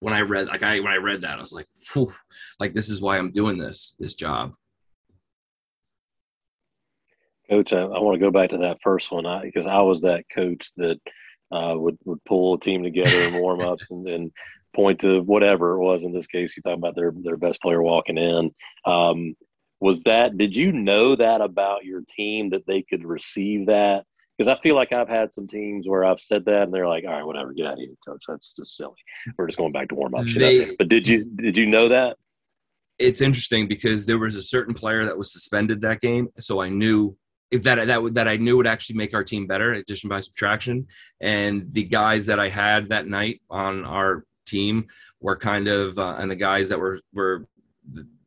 when 0.00 0.14
I 0.14 0.20
read 0.20 0.48
like 0.48 0.62
I 0.62 0.80
when 0.80 0.92
I 0.92 0.96
read 0.96 1.22
that 1.22 1.38
I 1.38 1.40
was 1.40 1.52
like, 1.52 1.68
Whew, 1.92 2.12
like 2.58 2.74
this 2.74 2.90
is 2.90 3.00
why 3.00 3.18
I'm 3.18 3.30
doing 3.30 3.58
this 3.58 3.94
this 3.98 4.14
job. 4.14 4.54
Coach, 7.48 7.72
I, 7.72 7.80
I 7.82 7.98
want 7.98 8.14
to 8.14 8.24
go 8.24 8.30
back 8.30 8.50
to 8.50 8.58
that 8.58 8.78
first 8.82 9.12
one 9.12 9.24
because 9.42 9.66
I, 9.66 9.74
I, 9.74 9.82
was 9.82 10.00
that 10.02 10.24
coach 10.34 10.72
that 10.76 10.98
uh, 11.50 11.74
would 11.76 11.98
would 12.04 12.24
pull 12.24 12.54
a 12.54 12.60
team 12.60 12.82
together 12.82 13.20
and 13.22 13.38
warm 13.38 13.60
ups 13.60 13.86
and, 13.90 14.06
and, 14.06 14.32
point 14.74 15.00
to 15.00 15.20
whatever 15.20 15.74
it 15.74 15.84
was. 15.84 16.02
In 16.02 16.12
this 16.12 16.26
case, 16.26 16.56
you 16.56 16.62
talk 16.62 16.78
about 16.78 16.96
their 16.96 17.12
their 17.22 17.36
best 17.36 17.60
player 17.60 17.82
walking 17.82 18.16
in. 18.16 18.50
Um, 18.86 19.34
was 19.80 20.02
that? 20.04 20.38
Did 20.38 20.56
you 20.56 20.72
know 20.72 21.14
that 21.14 21.40
about 21.40 21.84
your 21.84 22.00
team 22.08 22.50
that 22.50 22.66
they 22.66 22.82
could 22.82 23.04
receive 23.04 23.66
that? 23.66 24.04
Because 24.36 24.48
I 24.48 24.60
feel 24.62 24.74
like 24.74 24.92
I've 24.92 25.08
had 25.08 25.32
some 25.32 25.46
teams 25.46 25.86
where 25.86 26.04
I've 26.04 26.20
said 26.20 26.44
that 26.46 26.62
and 26.62 26.74
they're 26.74 26.88
like, 26.88 27.04
all 27.04 27.12
right, 27.12 27.26
whatever, 27.26 27.52
get 27.52 27.66
out 27.66 27.74
of 27.74 27.78
here, 27.80 27.90
coach. 28.06 28.22
That's 28.26 28.54
just 28.54 28.76
silly. 28.76 28.94
We're 29.36 29.46
just 29.46 29.58
going 29.58 29.72
back 29.72 29.88
to 29.90 29.94
warm 29.94 30.14
up. 30.14 30.24
But 30.78 30.88
did 30.88 31.06
you 31.06 31.24
did 31.24 31.56
you 31.56 31.66
know 31.66 31.88
that? 31.88 32.16
It's 32.98 33.20
interesting 33.20 33.68
because 33.68 34.06
there 34.06 34.18
was 34.18 34.36
a 34.36 34.42
certain 34.42 34.74
player 34.74 35.04
that 35.04 35.16
was 35.16 35.32
suspended 35.32 35.80
that 35.80 36.00
game, 36.00 36.28
so 36.38 36.60
I 36.60 36.68
knew 36.68 37.16
if 37.50 37.62
that 37.64 37.86
that 37.86 38.14
that 38.14 38.28
I 38.28 38.36
knew 38.36 38.56
would 38.56 38.66
actually 38.66 38.96
make 38.96 39.14
our 39.14 39.24
team 39.24 39.46
better, 39.46 39.72
addition 39.74 40.08
by 40.08 40.20
subtraction. 40.20 40.86
And 41.20 41.72
the 41.72 41.84
guys 41.84 42.26
that 42.26 42.40
I 42.40 42.48
had 42.48 42.88
that 42.88 43.06
night 43.06 43.42
on 43.50 43.84
our 43.84 44.24
team 44.46 44.86
were 45.20 45.36
kind 45.36 45.68
of, 45.68 45.98
uh, 45.98 46.16
and 46.18 46.30
the 46.30 46.36
guys 46.36 46.68
that 46.70 46.78
were 46.78 47.00
were 47.12 47.46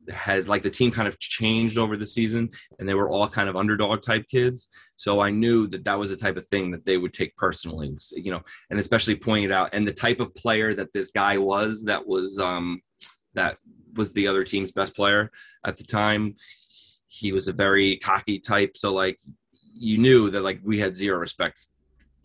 had 0.09 0.47
like 0.47 0.61
the 0.61 0.69
team 0.69 0.91
kind 0.91 1.07
of 1.07 1.19
changed 1.19 1.77
over 1.77 1.97
the 1.97 2.05
season 2.05 2.49
and 2.77 2.87
they 2.87 2.93
were 2.93 3.09
all 3.09 3.27
kind 3.27 3.49
of 3.49 3.55
underdog 3.55 4.01
type 4.01 4.23
kids 4.29 4.67
so 4.97 5.19
i 5.19 5.29
knew 5.29 5.67
that 5.67 5.83
that 5.83 5.97
was 5.97 6.09
the 6.09 6.15
type 6.15 6.37
of 6.37 6.45
thing 6.47 6.71
that 6.71 6.85
they 6.85 6.97
would 6.97 7.13
take 7.13 7.35
personally 7.35 7.95
you 8.11 8.31
know 8.31 8.41
and 8.69 8.79
especially 8.79 9.15
pointed 9.15 9.51
out 9.51 9.69
and 9.73 9.87
the 9.87 9.93
type 9.93 10.19
of 10.19 10.33
player 10.35 10.73
that 10.73 10.91
this 10.93 11.09
guy 11.09 11.37
was 11.37 11.83
that 11.83 12.05
was 12.05 12.39
um 12.39 12.81
that 13.33 13.57
was 13.95 14.11
the 14.13 14.27
other 14.27 14.43
team's 14.43 14.71
best 14.71 14.95
player 14.95 15.31
at 15.65 15.77
the 15.77 15.83
time 15.83 16.35
he 17.15 17.31
was 17.31 17.47
a 17.47 17.53
very 17.53 17.97
cocky 17.97 18.39
type. 18.39 18.75
So 18.75 18.93
like 18.93 19.19
you 19.73 19.97
knew 19.97 20.29
that 20.31 20.41
like 20.41 20.59
we 20.63 20.79
had 20.79 20.95
zero 20.95 21.17
respect 21.17 21.69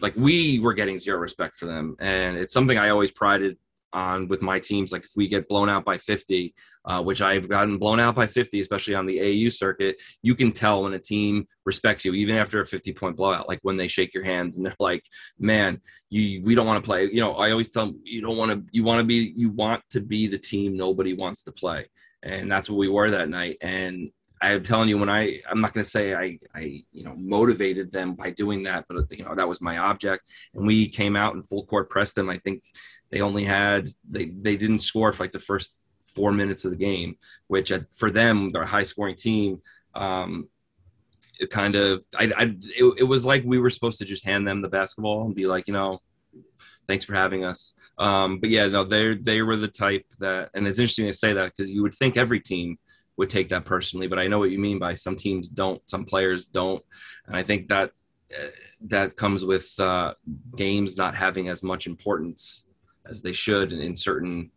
like 0.01 0.15
we 0.17 0.59
were 0.61 0.73
getting 0.73 0.99
zero 0.99 1.19
respect 1.19 1.57
for 1.57 1.67
them. 1.67 1.95
And 2.01 2.37
it's 2.37 2.55
something 2.55 2.79
i 2.79 2.89
always 2.89 3.11
prided 3.11 3.57
on 3.93 4.29
with 4.29 4.43
my 4.43 4.59
teams. 4.59 4.93
Like 4.93 5.05
if 5.05 5.11
we 5.17 5.29
get 5.29 5.49
blown 5.49 5.69
out 5.69 5.85
by 5.85 5.99
50, 5.99 6.55
uh, 6.85 7.03
which 7.03 7.23
I've 7.23 7.49
gotten 7.49 7.79
blown 7.79 8.01
out 8.01 8.15
by 8.15 8.27
50, 8.27 8.61
especially 8.61 8.95
on 8.95 9.07
the 9.07 9.19
AAU 9.19 9.53
circuit, 9.53 9.97
you 10.23 10.35
can 10.35 10.53
tell 10.53 10.83
when 10.83 10.95
a 10.95 10.99
team 10.99 11.47
respects 11.65 12.05
you, 12.05 12.15
even 12.15 12.37
after 12.37 12.61
a 12.61 12.67
50 12.67 12.93
point 12.93 13.17
blowout. 13.17 13.49
Like 13.49 13.61
when 13.63 13.77
they 13.77 13.89
shake 13.89 14.15
your 14.15 14.25
hands 14.25 14.57
and 14.57 14.67
they're 14.67 14.77
like, 14.79 15.05
"Man, 15.39 15.81
you 16.09 16.43
we 16.45 16.55
don't 16.55 16.67
want 16.67 16.83
to 16.83 16.87
play." 16.87 17.05
You 17.05 17.21
know, 17.21 17.35
I 17.35 17.51
always 17.51 17.71
tell 17.71 17.87
them, 17.87 18.01
"You 18.05 18.23
don't 18.23 18.37
want 18.37 18.53
to. 18.53 18.63
You 18.73 18.85
want 18.85 19.01
to 19.01 19.05
be. 19.05 19.33
You 19.37 19.51
want 19.51 19.83
to 19.91 20.01
be 20.01 20.27
the 20.27 20.39
team 20.39 20.77
nobody 20.77 21.15
wants 21.15 21.43
to 21.45 21.53
play." 21.53 21.87
And 22.23 22.51
that's 22.51 22.69
what 22.69 22.79
we 22.79 22.89
were 22.89 23.11
that 23.11 23.31
night. 23.31 23.57
And 23.63 24.11
I'm 24.43 24.63
telling 24.63 24.89
you, 24.89 24.97
when 24.97 25.11
I, 25.11 25.41
I'm 25.51 25.61
not 25.61 25.75
going 25.75 25.85
to 25.85 25.91
say 25.91 26.15
I, 26.15 26.39
I, 26.55 26.83
you 26.93 27.05
know, 27.05 27.15
motivated 27.17 27.93
them 27.93 28.15
by 28.15 28.31
doing 28.31 28.63
that, 28.63 28.87
but 28.89 29.11
you 29.11 29.25
know, 29.25 29.35
that 29.35 29.49
was 29.49 29.61
my 29.61 29.79
object. 29.79 30.29
And 30.55 30.67
we 30.67 30.89
came 30.89 31.15
out 31.15 31.35
and 31.35 31.47
full 31.47 31.67
court 31.67 31.91
pressed 31.91 32.15
them. 32.15 32.31
I 32.31 32.39
think 32.39 32.63
they 33.11 33.21
only 33.21 33.45
had 33.45 33.91
they 34.09 34.27
they 34.41 34.57
didn't 34.57 34.79
score 34.79 35.13
for 35.13 35.25
like 35.25 35.33
the 35.33 35.39
first 35.39 35.89
four 36.15 36.33
minutes 36.33 36.65
of 36.65 36.71
the 36.71 36.77
game, 36.77 37.17
which 37.49 37.73
for 37.97 38.11
them 38.11 38.53
they're 38.53 38.63
a 38.63 38.67
high 38.67 38.83
scoring 38.83 39.17
team. 39.17 39.61
Um, 39.95 40.49
it 41.39 41.51
kind 41.51 41.75
of 41.75 42.05
I, 42.19 42.33
I 42.37 42.43
it, 42.63 42.95
it 42.99 43.05
was 43.05 43.25
like 43.25 43.43
we 43.45 43.59
were 43.59 43.71
supposed 43.71 43.99
to 43.99 44.05
just 44.05 44.25
hand 44.25 44.47
them 44.47 44.61
the 44.61 44.69
basketball 44.69 45.25
and 45.25 45.35
be 45.35 45.47
like 45.47 45.67
you 45.67 45.75
know 45.75 46.01
thanks 46.91 47.05
for 47.05 47.15
having 47.15 47.45
us. 47.45 47.73
Um, 47.99 48.41
but 48.41 48.51
yeah, 48.51 48.67
no, 48.67 48.85
they 48.85 49.15
they 49.15 49.43
were 49.43 49.57
the 49.57 49.69
type 49.69 50.05
that, 50.19 50.51
and 50.55 50.67
it's 50.67 50.79
interesting 50.79 51.07
to 51.07 51.13
say 51.13 51.33
that 51.33 51.53
because 51.53 51.71
you 51.71 51.83
would 51.83 51.95
think 51.95 52.17
every 52.17 52.41
team 52.41 52.79
would 53.17 53.31
take 53.31 53.49
that 53.51 53.65
personally, 53.65 54.07
but 54.07 54.19
I 54.19 54.27
know 54.27 54.39
what 54.39 54.51
you 54.51 54.59
mean 54.59 54.79
by 54.79 54.95
some 54.95 55.15
teams 55.15 55.49
don't, 55.49 55.81
some 55.89 56.05
players 56.05 56.47
don't, 56.47 56.83
and 57.27 57.37
I 57.37 57.43
think 57.43 57.69
that 57.69 57.93
uh, 58.37 58.47
that 58.83 59.17
comes 59.17 59.45
with 59.45 59.79
uh, 59.79 60.15
games 60.57 60.97
not 60.97 61.15
having 61.15 61.49
as 61.49 61.63
much 61.63 61.87
importance 61.87 62.65
as 63.11 63.21
they 63.21 63.33
should 63.33 63.73
in, 63.73 63.81
in 63.81 63.97
certain. 63.97 64.51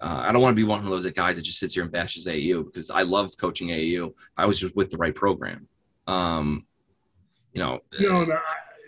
Uh, 0.00 0.22
I 0.26 0.32
don't 0.32 0.40
want 0.40 0.52
to 0.52 0.56
be 0.56 0.64
one 0.64 0.78
of 0.78 0.86
those 0.86 1.10
guys 1.10 1.36
that 1.36 1.42
just 1.42 1.58
sits 1.58 1.74
here 1.74 1.82
and 1.82 1.90
bashes 1.90 2.26
AAU 2.26 2.64
because 2.66 2.88
I 2.90 3.02
loved 3.02 3.36
coaching 3.38 3.68
AAU. 3.68 4.14
I 4.36 4.46
was 4.46 4.60
just 4.60 4.76
with 4.76 4.90
the 4.90 4.96
right 4.96 5.14
program. 5.14 5.68
Um, 6.06 6.66
you 7.52 7.62
know, 7.62 7.80
no, 7.98 8.24
no, 8.24 8.38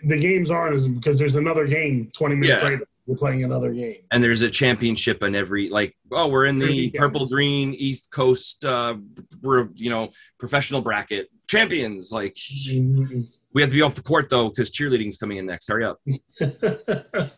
the 0.05 0.17
games 0.17 0.49
aren't 0.49 0.75
as 0.75 0.87
because 0.87 1.17
there's 1.17 1.35
another 1.35 1.67
game 1.67 2.11
20 2.15 2.35
minutes 2.35 2.61
yeah. 2.61 2.69
later. 2.69 2.85
We're 3.07 3.17
playing 3.17 3.43
another 3.43 3.73
game, 3.73 3.97
and 4.11 4.23
there's 4.23 4.43
a 4.43 4.49
championship 4.49 5.23
in 5.23 5.35
every 5.35 5.69
like. 5.69 5.97
Oh, 6.11 6.27
we're 6.27 6.45
in 6.45 6.59
the 6.59 6.91
purple 6.91 7.27
green 7.27 7.73
East 7.73 8.09
Coast. 8.11 8.63
Uh, 8.63 8.95
we're 9.41 9.69
you 9.73 9.89
know 9.89 10.11
professional 10.37 10.81
bracket 10.81 11.29
champions. 11.47 12.11
Like 12.11 12.35
mm-hmm. 12.35 13.21
we 13.53 13.61
have 13.61 13.71
to 13.71 13.75
be 13.75 13.81
off 13.81 13.95
the 13.95 14.03
court 14.03 14.29
though 14.29 14.49
because 14.49 14.69
cheerleading's 14.71 15.17
coming 15.17 15.37
in 15.37 15.47
next. 15.47 15.67
Hurry 15.67 15.83
up. 15.83 15.99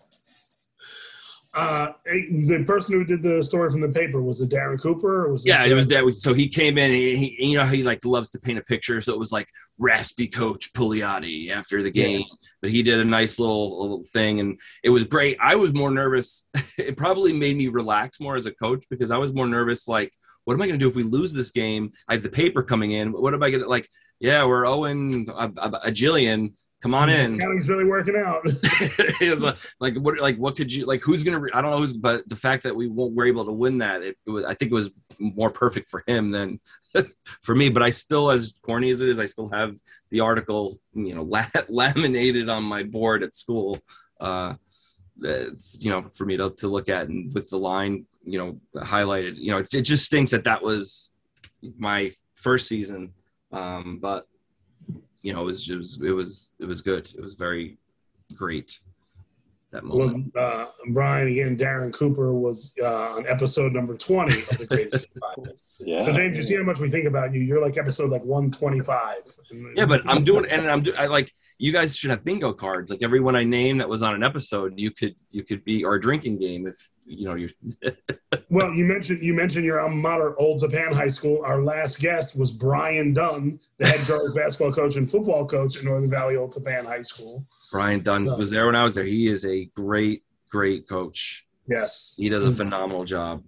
uh, 1.55 1.93
the 2.05 2.63
person 2.65 2.93
who 2.93 3.03
did 3.03 3.21
the 3.21 3.43
story 3.43 3.69
from 3.69 3.81
the 3.81 3.89
paper 3.89 4.21
was 4.21 4.41
it 4.41 4.49
Darren 4.49 4.81
Cooper? 4.81 5.31
was 5.31 5.45
it 5.45 5.49
yeah, 5.49 5.63
it 5.63 5.73
was 5.73 5.85
that. 5.87 6.11
So 6.15 6.33
he 6.33 6.47
came 6.47 6.77
in. 6.77 6.91
And 6.91 6.95
he, 6.95 7.35
you 7.39 7.57
know, 7.57 7.65
he 7.65 7.83
like 7.83 8.03
loves 8.05 8.29
to 8.31 8.39
paint 8.39 8.57
a 8.57 8.63
picture. 8.63 8.99
So 9.01 9.13
it 9.13 9.19
was 9.19 9.31
like 9.31 9.47
raspy 9.79 10.27
coach 10.27 10.73
Pulliate 10.73 11.51
after 11.51 11.83
the 11.83 11.91
game. 11.91 12.19
Yeah. 12.19 12.47
But 12.61 12.71
he 12.71 12.81
did 12.81 12.99
a 12.99 13.05
nice 13.05 13.39
little, 13.39 13.81
little 13.81 14.03
thing, 14.03 14.39
and 14.39 14.59
it 14.83 14.89
was 14.89 15.03
great. 15.03 15.37
I 15.41 15.55
was 15.55 15.73
more 15.73 15.91
nervous. 15.91 16.47
it 16.77 16.97
probably 16.97 17.33
made 17.33 17.57
me 17.57 17.67
relax 17.67 18.19
more 18.19 18.35
as 18.35 18.45
a 18.45 18.51
coach 18.51 18.83
because 18.89 19.11
I 19.11 19.17
was 19.17 19.33
more 19.33 19.47
nervous. 19.47 19.87
Like, 19.87 20.11
what 20.45 20.55
am 20.55 20.61
I 20.61 20.67
going 20.67 20.79
to 20.79 20.83
do 20.83 20.89
if 20.89 20.95
we 20.95 21.03
lose 21.03 21.33
this 21.33 21.51
game? 21.51 21.91
I 22.07 22.13
have 22.13 22.23
the 22.23 22.29
paper 22.29 22.63
coming 22.63 22.91
in. 22.91 23.11
What 23.11 23.33
am 23.33 23.43
I 23.43 23.49
going 23.49 23.63
to 23.63 23.69
like? 23.69 23.89
Yeah, 24.19 24.45
we're 24.45 24.65
owing 24.65 25.27
a, 25.29 25.51
a, 25.57 25.69
a 25.85 25.91
jillion 25.91 26.53
come 26.83 26.93
on 26.93 27.09
in. 27.09 27.39
Scouting's 27.39 27.69
really 27.69 27.85
working 27.85 28.17
out. 28.17 28.41
it 28.45 29.29
was 29.29 29.41
like, 29.41 29.57
like 29.79 29.95
what 29.95 30.19
like 30.19 30.37
what 30.37 30.57
could 30.57 30.71
you 30.71 30.85
like 30.85 31.01
who's 31.01 31.23
gonna 31.23 31.39
re- 31.39 31.51
I 31.53 31.61
don't 31.61 31.71
know 31.71 31.77
who's 31.77 31.93
but 31.93 32.27
the 32.27 32.35
fact 32.35 32.63
that 32.63 32.75
we 32.75 32.87
won't, 32.87 33.15
were 33.15 33.25
able 33.25 33.45
to 33.45 33.53
win 33.53 33.77
that 33.77 34.01
it, 34.01 34.17
it 34.27 34.29
was 34.29 34.43
I 34.43 34.53
think 34.53 34.71
it 34.71 34.75
was 34.75 34.89
more 35.17 35.49
perfect 35.49 35.89
for 35.89 36.03
him 36.05 36.29
than 36.29 36.59
for 37.41 37.55
me. 37.55 37.69
But 37.69 37.83
I 37.83 37.89
still, 37.89 38.29
as 38.29 38.53
corny 38.61 38.91
as 38.91 39.01
it 39.01 39.07
is, 39.07 39.17
I 39.17 39.25
still 39.25 39.49
have 39.49 39.77
the 40.11 40.19
article 40.19 40.77
you 40.93 41.15
know 41.15 41.23
la- 41.23 41.47
laminated 41.69 42.49
on 42.49 42.63
my 42.63 42.83
board 42.83 43.23
at 43.23 43.33
school. 43.33 43.77
Uh, 44.19 44.55
it's, 45.21 45.77
you 45.79 45.89
know 45.89 46.03
for 46.13 46.25
me 46.25 46.35
to, 46.35 46.49
to 46.57 46.67
look 46.67 46.89
at 46.89 47.07
and 47.07 47.33
with 47.33 47.49
the 47.49 47.57
line 47.57 48.05
you 48.23 48.37
know 48.37 48.59
highlighted 48.83 49.35
you 49.37 49.51
know 49.51 49.59
it, 49.59 49.71
it 49.73 49.81
just 49.83 50.05
stinks 50.05 50.31
that 50.31 50.43
that 50.43 50.61
was 50.61 51.11
my 51.77 52.11
first 52.35 52.67
season 52.67 53.13
um, 53.51 53.99
but 54.01 54.25
you 55.23 55.33
know, 55.33 55.41
it 55.41 55.45
was, 55.45 55.69
it 55.69 55.77
was, 55.77 55.99
it 56.01 56.11
was, 56.11 56.53
it 56.59 56.65
was 56.65 56.81
good. 56.81 57.11
It 57.17 57.21
was 57.21 57.33
very 57.33 57.77
great. 58.35 58.79
That 59.73 59.83
moment. 59.83 60.31
Well, 60.35 60.45
uh, 60.45 60.65
Brian 60.89 61.29
again, 61.29 61.57
Darren 61.57 61.91
Cooper 61.91 62.31
was 62.31 62.73
uh, 62.79 63.15
on 63.15 63.27
episode 63.27 63.73
number 63.73 63.97
twenty 63.97 64.37
of 64.37 64.57
the 64.59 64.67
Greatest 64.67 65.07
Podcast. 65.19 65.61
Yeah. 65.79 66.01
So 66.01 66.11
James, 66.11 66.37
you 66.37 66.45
see 66.45 66.55
how 66.55 66.61
much 66.61 66.77
we 66.77 66.91
think 66.91 67.07
about 67.07 67.33
you. 67.33 67.41
You're 67.41 67.59
like 67.59 67.75
episode 67.75 68.11
like 68.11 68.23
one 68.23 68.51
twenty 68.51 68.81
five. 68.81 69.23
Yeah, 69.75 69.85
but 69.85 70.03
I'm 70.05 70.23
doing, 70.23 70.45
and 70.45 70.69
I'm 70.69 70.83
doing. 70.83 70.95
I 70.95 71.07
like 71.07 71.33
you 71.57 71.71
guys 71.71 71.97
should 71.97 72.11
have 72.11 72.23
bingo 72.23 72.53
cards. 72.53 72.91
Like 72.91 73.01
everyone 73.01 73.35
I 73.35 73.43
name 73.43 73.79
that 73.79 73.89
was 73.89 74.03
on 74.03 74.13
an 74.13 74.21
episode, 74.21 74.73
you 74.77 74.91
could, 74.91 75.15
you 75.31 75.43
could 75.43 75.63
be, 75.63 75.83
our 75.83 75.97
drinking 75.97 76.37
game 76.37 76.67
if 76.67 76.77
you 77.05 77.25
know 77.27 77.33
you. 77.33 77.49
Well, 78.49 78.71
you 78.71 78.85
mentioned 78.85 79.19
you 79.23 79.33
mentioned 79.33 79.65
your 79.65 79.79
alma 79.79 79.95
mater, 79.95 80.39
Old 80.39 80.59
Tappan 80.61 80.93
High 80.93 81.07
School. 81.07 81.41
Our 81.43 81.63
last 81.63 81.99
guest 81.99 82.37
was 82.37 82.51
Brian 82.51 83.11
Dunn, 83.11 83.59
the 83.79 83.87
head 83.87 84.05
girls 84.05 84.31
basketball 84.35 84.71
coach 84.71 84.95
and 84.95 85.09
football 85.09 85.47
coach 85.47 85.75
at 85.75 85.83
Northern 85.83 86.11
Valley 86.11 86.35
Old 86.35 86.51
Tappan 86.51 86.85
High 86.85 87.01
School. 87.01 87.47
Brian 87.73 88.03
Dunn 88.03 88.25
was 88.37 88.51
there 88.51 88.67
when 88.67 88.75
I 88.75 88.83
was 88.83 88.93
there. 88.93 89.03
He 89.03 89.27
is 89.27 89.45
a 89.45 89.65
great, 89.73 90.21
great 90.47 90.87
coach. 90.87 91.47
Yes, 91.67 92.15
He 92.19 92.29
does 92.29 92.45
a 92.45 92.51
mm. 92.51 92.55
phenomenal 92.55 93.03
job. 93.03 93.43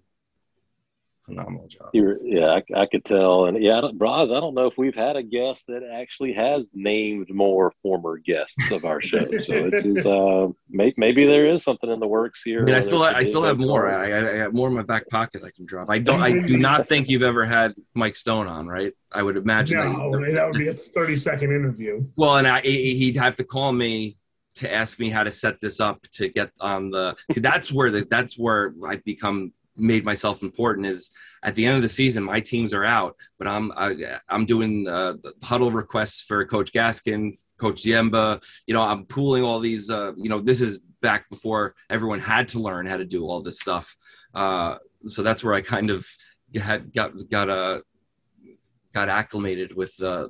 Phenomenal 1.26 1.67
job. 1.67 1.89
You- 1.93 2.19
yeah, 2.23 2.59
I, 2.76 2.82
I 2.82 2.86
could 2.86 3.03
tell, 3.03 3.45
and 3.45 3.61
yeah, 3.61 3.78
I 3.78 3.82
don't- 3.82 3.97
Braz, 3.97 4.36
I 4.36 4.39
don't 4.39 4.53
know 4.53 4.67
if 4.67 4.78
we've 4.78 4.95
had 4.95 5.15
a 5.15 5.23
guest 5.23 5.63
that 5.67 5.82
actually 5.84 6.34
has 6.34 6.69
named 6.73 7.28
more 7.34 7.73
former 7.82 8.17
guests 8.17 8.57
of 8.71 8.86
our 8.86 9.01
show. 9.01 9.19
So 9.39 9.53
it's, 9.71 9.86
it's 9.86 10.05
uh, 10.05 10.47
may, 10.69 10.93
maybe 10.97 11.26
there 11.26 11.47
is 11.47 11.63
something 11.63 11.89
in 11.89 11.99
the 11.99 12.07
works 12.07 12.41
here. 12.43 12.61
I 12.61 12.65
mean, 12.65 12.76
I 12.76 12.80
still, 12.80 12.99
there 12.99 13.15
I 13.15 13.23
still 13.23 13.43
have 13.43 13.57
more. 13.57 13.89
I, 13.89 14.11
I 14.11 14.32
I 14.34 14.36
have 14.38 14.53
more 14.53 14.67
in 14.67 14.73
my 14.76 14.84
back 14.84 15.09
pocket 15.09 15.41
I 15.45 15.51
can 15.55 15.65
drop. 15.65 15.89
I 15.89 15.99
don't. 15.99 16.21
I 16.21 16.39
do 16.39 16.57
not 16.57 16.88
think 16.88 17.09
you've 17.09 17.23
ever 17.23 17.45
had 17.45 17.73
Mike 17.93 18.15
Stone 18.15 18.47
on, 18.47 18.67
right? 18.67 18.93
I 19.11 19.23
would 19.23 19.38
imagine. 19.38 19.80
that 19.80 19.86
no, 19.97 20.19
you- 20.19 20.34
that 20.34 20.45
would 20.47 20.57
be 20.57 20.67
a 20.67 20.73
thirty 20.73 21.15
second 21.17 21.51
interview. 21.51 22.05
Well, 22.15 22.38
and 22.38 22.47
I, 22.47 22.61
he- 22.61 22.95
he'd 22.95 23.15
have 23.17 23.36
to 23.38 23.43
call 23.43 23.71
me 23.71 24.17
to 24.55 24.73
ask 24.73 24.99
me 24.99 25.09
how 25.09 25.23
to 25.23 25.32
set 25.32 25.59
this 25.61 25.80
up 25.80 26.01
to 26.13 26.30
get 26.30 26.51
on 26.61 26.89
the. 26.91 27.15
See, 27.32 27.39
that's 27.41 27.71
where 27.71 27.91
the 27.91 28.05
that's 28.09 28.38
where 28.38 28.73
I 28.88 28.97
become 28.97 29.51
made 29.78 30.05
myself 30.05 30.41
important. 30.41 30.88
Is 30.88 31.11
at 31.43 31.55
the 31.55 31.65
end 31.65 31.76
of 31.78 31.82
the 31.82 31.89
season, 31.89 32.23
my 32.23 32.39
teams 32.39 32.73
are 32.73 32.86
out, 32.86 33.15
but 33.38 33.47
I'm 33.47 33.71
I, 33.73 34.19
I'm 34.30 34.45
doing 34.45 34.88
uh, 34.88 35.13
huddle 35.43 35.71
requests 35.71 36.21
for 36.21 36.45
Coach 36.45 36.71
Gaskin, 36.71 37.38
Coach 37.57 37.84
Ziemba. 37.84 38.41
You 38.67 38.73
know, 38.73 38.82
I'm 38.82 39.05
pooling 39.05 39.43
all 39.43 39.59
these. 39.59 39.89
Uh, 39.89 40.13
you 40.15 40.30
know, 40.30 40.41
this 40.41 40.61
is 40.61 40.80
back 41.01 41.30
before 41.30 41.76
everyone 41.89 42.19
had 42.19 42.47
to 42.49 42.59
learn 42.59 42.86
how 42.86 42.97
to 42.97 43.05
do 43.05 43.26
all 43.26 43.41
this 43.41 43.59
stuff. 43.59 43.95
Uh, 44.34 44.78
so 45.07 45.21
that's 45.21 45.43
where 45.43 45.53
I 45.53 45.61
kind 45.61 45.89
of 45.89 46.07
had 46.55 46.93
got 46.93 47.11
got 47.30 47.49
uh, 47.49 47.82
got 48.93 49.09
acclimated 49.09 49.76
with 49.76 49.93
uh, 50.01 50.28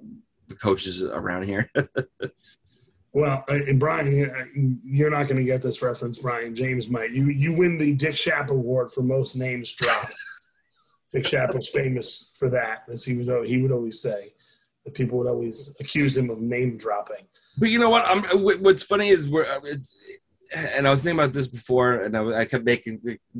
the 0.47 0.55
coaches 0.55 1.03
around 1.03 1.43
here. 1.43 1.71
Well, 3.15 3.45
uh, 3.49 3.53
and 3.53 3.79
Brian, 3.79 4.29
uh, 4.29 4.43
you're 4.83 5.09
not 5.09 5.29
going 5.29 5.37
to 5.37 5.45
get 5.45 5.61
this 5.61 5.81
reference, 5.81 6.17
Brian. 6.17 6.53
James 6.53 6.89
might. 6.89 7.11
You 7.11 7.29
you 7.29 7.55
win 7.55 7.77
the 7.77 7.95
Dick 7.95 8.15
Schaap 8.15 8.49
Award 8.49 8.91
for 8.91 9.03
most 9.03 9.37
names 9.37 9.71
dropped. 9.71 10.13
Dick 11.13 11.23
Schaap 11.23 11.55
was 11.55 11.69
famous 11.69 12.33
for 12.35 12.49
that, 12.49 12.83
as 12.91 13.05
he 13.05 13.15
was. 13.15 13.29
He 13.47 13.61
would 13.61 13.71
always 13.71 14.01
say 14.01 14.33
that 14.83 14.95
people 14.95 15.17
would 15.17 15.27
always 15.27 15.73
accuse 15.79 16.17
him 16.17 16.29
of 16.29 16.41
name 16.41 16.77
dropping. 16.77 17.25
But 17.57 17.69
you 17.69 17.79
know 17.79 17.89
what? 17.89 18.03
I'm. 18.05 18.25
What's 18.61 18.83
funny 18.83 19.11
is 19.11 19.29
we're. 19.29 19.45
uh, 19.45 19.77
and 20.53 20.85
I 20.85 20.91
was 20.91 21.01
thinking 21.01 21.17
about 21.17 21.31
this 21.31 21.47
before, 21.47 21.93
and 22.01 22.17
I, 22.17 22.41
I 22.41 22.45
kept 22.45 22.65
making 22.65 22.99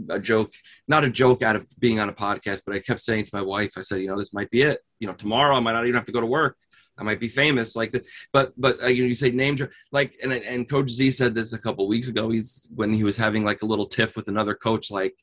a 0.10 0.20
joke, 0.20 0.54
not 0.88 1.04
a 1.04 1.10
joke 1.10 1.42
out 1.42 1.58
of 1.58 1.68
being 1.80 2.00
on 2.00 2.08
a 2.08 2.14
podcast, 2.14 2.62
but 2.66 2.76
I 2.76 2.80
kept 2.80 3.02
saying 3.02 3.26
to 3.26 3.32
my 3.34 3.42
wife, 3.42 3.74
I 3.78 3.82
said, 3.82 4.00
you 4.00 4.08
know, 4.08 4.18
this 4.18 4.34
might 4.34 4.50
be 4.52 4.62
it. 4.62 4.80
You 5.00 5.08
know, 5.08 5.14
tomorrow 5.14 5.56
I 5.56 5.60
might 5.60 5.74
not 5.74 5.84
even 5.84 5.96
have 5.96 6.06
to 6.06 6.14
go 6.14 6.22
to 6.22 6.26
work. 6.26 6.56
I 6.98 7.04
might 7.04 7.20
be 7.20 7.28
famous, 7.28 7.76
like 7.76 7.92
the, 7.92 8.06
but 8.32 8.54
but 8.58 8.82
uh, 8.82 8.88
you, 8.88 9.04
know, 9.04 9.08
you 9.10 9.16
say 9.16 9.32
name 9.32 9.58
like, 9.92 10.16
and 10.24 10.32
and 10.32 10.70
Coach 10.70 10.90
Z 10.90 11.12
said 11.12 11.36
this 11.36 11.54
a 11.54 11.60
couple 11.60 11.88
weeks 11.88 12.08
ago. 12.08 12.30
He's 12.30 12.70
when 12.74 12.94
he 12.94 13.04
was 13.04 13.18
having 13.18 13.44
like 13.44 13.62
a 13.62 13.66
little 13.66 13.86
tiff 13.86 14.16
with 14.16 14.28
another 14.28 14.56
coach, 14.56 14.92
like, 14.92 15.16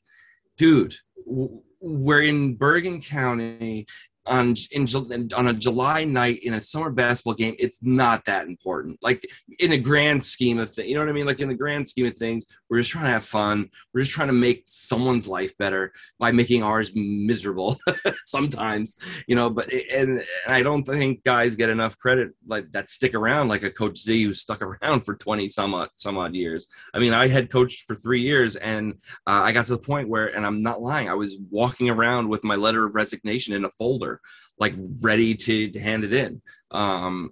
dude, 0.57 0.95
w- 1.25 1.61
we're 1.81 2.21
in 2.21 2.55
Bergen 2.55 3.01
County 3.01 3.87
on 4.25 4.55
in 4.71 4.87
on 5.35 5.47
a 5.47 5.53
July 5.53 6.03
night 6.03 6.39
in 6.43 6.53
a 6.53 6.61
summer 6.61 6.89
basketball 6.89 7.33
game. 7.33 7.55
It's 7.59 7.79
not 7.81 8.25
that 8.25 8.47
important. 8.47 8.99
Like 9.01 9.27
in 9.59 9.71
the 9.71 9.77
grand 9.77 10.23
scheme 10.23 10.59
of 10.59 10.71
things, 10.71 10.87
you 10.87 10.95
know 10.95 11.01
what 11.01 11.09
I 11.09 11.13
mean? 11.13 11.25
Like 11.25 11.39
in 11.39 11.49
the 11.49 11.55
grand 11.55 11.87
scheme 11.87 12.05
of 12.05 12.15
things, 12.15 12.47
we're 12.69 12.79
just 12.79 12.91
trying 12.91 13.05
to 13.05 13.11
have 13.11 13.25
fun. 13.25 13.69
We're 13.93 14.01
just 14.01 14.11
trying 14.11 14.29
to 14.29 14.33
make 14.33 14.63
someone's 14.65 15.27
life 15.27 15.57
better 15.57 15.93
by 16.19 16.31
making 16.31 16.63
ours 16.63 16.91
miserable 16.95 17.77
sometimes, 18.23 18.97
you 19.27 19.35
know. 19.35 19.49
But 19.49 19.71
and, 19.71 20.23
and 20.47 20.53
I 20.53 20.63
don't 20.63 20.83
think 20.83 21.23
guys 21.23 21.55
get 21.55 21.69
enough 21.69 21.97
credit 21.97 22.31
like 22.47 22.71
that 22.71 22.89
stick 22.89 23.15
around, 23.15 23.47
like 23.47 23.63
a 23.63 23.71
Coach 23.71 23.99
Z 23.99 24.23
who 24.23 24.33
stuck 24.33 24.61
around 24.83 25.05
for 25.05 25.15
twenty 25.15 25.47
some 25.47 25.73
odd 25.73 25.89
some 25.93 26.17
odd 26.17 26.33
years. 26.33 26.67
I 26.93 26.99
mean, 26.99 27.13
I 27.13 27.27
had 27.27 27.51
coached 27.51 27.85
for 27.87 27.95
three 27.95 28.21
years, 28.21 28.55
and 28.57 28.93
uh, 29.27 29.41
I 29.43 29.51
got 29.51 29.65
to 29.65 29.71
the 29.71 29.77
point 29.77 30.09
where, 30.09 30.27
and 30.27 30.45
I'm 30.45 30.61
not 30.61 30.81
lying, 30.81 31.09
I 31.09 31.13
was 31.13 31.37
walking 31.49 31.89
around 31.89 32.29
with 32.29 32.43
my 32.43 32.55
letter 32.55 32.85
of 32.85 32.95
resignation 32.95 33.53
in 33.53 33.65
a 33.65 33.69
folder, 33.71 34.12
like 34.59 34.75
ready 35.01 35.35
to, 35.35 35.69
to 35.71 35.79
hand 35.79 36.03
it 36.03 36.13
in. 36.13 36.41
Um, 36.71 37.31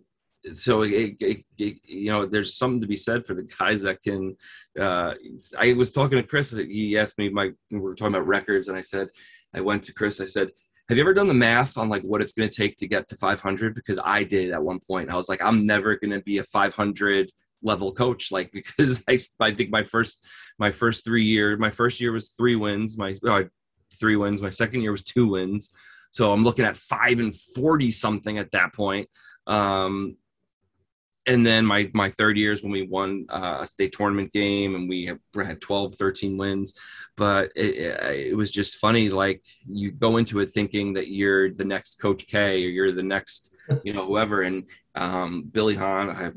so 0.52 0.82
it, 0.82 1.16
it, 1.20 1.46
it, 1.58 1.78
you 1.84 2.12
know 2.12 2.26
there's 2.26 2.56
something 2.56 2.82
to 2.82 2.88
be 2.88 2.96
said 2.96 3.26
for 3.26 3.34
the 3.34 3.48
guys 3.60 3.82
that 3.82 4.02
can 4.02 4.36
uh, 4.80 5.14
i 5.60 5.74
was 5.74 5.92
talking 5.92 6.18
to 6.18 6.24
chris 6.24 6.52
he 6.52 6.98
asked 6.98 7.18
me 7.18 7.30
my 7.30 7.52
we 7.72 7.80
were 7.80 7.96
talking 7.96 8.16
about 8.16 8.28
records 8.28 8.68
and 8.68 8.78
i 8.78 8.82
said 8.82 9.08
i 9.54 9.62
went 9.62 9.84
to 9.84 9.94
chris 9.94 10.20
i 10.20 10.26
said 10.26 10.50
have 10.90 10.98
you 10.98 11.04
ever 11.04 11.14
done 11.14 11.28
the 11.28 11.34
math 11.34 11.78
on 11.78 11.90
like 11.90 12.02
what 12.02 12.22
it's 12.22 12.32
going 12.32 12.50
to 12.50 12.56
take 12.56 12.76
to 12.78 12.88
get 12.88 13.08
to 13.08 13.16
500 13.16 13.76
because 13.76 14.00
i 14.04 14.24
did 14.24 14.52
at 14.52 14.62
one 14.62 14.80
point. 14.80 15.10
I 15.10 15.16
was 15.16 15.30
like 15.30 15.42
i'm 15.42 15.66
never 15.66 15.96
going 15.96 16.12
to 16.12 16.22
be 16.22 16.40
a 16.40 16.44
500 16.44 17.32
level 17.64 17.94
coach 17.94 18.32
like 18.32 18.52
because 18.54 19.00
i, 19.08 19.18
I 19.40 19.54
think 19.54 19.70
my 19.70 19.84
first 19.84 20.26
my 20.58 20.72
first 20.72 21.06
three 21.06 21.26
year 21.26 21.56
my 21.58 21.70
first 21.70 22.02
year 22.02 22.12
was 22.12 22.30
three 22.30 22.56
wins 22.56 22.98
my 22.98 23.14
uh, 23.28 23.44
three 24.00 24.16
wins 24.16 24.42
my 24.42 24.50
second 24.50 24.82
year 24.82 24.92
was 24.92 25.04
two 25.04 25.28
wins 25.28 25.70
so 26.12 26.32
i'm 26.32 26.44
looking 26.44 26.66
at 26.66 26.78
five 26.78 27.20
and 27.20 27.36
40 27.36 27.92
something 27.92 28.38
at 28.38 28.52
that 28.52 28.74
point. 28.74 29.10
Um, 29.48 30.18
and 31.28 31.46
then 31.46 31.66
my 31.66 31.90
my 31.94 32.10
third 32.10 32.36
year 32.36 32.52
is 32.52 32.64
when 32.64 32.72
we 32.72 32.88
won 32.88 33.26
uh, 33.30 33.60
a 33.62 33.66
state 33.66 33.94
tournament 33.96 34.32
game 34.32 34.76
and 34.76 34.90
we 34.90 35.12
had 35.36 35.62
12 35.62 35.96
13 35.96 36.38
wins. 36.38 36.74
But 37.16 37.52
it, 37.56 37.76
it 38.32 38.36
was 38.36 38.50
just 38.50 38.78
funny 38.78 39.10
like 39.10 39.44
you 39.68 39.92
go 39.92 40.18
into 40.18 40.40
it 40.40 40.52
thinking 40.52 40.94
that 40.94 41.10
you're 41.10 41.52
the 41.52 41.66
next 41.66 42.00
coach 42.00 42.26
k 42.26 42.66
or 42.66 42.70
you're 42.70 42.92
the 42.92 43.04
next 43.04 43.56
you 43.84 43.94
know 43.94 44.06
whoever. 44.06 44.42
And 44.42 44.64
um, 44.96 45.48
billy 45.52 45.76
hahn 45.76 46.10
i 46.10 46.14
have 46.16 46.36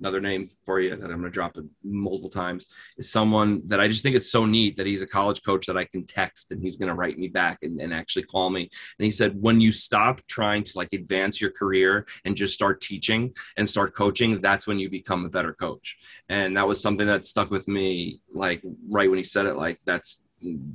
another 0.00 0.20
name 0.20 0.48
for 0.64 0.80
you 0.80 0.90
that 0.90 1.10
i'm 1.10 1.20
going 1.20 1.22
to 1.22 1.30
drop 1.30 1.56
multiple 1.84 2.30
times 2.30 2.66
is 2.96 3.10
someone 3.10 3.62
that 3.66 3.80
i 3.80 3.88
just 3.88 4.02
think 4.02 4.16
it's 4.16 4.30
so 4.30 4.44
neat 4.44 4.76
that 4.76 4.86
he's 4.86 5.02
a 5.02 5.06
college 5.06 5.42
coach 5.42 5.66
that 5.66 5.76
i 5.76 5.84
can 5.84 6.04
text 6.06 6.52
and 6.52 6.62
he's 6.62 6.76
going 6.76 6.88
to 6.88 6.94
write 6.94 7.18
me 7.18 7.28
back 7.28 7.58
and, 7.62 7.80
and 7.80 7.92
actually 7.94 8.24
call 8.24 8.50
me. 8.50 8.62
And 8.62 9.04
he 9.04 9.10
said 9.10 9.40
when 9.40 9.60
you 9.60 9.72
stop 9.72 10.20
trying 10.26 10.64
to 10.64 10.72
like 10.76 10.92
advance 10.92 11.40
your 11.40 11.50
career 11.50 12.06
and 12.24 12.36
just 12.36 12.54
start 12.54 12.80
teaching 12.80 13.34
and 13.56 13.68
start 13.68 13.94
coaching 13.94 14.40
that's 14.40 14.66
when 14.66 14.78
you 14.78 14.88
become 14.90 15.24
a 15.24 15.28
better 15.28 15.52
coach. 15.52 15.96
And 16.28 16.56
that 16.56 16.66
was 16.66 16.80
something 16.80 17.06
that 17.06 17.26
stuck 17.26 17.50
with 17.50 17.68
me 17.68 18.20
like 18.32 18.62
right 18.88 19.08
when 19.08 19.18
he 19.18 19.24
said 19.24 19.46
it 19.46 19.56
like 19.56 19.80
that's 19.84 20.20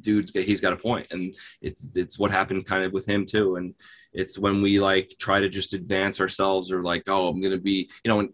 dude's 0.01 0.31
he's 0.33 0.61
got 0.61 0.73
a 0.73 0.77
point. 0.77 1.07
And 1.11 1.35
it's 1.61 1.95
it's 1.95 2.19
what 2.19 2.31
happened 2.31 2.65
kind 2.65 2.83
of 2.83 2.91
with 2.91 3.05
him 3.05 3.25
too. 3.25 3.55
And 3.55 3.73
it's 4.13 4.37
when 4.37 4.61
we 4.61 4.79
like 4.79 5.13
try 5.19 5.39
to 5.39 5.49
just 5.49 5.73
advance 5.73 6.19
ourselves 6.19 6.71
or 6.71 6.83
like 6.83 7.03
oh 7.07 7.27
i'm 7.27 7.41
gonna 7.41 7.57
be 7.57 7.89
you 8.03 8.09
know 8.09 8.29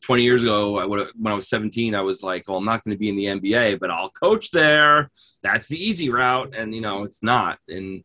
20 0.00 0.22
years 0.22 0.42
ago 0.42 0.78
I 0.78 0.84
would 0.84 1.08
when 1.16 1.32
I 1.32 1.36
was 1.36 1.48
17 1.48 1.94
I 1.94 2.00
was 2.00 2.22
like 2.22 2.48
well 2.48 2.58
I'm 2.58 2.64
not 2.64 2.84
going 2.84 2.94
to 2.94 2.98
be 2.98 3.08
in 3.08 3.16
the 3.16 3.50
NBA 3.50 3.80
but 3.80 3.90
I'll 3.90 4.10
coach 4.10 4.50
there. 4.50 5.10
That's 5.42 5.66
the 5.66 5.82
easy 5.82 6.10
route 6.10 6.54
and 6.56 6.74
you 6.74 6.80
know 6.80 7.04
it's 7.04 7.22
not. 7.22 7.58
And 7.68 8.04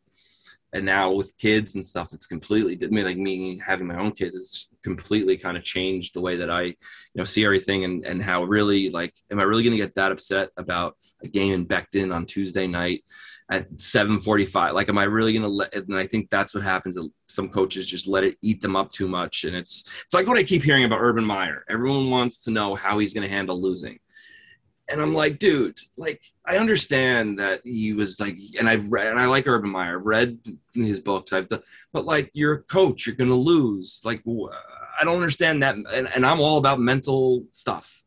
and 0.73 0.85
now 0.85 1.11
with 1.11 1.37
kids 1.37 1.75
and 1.75 1.85
stuff 1.85 2.13
it's 2.13 2.25
completely 2.25 2.77
I 2.81 2.89
mean, 2.89 3.05
like 3.05 3.17
me 3.17 3.59
having 3.65 3.87
my 3.87 3.99
own 3.99 4.11
kids 4.11 4.35
it's 4.35 4.69
completely 4.83 5.37
kind 5.37 5.55
of 5.55 5.63
changed 5.63 6.13
the 6.13 6.21
way 6.21 6.35
that 6.37 6.49
I 6.49 6.63
you 6.63 6.75
know 7.15 7.23
see 7.23 7.45
everything 7.45 7.83
and 7.83 8.05
and 8.05 8.21
how 8.21 8.43
really 8.43 8.89
like 8.89 9.13
am 9.31 9.39
I 9.39 9.43
really 9.43 9.63
going 9.63 9.77
to 9.77 9.83
get 9.83 9.95
that 9.95 10.11
upset 10.11 10.49
about 10.57 10.97
a 11.23 11.27
game 11.27 11.53
in 11.53 11.65
Becton 11.65 12.13
on 12.13 12.25
Tuesday 12.25 12.67
night 12.67 13.03
at 13.53 13.71
7:45. 13.77 14.73
Like, 14.73 14.89
am 14.89 14.97
I 14.97 15.03
really 15.03 15.31
gonna 15.31 15.47
let? 15.47 15.73
And 15.75 15.95
I 15.95 16.07
think 16.07 16.29
that's 16.29 16.55
what 16.55 16.63
happens. 16.63 16.97
Some 17.27 17.49
coaches 17.49 17.85
just 17.85 18.07
let 18.07 18.23
it 18.23 18.35
eat 18.41 18.61
them 18.61 18.75
up 18.75 18.91
too 18.91 19.07
much, 19.07 19.43
and 19.43 19.55
it's 19.55 19.83
it's 20.03 20.13
like 20.13 20.27
what 20.27 20.37
I 20.37 20.43
keep 20.43 20.63
hearing 20.63 20.85
about 20.85 20.99
Urban 21.01 21.23
Meyer. 21.23 21.63
Everyone 21.69 22.09
wants 22.09 22.43
to 22.45 22.51
know 22.51 22.73
how 22.73 22.97
he's 22.97 23.13
gonna 23.13 23.29
handle 23.29 23.61
losing, 23.61 23.99
and 24.89 24.99
I'm 24.99 25.13
like, 25.13 25.37
dude, 25.37 25.77
like 25.97 26.23
I 26.47 26.57
understand 26.57 27.37
that 27.37 27.61
he 27.63 27.93
was 27.93 28.19
like, 28.19 28.37
and 28.57 28.67
I've 28.67 28.91
read, 28.91 29.07
and 29.07 29.19
I 29.19 29.25
like 29.25 29.47
Urban 29.47 29.69
Meyer. 29.69 29.99
I've 29.99 30.05
read 30.05 30.39
his 30.73 30.99
books. 30.99 31.31
I've, 31.31 31.47
done, 31.47 31.61
but 31.91 32.05
like 32.05 32.31
you're 32.33 32.53
a 32.53 32.63
coach, 32.63 33.05
you're 33.05 33.15
gonna 33.15 33.35
lose. 33.35 34.01
Like 34.03 34.23
I 34.99 35.03
don't 35.03 35.15
understand 35.15 35.61
that, 35.61 35.75
and, 35.75 36.07
and 36.15 36.25
I'm 36.25 36.41
all 36.41 36.57
about 36.57 36.79
mental 36.79 37.45
stuff 37.51 38.03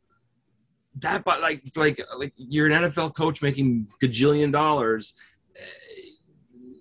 that 1.01 1.25
but 1.25 1.41
like 1.41 1.63
like 1.77 2.01
like 2.17 2.33
you're 2.37 2.67
an 2.67 2.85
NFL 2.85 3.15
coach 3.15 3.43
making 3.43 3.87
gajillion 4.03 4.51
dollars 4.51 5.15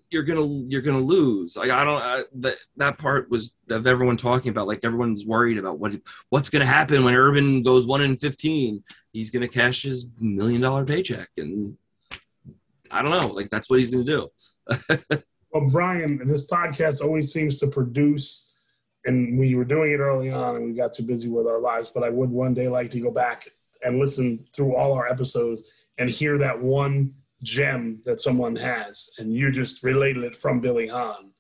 you're 0.10 0.24
gonna 0.24 0.45
you're 0.68 0.82
gonna 0.82 0.99
lose. 0.99 1.56
Like 1.56 1.70
I 1.70 1.84
don't 1.84 2.01
I, 2.01 2.24
that 2.36 2.58
that 2.78 2.97
part 2.97 3.30
was 3.30 3.53
of 3.70 3.88
everyone 3.88 4.18
talking 4.18 4.49
about. 4.49 4.68
Like 4.68 4.82
everyone's 4.84 5.26
worried 5.26 5.58
about 5.58 5.80
what 5.80 5.93
what's 6.30 6.49
gonna 6.49 6.66
happen 6.66 7.03
when 7.03 7.16
Urban 7.16 7.64
goes 7.64 7.86
one 7.86 8.01
in 8.01 8.18
fifteen. 8.18 8.84
He's 9.12 9.32
gonna 9.32 9.47
cash 9.47 9.84
his 9.84 10.06
million 10.20 10.62
dollar 10.62 10.86
paycheck, 10.86 11.30
and 11.38 11.78
I 12.91 13.01
don't 13.01 13.12
know. 13.12 13.28
Like 13.28 13.49
that's 13.49 13.70
what 13.70 13.80
he's 13.80 13.91
gonna 13.91 14.03
do. 14.03 14.30
well, 15.51 15.70
Brian, 15.70 16.26
this 16.28 16.49
podcast 16.49 17.01
always 17.01 17.32
seems 17.32 17.60
to 17.60 17.68
produce. 17.68 18.51
And 19.08 19.38
we 19.38 19.53
were 19.53 19.66
doing 19.66 19.91
it 19.91 19.99
early 19.99 20.32
on, 20.32 20.56
and 20.56 20.66
we 20.66 20.74
got 20.74 20.93
too 20.93 21.03
busy 21.03 21.30
with 21.30 21.45
our 21.45 21.60
lives. 21.60 21.91
But 21.93 22.03
I 22.03 22.10
would 22.10 22.32
one 22.32 22.56
day 22.56 22.68
like 22.68 22.89
to 22.91 22.99
go 22.99 23.12
back 23.12 23.47
and 23.84 23.99
listen 23.99 24.47
through 24.51 24.76
all 24.76 24.93
our 24.93 25.08
episodes 25.08 25.64
and 25.99 26.10
hear 26.10 26.39
that 26.39 26.60
one 26.60 27.14
gem 27.43 28.01
that 28.05 28.21
someone 28.21 28.55
has, 28.55 29.11
and 29.17 29.33
you 29.33 29.51
just 29.51 29.83
related 29.83 30.23
it 30.23 30.36
from 30.36 30.59
Billy 30.59 30.88
Hahn 30.88 31.31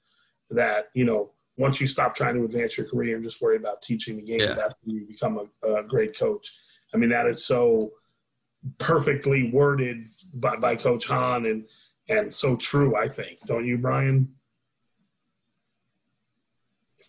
that, 0.49 0.89
you 0.93 1.05
know, 1.05 1.31
once 1.57 1.79
you 1.79 1.87
stop 1.87 2.15
trying 2.15 2.35
to 2.35 2.43
advance 2.43 2.77
your 2.77 2.87
career 2.87 3.15
and 3.15 3.23
just 3.23 3.41
worry 3.41 3.55
about 3.55 3.81
teaching 3.81 4.17
the 4.17 4.21
game, 4.21 4.41
yeah. 4.41 4.53
that's 4.53 4.73
when 4.83 4.95
you 4.95 5.07
become 5.07 5.39
a, 5.63 5.73
a, 5.73 5.83
great 5.83 6.17
coach. 6.17 6.51
I 6.93 6.97
mean, 6.97 7.09
that 7.09 7.27
is 7.27 7.45
so 7.45 7.91
perfectly 8.77 9.51
worded 9.51 10.07
by, 10.33 10.57
by 10.57 10.75
Coach 10.75 11.05
Hahn 11.05 11.45
and 11.45 11.65
and 12.07 12.31
so 12.31 12.55
true, 12.55 12.95
I 12.95 13.07
think. 13.07 13.39
Don't 13.45 13.65
you, 13.65 13.79
Brian? 13.79 14.35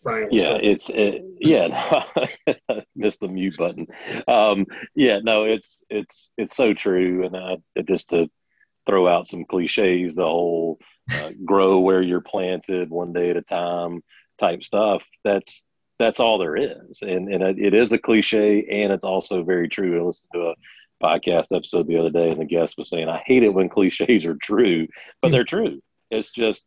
Brian 0.03 0.29
yeah, 0.31 0.57
it's 0.63 0.89
it, 0.89 1.25
yeah. 1.41 2.05
missed 2.97 3.19
the 3.19 3.27
mute 3.29 3.57
button. 3.59 3.89
Um, 4.29 4.65
yeah, 4.95 5.19
no, 5.23 5.45
it's 5.45 5.83
it's 5.91 6.31
it's 6.39 6.57
so 6.57 6.73
true, 6.73 7.27
and 7.27 7.35
uh, 7.35 7.57
just 7.83 8.11
to 8.11 8.31
throw 8.87 9.09
out 9.09 9.27
some 9.27 9.45
cliches, 9.45 10.15
the 10.15 10.23
whole 10.23 10.79
uh, 11.13 11.31
grow 11.45 11.81
where 11.81 12.03
you're 12.03 12.21
planted 12.21 12.91
one 12.91 13.13
day 13.13 13.31
at 13.31 13.37
a 13.37 13.43
time 13.43 14.03
type 14.39 14.65
stuff. 14.65 15.05
That's 15.25 15.65
that's 15.99 16.21
all 16.21 16.39
there 16.39 16.57
is, 16.57 17.03
and 17.03 17.33
and 17.33 17.59
it 17.59 17.75
is 17.75 17.93
a 17.93 17.99
cliche, 17.99 18.67
and 18.71 18.93
it's 18.93 19.05
also 19.05 19.43
very 19.43 19.69
true. 19.69 20.01
I 20.01 20.05
listened 20.05 20.31
to 20.35 20.49
a 20.49 20.55
podcast 21.03 21.55
episode 21.55 21.87
the 21.87 21.99
other 21.99 22.11
day, 22.11 22.31
and 22.31 22.41
the 22.41 22.45
guest 22.45 22.77
was 22.77 22.89
saying, 22.89 23.09
"I 23.09 23.23
hate 23.25 23.43
it 23.43 23.55
when 23.55 23.69
cliches 23.69 24.27
are 24.27 24.37
true, 24.37 24.89
but 25.23 25.31
they're 25.31 25.45
true." 25.45 25.81
It's 26.11 26.31
just, 26.31 26.67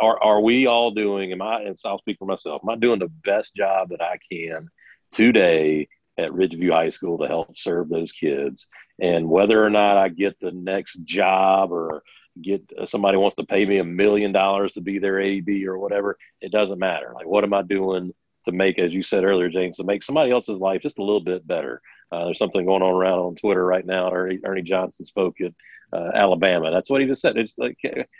are 0.00 0.22
are 0.22 0.40
we 0.40 0.66
all 0.66 0.92
doing? 0.92 1.32
Am 1.32 1.42
I? 1.42 1.62
And 1.62 1.78
I'll 1.84 1.98
speak 1.98 2.18
for 2.18 2.26
myself. 2.26 2.62
Am 2.62 2.70
I 2.70 2.76
doing 2.76 3.00
the 3.00 3.10
best 3.24 3.54
job 3.54 3.88
that 3.88 4.00
I 4.00 4.18
can 4.30 4.68
today 5.10 5.88
at 6.18 6.32
Ridgeview 6.32 6.72
High 6.72 6.90
School 6.90 7.18
to 7.18 7.28
help 7.28 7.56
serve 7.56 7.88
those 7.88 8.12
kids. 8.12 8.66
And 9.00 9.28
whether 9.28 9.64
or 9.64 9.70
not 9.70 9.96
I 9.96 10.08
get 10.08 10.38
the 10.40 10.50
next 10.50 11.02
job 11.04 11.72
or 11.72 12.02
get 12.42 12.62
uh, 12.78 12.86
somebody 12.86 13.16
wants 13.16 13.36
to 13.36 13.44
pay 13.44 13.64
me 13.64 13.78
a 13.78 13.84
million 13.84 14.32
dollars 14.32 14.72
to 14.72 14.80
be 14.80 14.98
their 14.98 15.20
AB 15.20 15.66
or 15.66 15.78
whatever, 15.78 16.18
it 16.40 16.52
doesn't 16.52 16.78
matter. 16.78 17.12
Like, 17.14 17.26
what 17.26 17.44
am 17.44 17.54
I 17.54 17.62
doing 17.62 18.12
to 18.44 18.52
make, 18.52 18.78
as 18.78 18.92
you 18.92 19.02
said 19.02 19.24
earlier, 19.24 19.48
James, 19.48 19.76
to 19.76 19.84
make 19.84 20.02
somebody 20.02 20.30
else's 20.32 20.58
life 20.58 20.82
just 20.82 20.98
a 20.98 21.04
little 21.04 21.20
bit 21.20 21.46
better? 21.46 21.80
Uh, 22.10 22.24
there's 22.24 22.38
something 22.38 22.66
going 22.66 22.82
on 22.82 22.94
around 22.94 23.18
on 23.18 23.36
Twitter 23.36 23.64
right 23.64 23.86
now. 23.86 24.12
Ernie, 24.12 24.40
Ernie 24.44 24.62
Johnson 24.62 25.04
spoke 25.04 25.40
at 25.40 25.52
uh, 25.92 26.10
Alabama. 26.14 26.70
That's 26.70 26.90
what 26.90 27.00
he 27.00 27.06
just 27.06 27.22
said. 27.22 27.36
It's 27.36 27.56
like, 27.58 27.78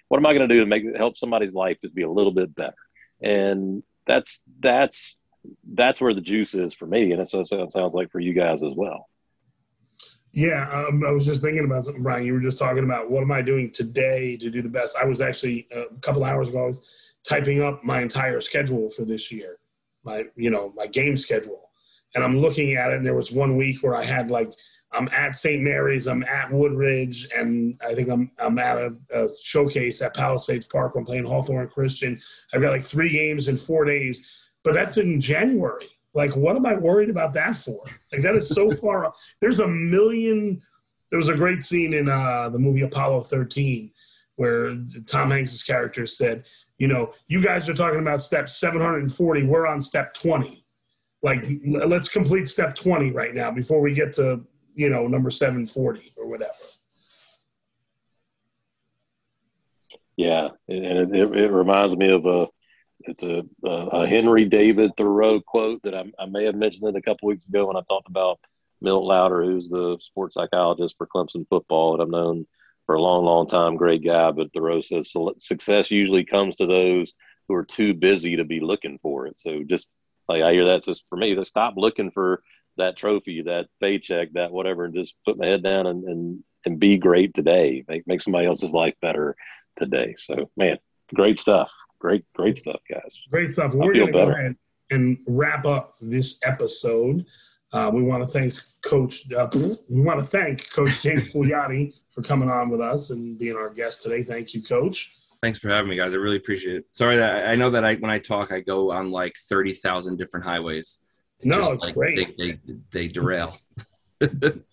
what 0.09 0.19
am 0.19 0.27
I 0.27 0.35
going 0.35 0.49
to 0.49 0.55
do 0.55 0.61
to 0.61 0.67
make 0.67 0.85
help 0.97 1.17
somebody's 1.17 1.55
life 1.55 1.79
just 1.83 1.95
be 1.95 2.03
a 2.03 2.11
little 2.11 2.33
bit 2.33 2.55
better? 2.55 2.77
And 3.23 3.83
that's 4.07 4.43
that's 4.61 5.17
that's 5.73 6.01
where 6.01 6.15
the 6.15 6.21
juice 6.21 6.55
is 6.55 6.75
for 6.75 6.87
me, 6.87 7.11
and 7.11 7.21
that's 7.21 7.33
what 7.33 7.51
it 7.51 7.73
sounds 7.73 7.95
like 7.95 8.11
for 8.11 8.21
you 8.21 8.33
guys 8.33 8.63
as 8.63 8.75
well. 8.75 9.09
Yeah, 10.33 10.69
um, 10.71 11.05
I 11.07 11.11
was 11.11 11.25
just 11.25 11.43
thinking 11.43 11.65
about 11.65 11.85
something, 11.85 12.03
Brian. 12.03 12.25
You 12.25 12.35
were 12.35 12.41
just 12.41 12.59
talking 12.59 12.85
about 12.85 13.11
what 13.11 13.23
am 13.23 13.33
I 13.33 13.43
doing 13.43 13.71
today 13.71 14.37
to 14.37 14.51
do 14.51 14.63
the 14.63 14.69
best. 14.69 14.97
I 15.01 15.05
was 15.05 15.21
actually 15.21 15.67
uh, 15.75 15.89
a 15.89 16.01
couple 16.01 16.25
hours 16.25 16.51
ago. 16.51 16.65
I 16.65 16.67
was 16.67 16.87
typing 17.27 17.63
up 17.63 17.83
my 17.83 18.03
entire 18.03 18.41
schedule 18.41 18.91
for 18.91 19.05
this 19.05 19.33
year, 19.33 19.59
my 20.05 20.25
you 20.37 20.51
know 20.51 20.73
my 20.77 20.87
game 20.87 21.17
schedule, 21.17 21.71
and 22.15 22.23
I'm 22.23 22.39
looking 22.39 22.77
at 22.77 22.91
it. 22.91 22.99
And 22.99 23.07
there 23.07 23.15
was 23.15 23.33
one 23.33 23.57
week 23.57 23.83
where 23.83 23.97
I 23.97 24.05
had 24.05 24.31
like 24.31 24.53
I'm 24.93 25.09
at 25.09 25.37
St. 25.37 25.63
Mary's, 25.63 26.07
I'm 26.07 26.23
at 26.25 26.51
Woodridge, 26.51 27.29
and 27.37 27.79
I 27.85 27.95
think 27.95 28.11
I'm 28.11 28.31
I'm 28.39 28.59
at 28.59 28.77
a, 28.77 28.95
a 29.13 29.29
showcase 29.41 30.03
at 30.03 30.15
Palisades 30.15 30.67
Park. 30.67 30.93
I'm 30.95 31.07
playing 31.07 31.25
Hawthorne 31.25 31.69
Christian. 31.69 32.21
I've 32.53 32.61
got 32.61 32.73
like 32.73 32.85
three 32.85 33.11
games 33.11 33.49
in 33.49 33.57
four 33.57 33.85
days 33.85 34.31
but 34.65 34.75
that's 34.75 34.97
in 34.97 35.21
January. 35.21 35.89
Like, 36.15 36.35
what 36.37 36.57
am 36.57 36.67
I 36.67 36.75
worried 36.75 37.11
about 37.11 37.33
that 37.35 37.55
for? 37.55 37.85
Like, 38.13 38.23
that 38.23 38.35
is 38.35 38.49
so 38.49 38.75
far. 38.83 39.13
There's 39.41 39.61
a 39.61 39.69
million. 39.69 40.63
There 41.11 41.19
was 41.19 41.29
a 41.29 41.35
great 41.35 41.63
scene 41.63 41.95
in 41.95 42.09
uh, 42.09 42.49
the 42.51 42.59
movie 42.59 42.83
Apollo 42.83 43.25
13 43.25 43.91
where 44.37 44.77
Tom 45.07 45.31
Hanks's 45.31 45.63
character 45.63 46.07
said, 46.07 46.45
"You 46.79 46.87
know, 46.87 47.13
you 47.27 47.43
guys 47.43 47.69
are 47.69 47.75
talking 47.75 48.01
about 48.01 48.23
step 48.23 48.49
740. 48.49 49.45
We're 49.45 49.67
on 49.67 49.83
step 49.83 50.15
20. 50.15 50.65
Like, 51.23 51.49
let's 51.65 52.09
complete 52.09 52.47
step 52.47 52.77
20 52.77 53.11
right 53.11 53.35
now 53.35 53.51
before 53.51 53.81
we 53.81 53.95
get 53.95 54.13
to 54.15 54.45
you 54.75 54.89
know 54.89 55.09
number 55.09 55.31
740 55.31 56.13
or 56.17 56.27
whatever." 56.29 56.53
Yeah, 60.17 60.49
and 60.69 60.85
it, 60.85 61.15
it, 61.15 61.37
it 61.37 61.53
reminds 61.53 61.97
me 61.97 62.11
of 62.11 62.27
a 62.27 62.47
it's 63.09 63.23
a, 63.23 63.43
a, 63.65 64.07
Henry 64.07 64.45
David 64.45 64.93
Thoreau 64.97 65.41
quote 65.41 65.83
that 65.83 65.95
I, 65.95 66.05
I, 66.19 66.27
may 66.27 66.45
have 66.45 66.55
mentioned 66.55 66.89
it 66.89 66.99
a 66.99 67.03
couple 67.03 67.29
weeks 67.29 67.47
ago 67.47 67.67
when 67.67 67.77
I 67.77 67.81
talked 67.89 68.09
about 68.09 68.39
Milt 68.81 69.05
Louder, 69.05 69.43
who's 69.43 69.69
the 69.69 69.97
sports 70.01 70.35
psychologist 70.35 70.95
for 70.99 71.07
Clemson 71.07 71.49
football, 71.49 71.95
and 71.95 72.03
I've 72.03 72.11
known 72.11 72.47
for 72.87 72.97
a 72.97 73.03
long, 73.03 73.25
long 73.25 73.49
time. 73.49 73.77
Great 73.77 74.05
guy, 74.05 74.31
but 74.31 74.53
Thoreau 74.53 74.81
says 74.81 75.13
success 75.39 75.91
usually 75.91 76.25
comes 76.25 76.57
to 76.57 76.67
those 76.67 77.13
who 77.49 77.55
are 77.55 77.65
too 77.65 77.95
busy 77.95 78.37
to 78.37 78.45
be 78.45 78.61
looking 78.61 78.99
for 79.03 79.27
it. 79.27 79.39
So 79.39 79.63
just 79.65 79.89
like 80.29 80.43
I 80.43 80.53
hear 80.53 80.67
that 80.67 80.85
says 80.85 81.03
for 81.09 81.17
me, 81.17 81.35
to 81.35 81.45
stop 81.45 81.75
looking 81.77 82.11
for 82.11 82.43
that 82.77 82.97
trophy, 82.97 83.43
that 83.43 83.69
paycheck, 83.81 84.33
that 84.35 84.53
whatever, 84.53 84.85
and 84.85 84.95
just 84.95 85.15
put 85.25 85.39
my 85.39 85.47
head 85.47 85.63
down 85.63 85.87
and 85.87 86.05
and, 86.05 86.45
and 86.67 86.79
be 86.79 86.99
great 86.99 87.33
today. 87.33 87.85
Make 87.89 88.07
make 88.07 88.21
somebody 88.21 88.47
else's 88.47 88.73
life 88.73 88.95
better 89.01 89.35
today. 89.79 90.15
So 90.19 90.51
man, 90.57 90.79
great 91.15 91.41
stuff 91.41 91.71
great, 91.99 92.25
great 92.35 92.59
stuff, 92.59 92.81
guys. 92.91 93.23
Great 93.31 93.53
stuff. 93.53 93.75
We're 93.75 93.93
going 93.93 94.07
to 94.07 94.13
go 94.13 94.31
ahead 94.31 94.57
and 94.91 95.19
wrap 95.27 95.67
up 95.67 95.95
this 96.01 96.41
episode. 96.45 97.27
Uh, 97.73 97.91
we 97.93 98.03
want 98.03 98.23
to 98.23 98.29
thank 98.29 98.55
Coach. 98.83 99.31
Uh, 99.33 99.47
we 99.89 100.01
want 100.01 100.21
to 100.21 100.25
thank 100.25 100.71
Coach 100.71 101.03
James 101.03 101.25
Pulliate 101.33 101.95
for 102.15 102.23
coming 102.23 102.49
on 102.49 102.71
with 102.71 102.81
us 102.81 103.11
and 103.11 103.39
being 103.39 103.57
our 103.57 103.71
guest 103.71 104.03
today. 104.03 104.23
Thank 104.23 104.55
you, 104.55 104.63
Coach. 104.63 105.17
Thanks 105.43 105.61
for 105.61 105.69
having 105.69 105.91
me, 105.91 105.97
guys. 105.97 106.15
I 106.15 106.17
really 106.17 106.39
appreciate 106.39 106.77
it. 106.77 106.87
Sorry 106.93 107.17
that 107.17 107.47
I 107.47 107.55
know 107.55 107.71
that 107.71 107.85
I 107.85 107.95
when 107.97 108.11
I 108.11 108.19
talk, 108.19 108.51
I 108.51 108.61
go 108.61 108.91
on 108.91 109.11
like 109.11 109.37
thirty 109.49 109.73
thousand 109.73 110.17
different 110.17 110.45
highways. 110.45 111.01
no, 111.45 111.59
just, 111.59 111.73
it's 111.75 111.85
like, 111.85 111.95
great. 111.95 112.37
They, 112.37 112.53
they, 112.53 112.79
they 112.91 113.09
derail. 113.09 113.57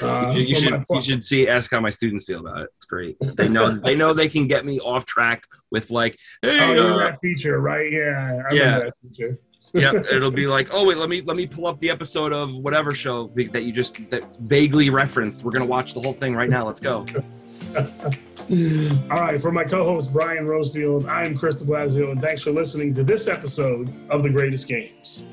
Uh, 0.00 0.32
you, 0.34 0.54
should 0.54 0.82
you 0.90 1.02
should 1.02 1.24
see 1.24 1.48
ask 1.48 1.70
how 1.70 1.80
my 1.80 1.90
students 1.90 2.24
feel 2.24 2.40
about 2.40 2.62
it. 2.62 2.70
It's 2.76 2.84
great. 2.84 3.16
They 3.36 3.48
know 3.48 3.78
they 3.78 3.94
know 3.94 4.12
they 4.12 4.28
can 4.28 4.46
get 4.46 4.64
me 4.64 4.78
off 4.80 5.04
track 5.06 5.44
with 5.70 5.90
like, 5.90 6.18
hey, 6.42 6.78
oh, 6.78 6.94
uh, 6.94 6.98
that 6.98 7.20
teacher, 7.22 7.60
right? 7.60 7.90
Yeah, 7.90 8.42
I 8.48 8.54
yeah. 8.54 8.88
yeah, 9.74 9.92
it'll 10.10 10.30
be 10.30 10.46
like, 10.46 10.68
oh 10.70 10.86
wait, 10.86 10.98
let 10.98 11.08
me 11.08 11.22
let 11.22 11.36
me 11.36 11.46
pull 11.46 11.66
up 11.66 11.78
the 11.78 11.90
episode 11.90 12.32
of 12.32 12.54
whatever 12.54 12.92
show 12.92 13.28
that 13.28 13.62
you 13.62 13.72
just 13.72 14.10
that 14.10 14.36
vaguely 14.42 14.90
referenced. 14.90 15.44
We're 15.44 15.52
gonna 15.52 15.64
watch 15.64 15.94
the 15.94 16.00
whole 16.00 16.12
thing 16.12 16.34
right 16.34 16.50
now. 16.50 16.66
Let's 16.66 16.80
go. 16.80 17.06
All 19.10 19.16
right, 19.16 19.40
for 19.40 19.50
my 19.50 19.64
co-host 19.64 20.12
Brian 20.12 20.46
Rosefield, 20.46 21.06
I'm 21.06 21.36
Chris 21.36 21.60
de 21.60 21.70
Blasio, 21.70 22.10
and 22.10 22.20
thanks 22.20 22.42
for 22.42 22.50
listening 22.50 22.92
to 22.94 23.04
this 23.04 23.28
episode 23.28 23.90
of 24.10 24.22
The 24.22 24.28
Greatest 24.28 24.68
Games. 24.68 25.26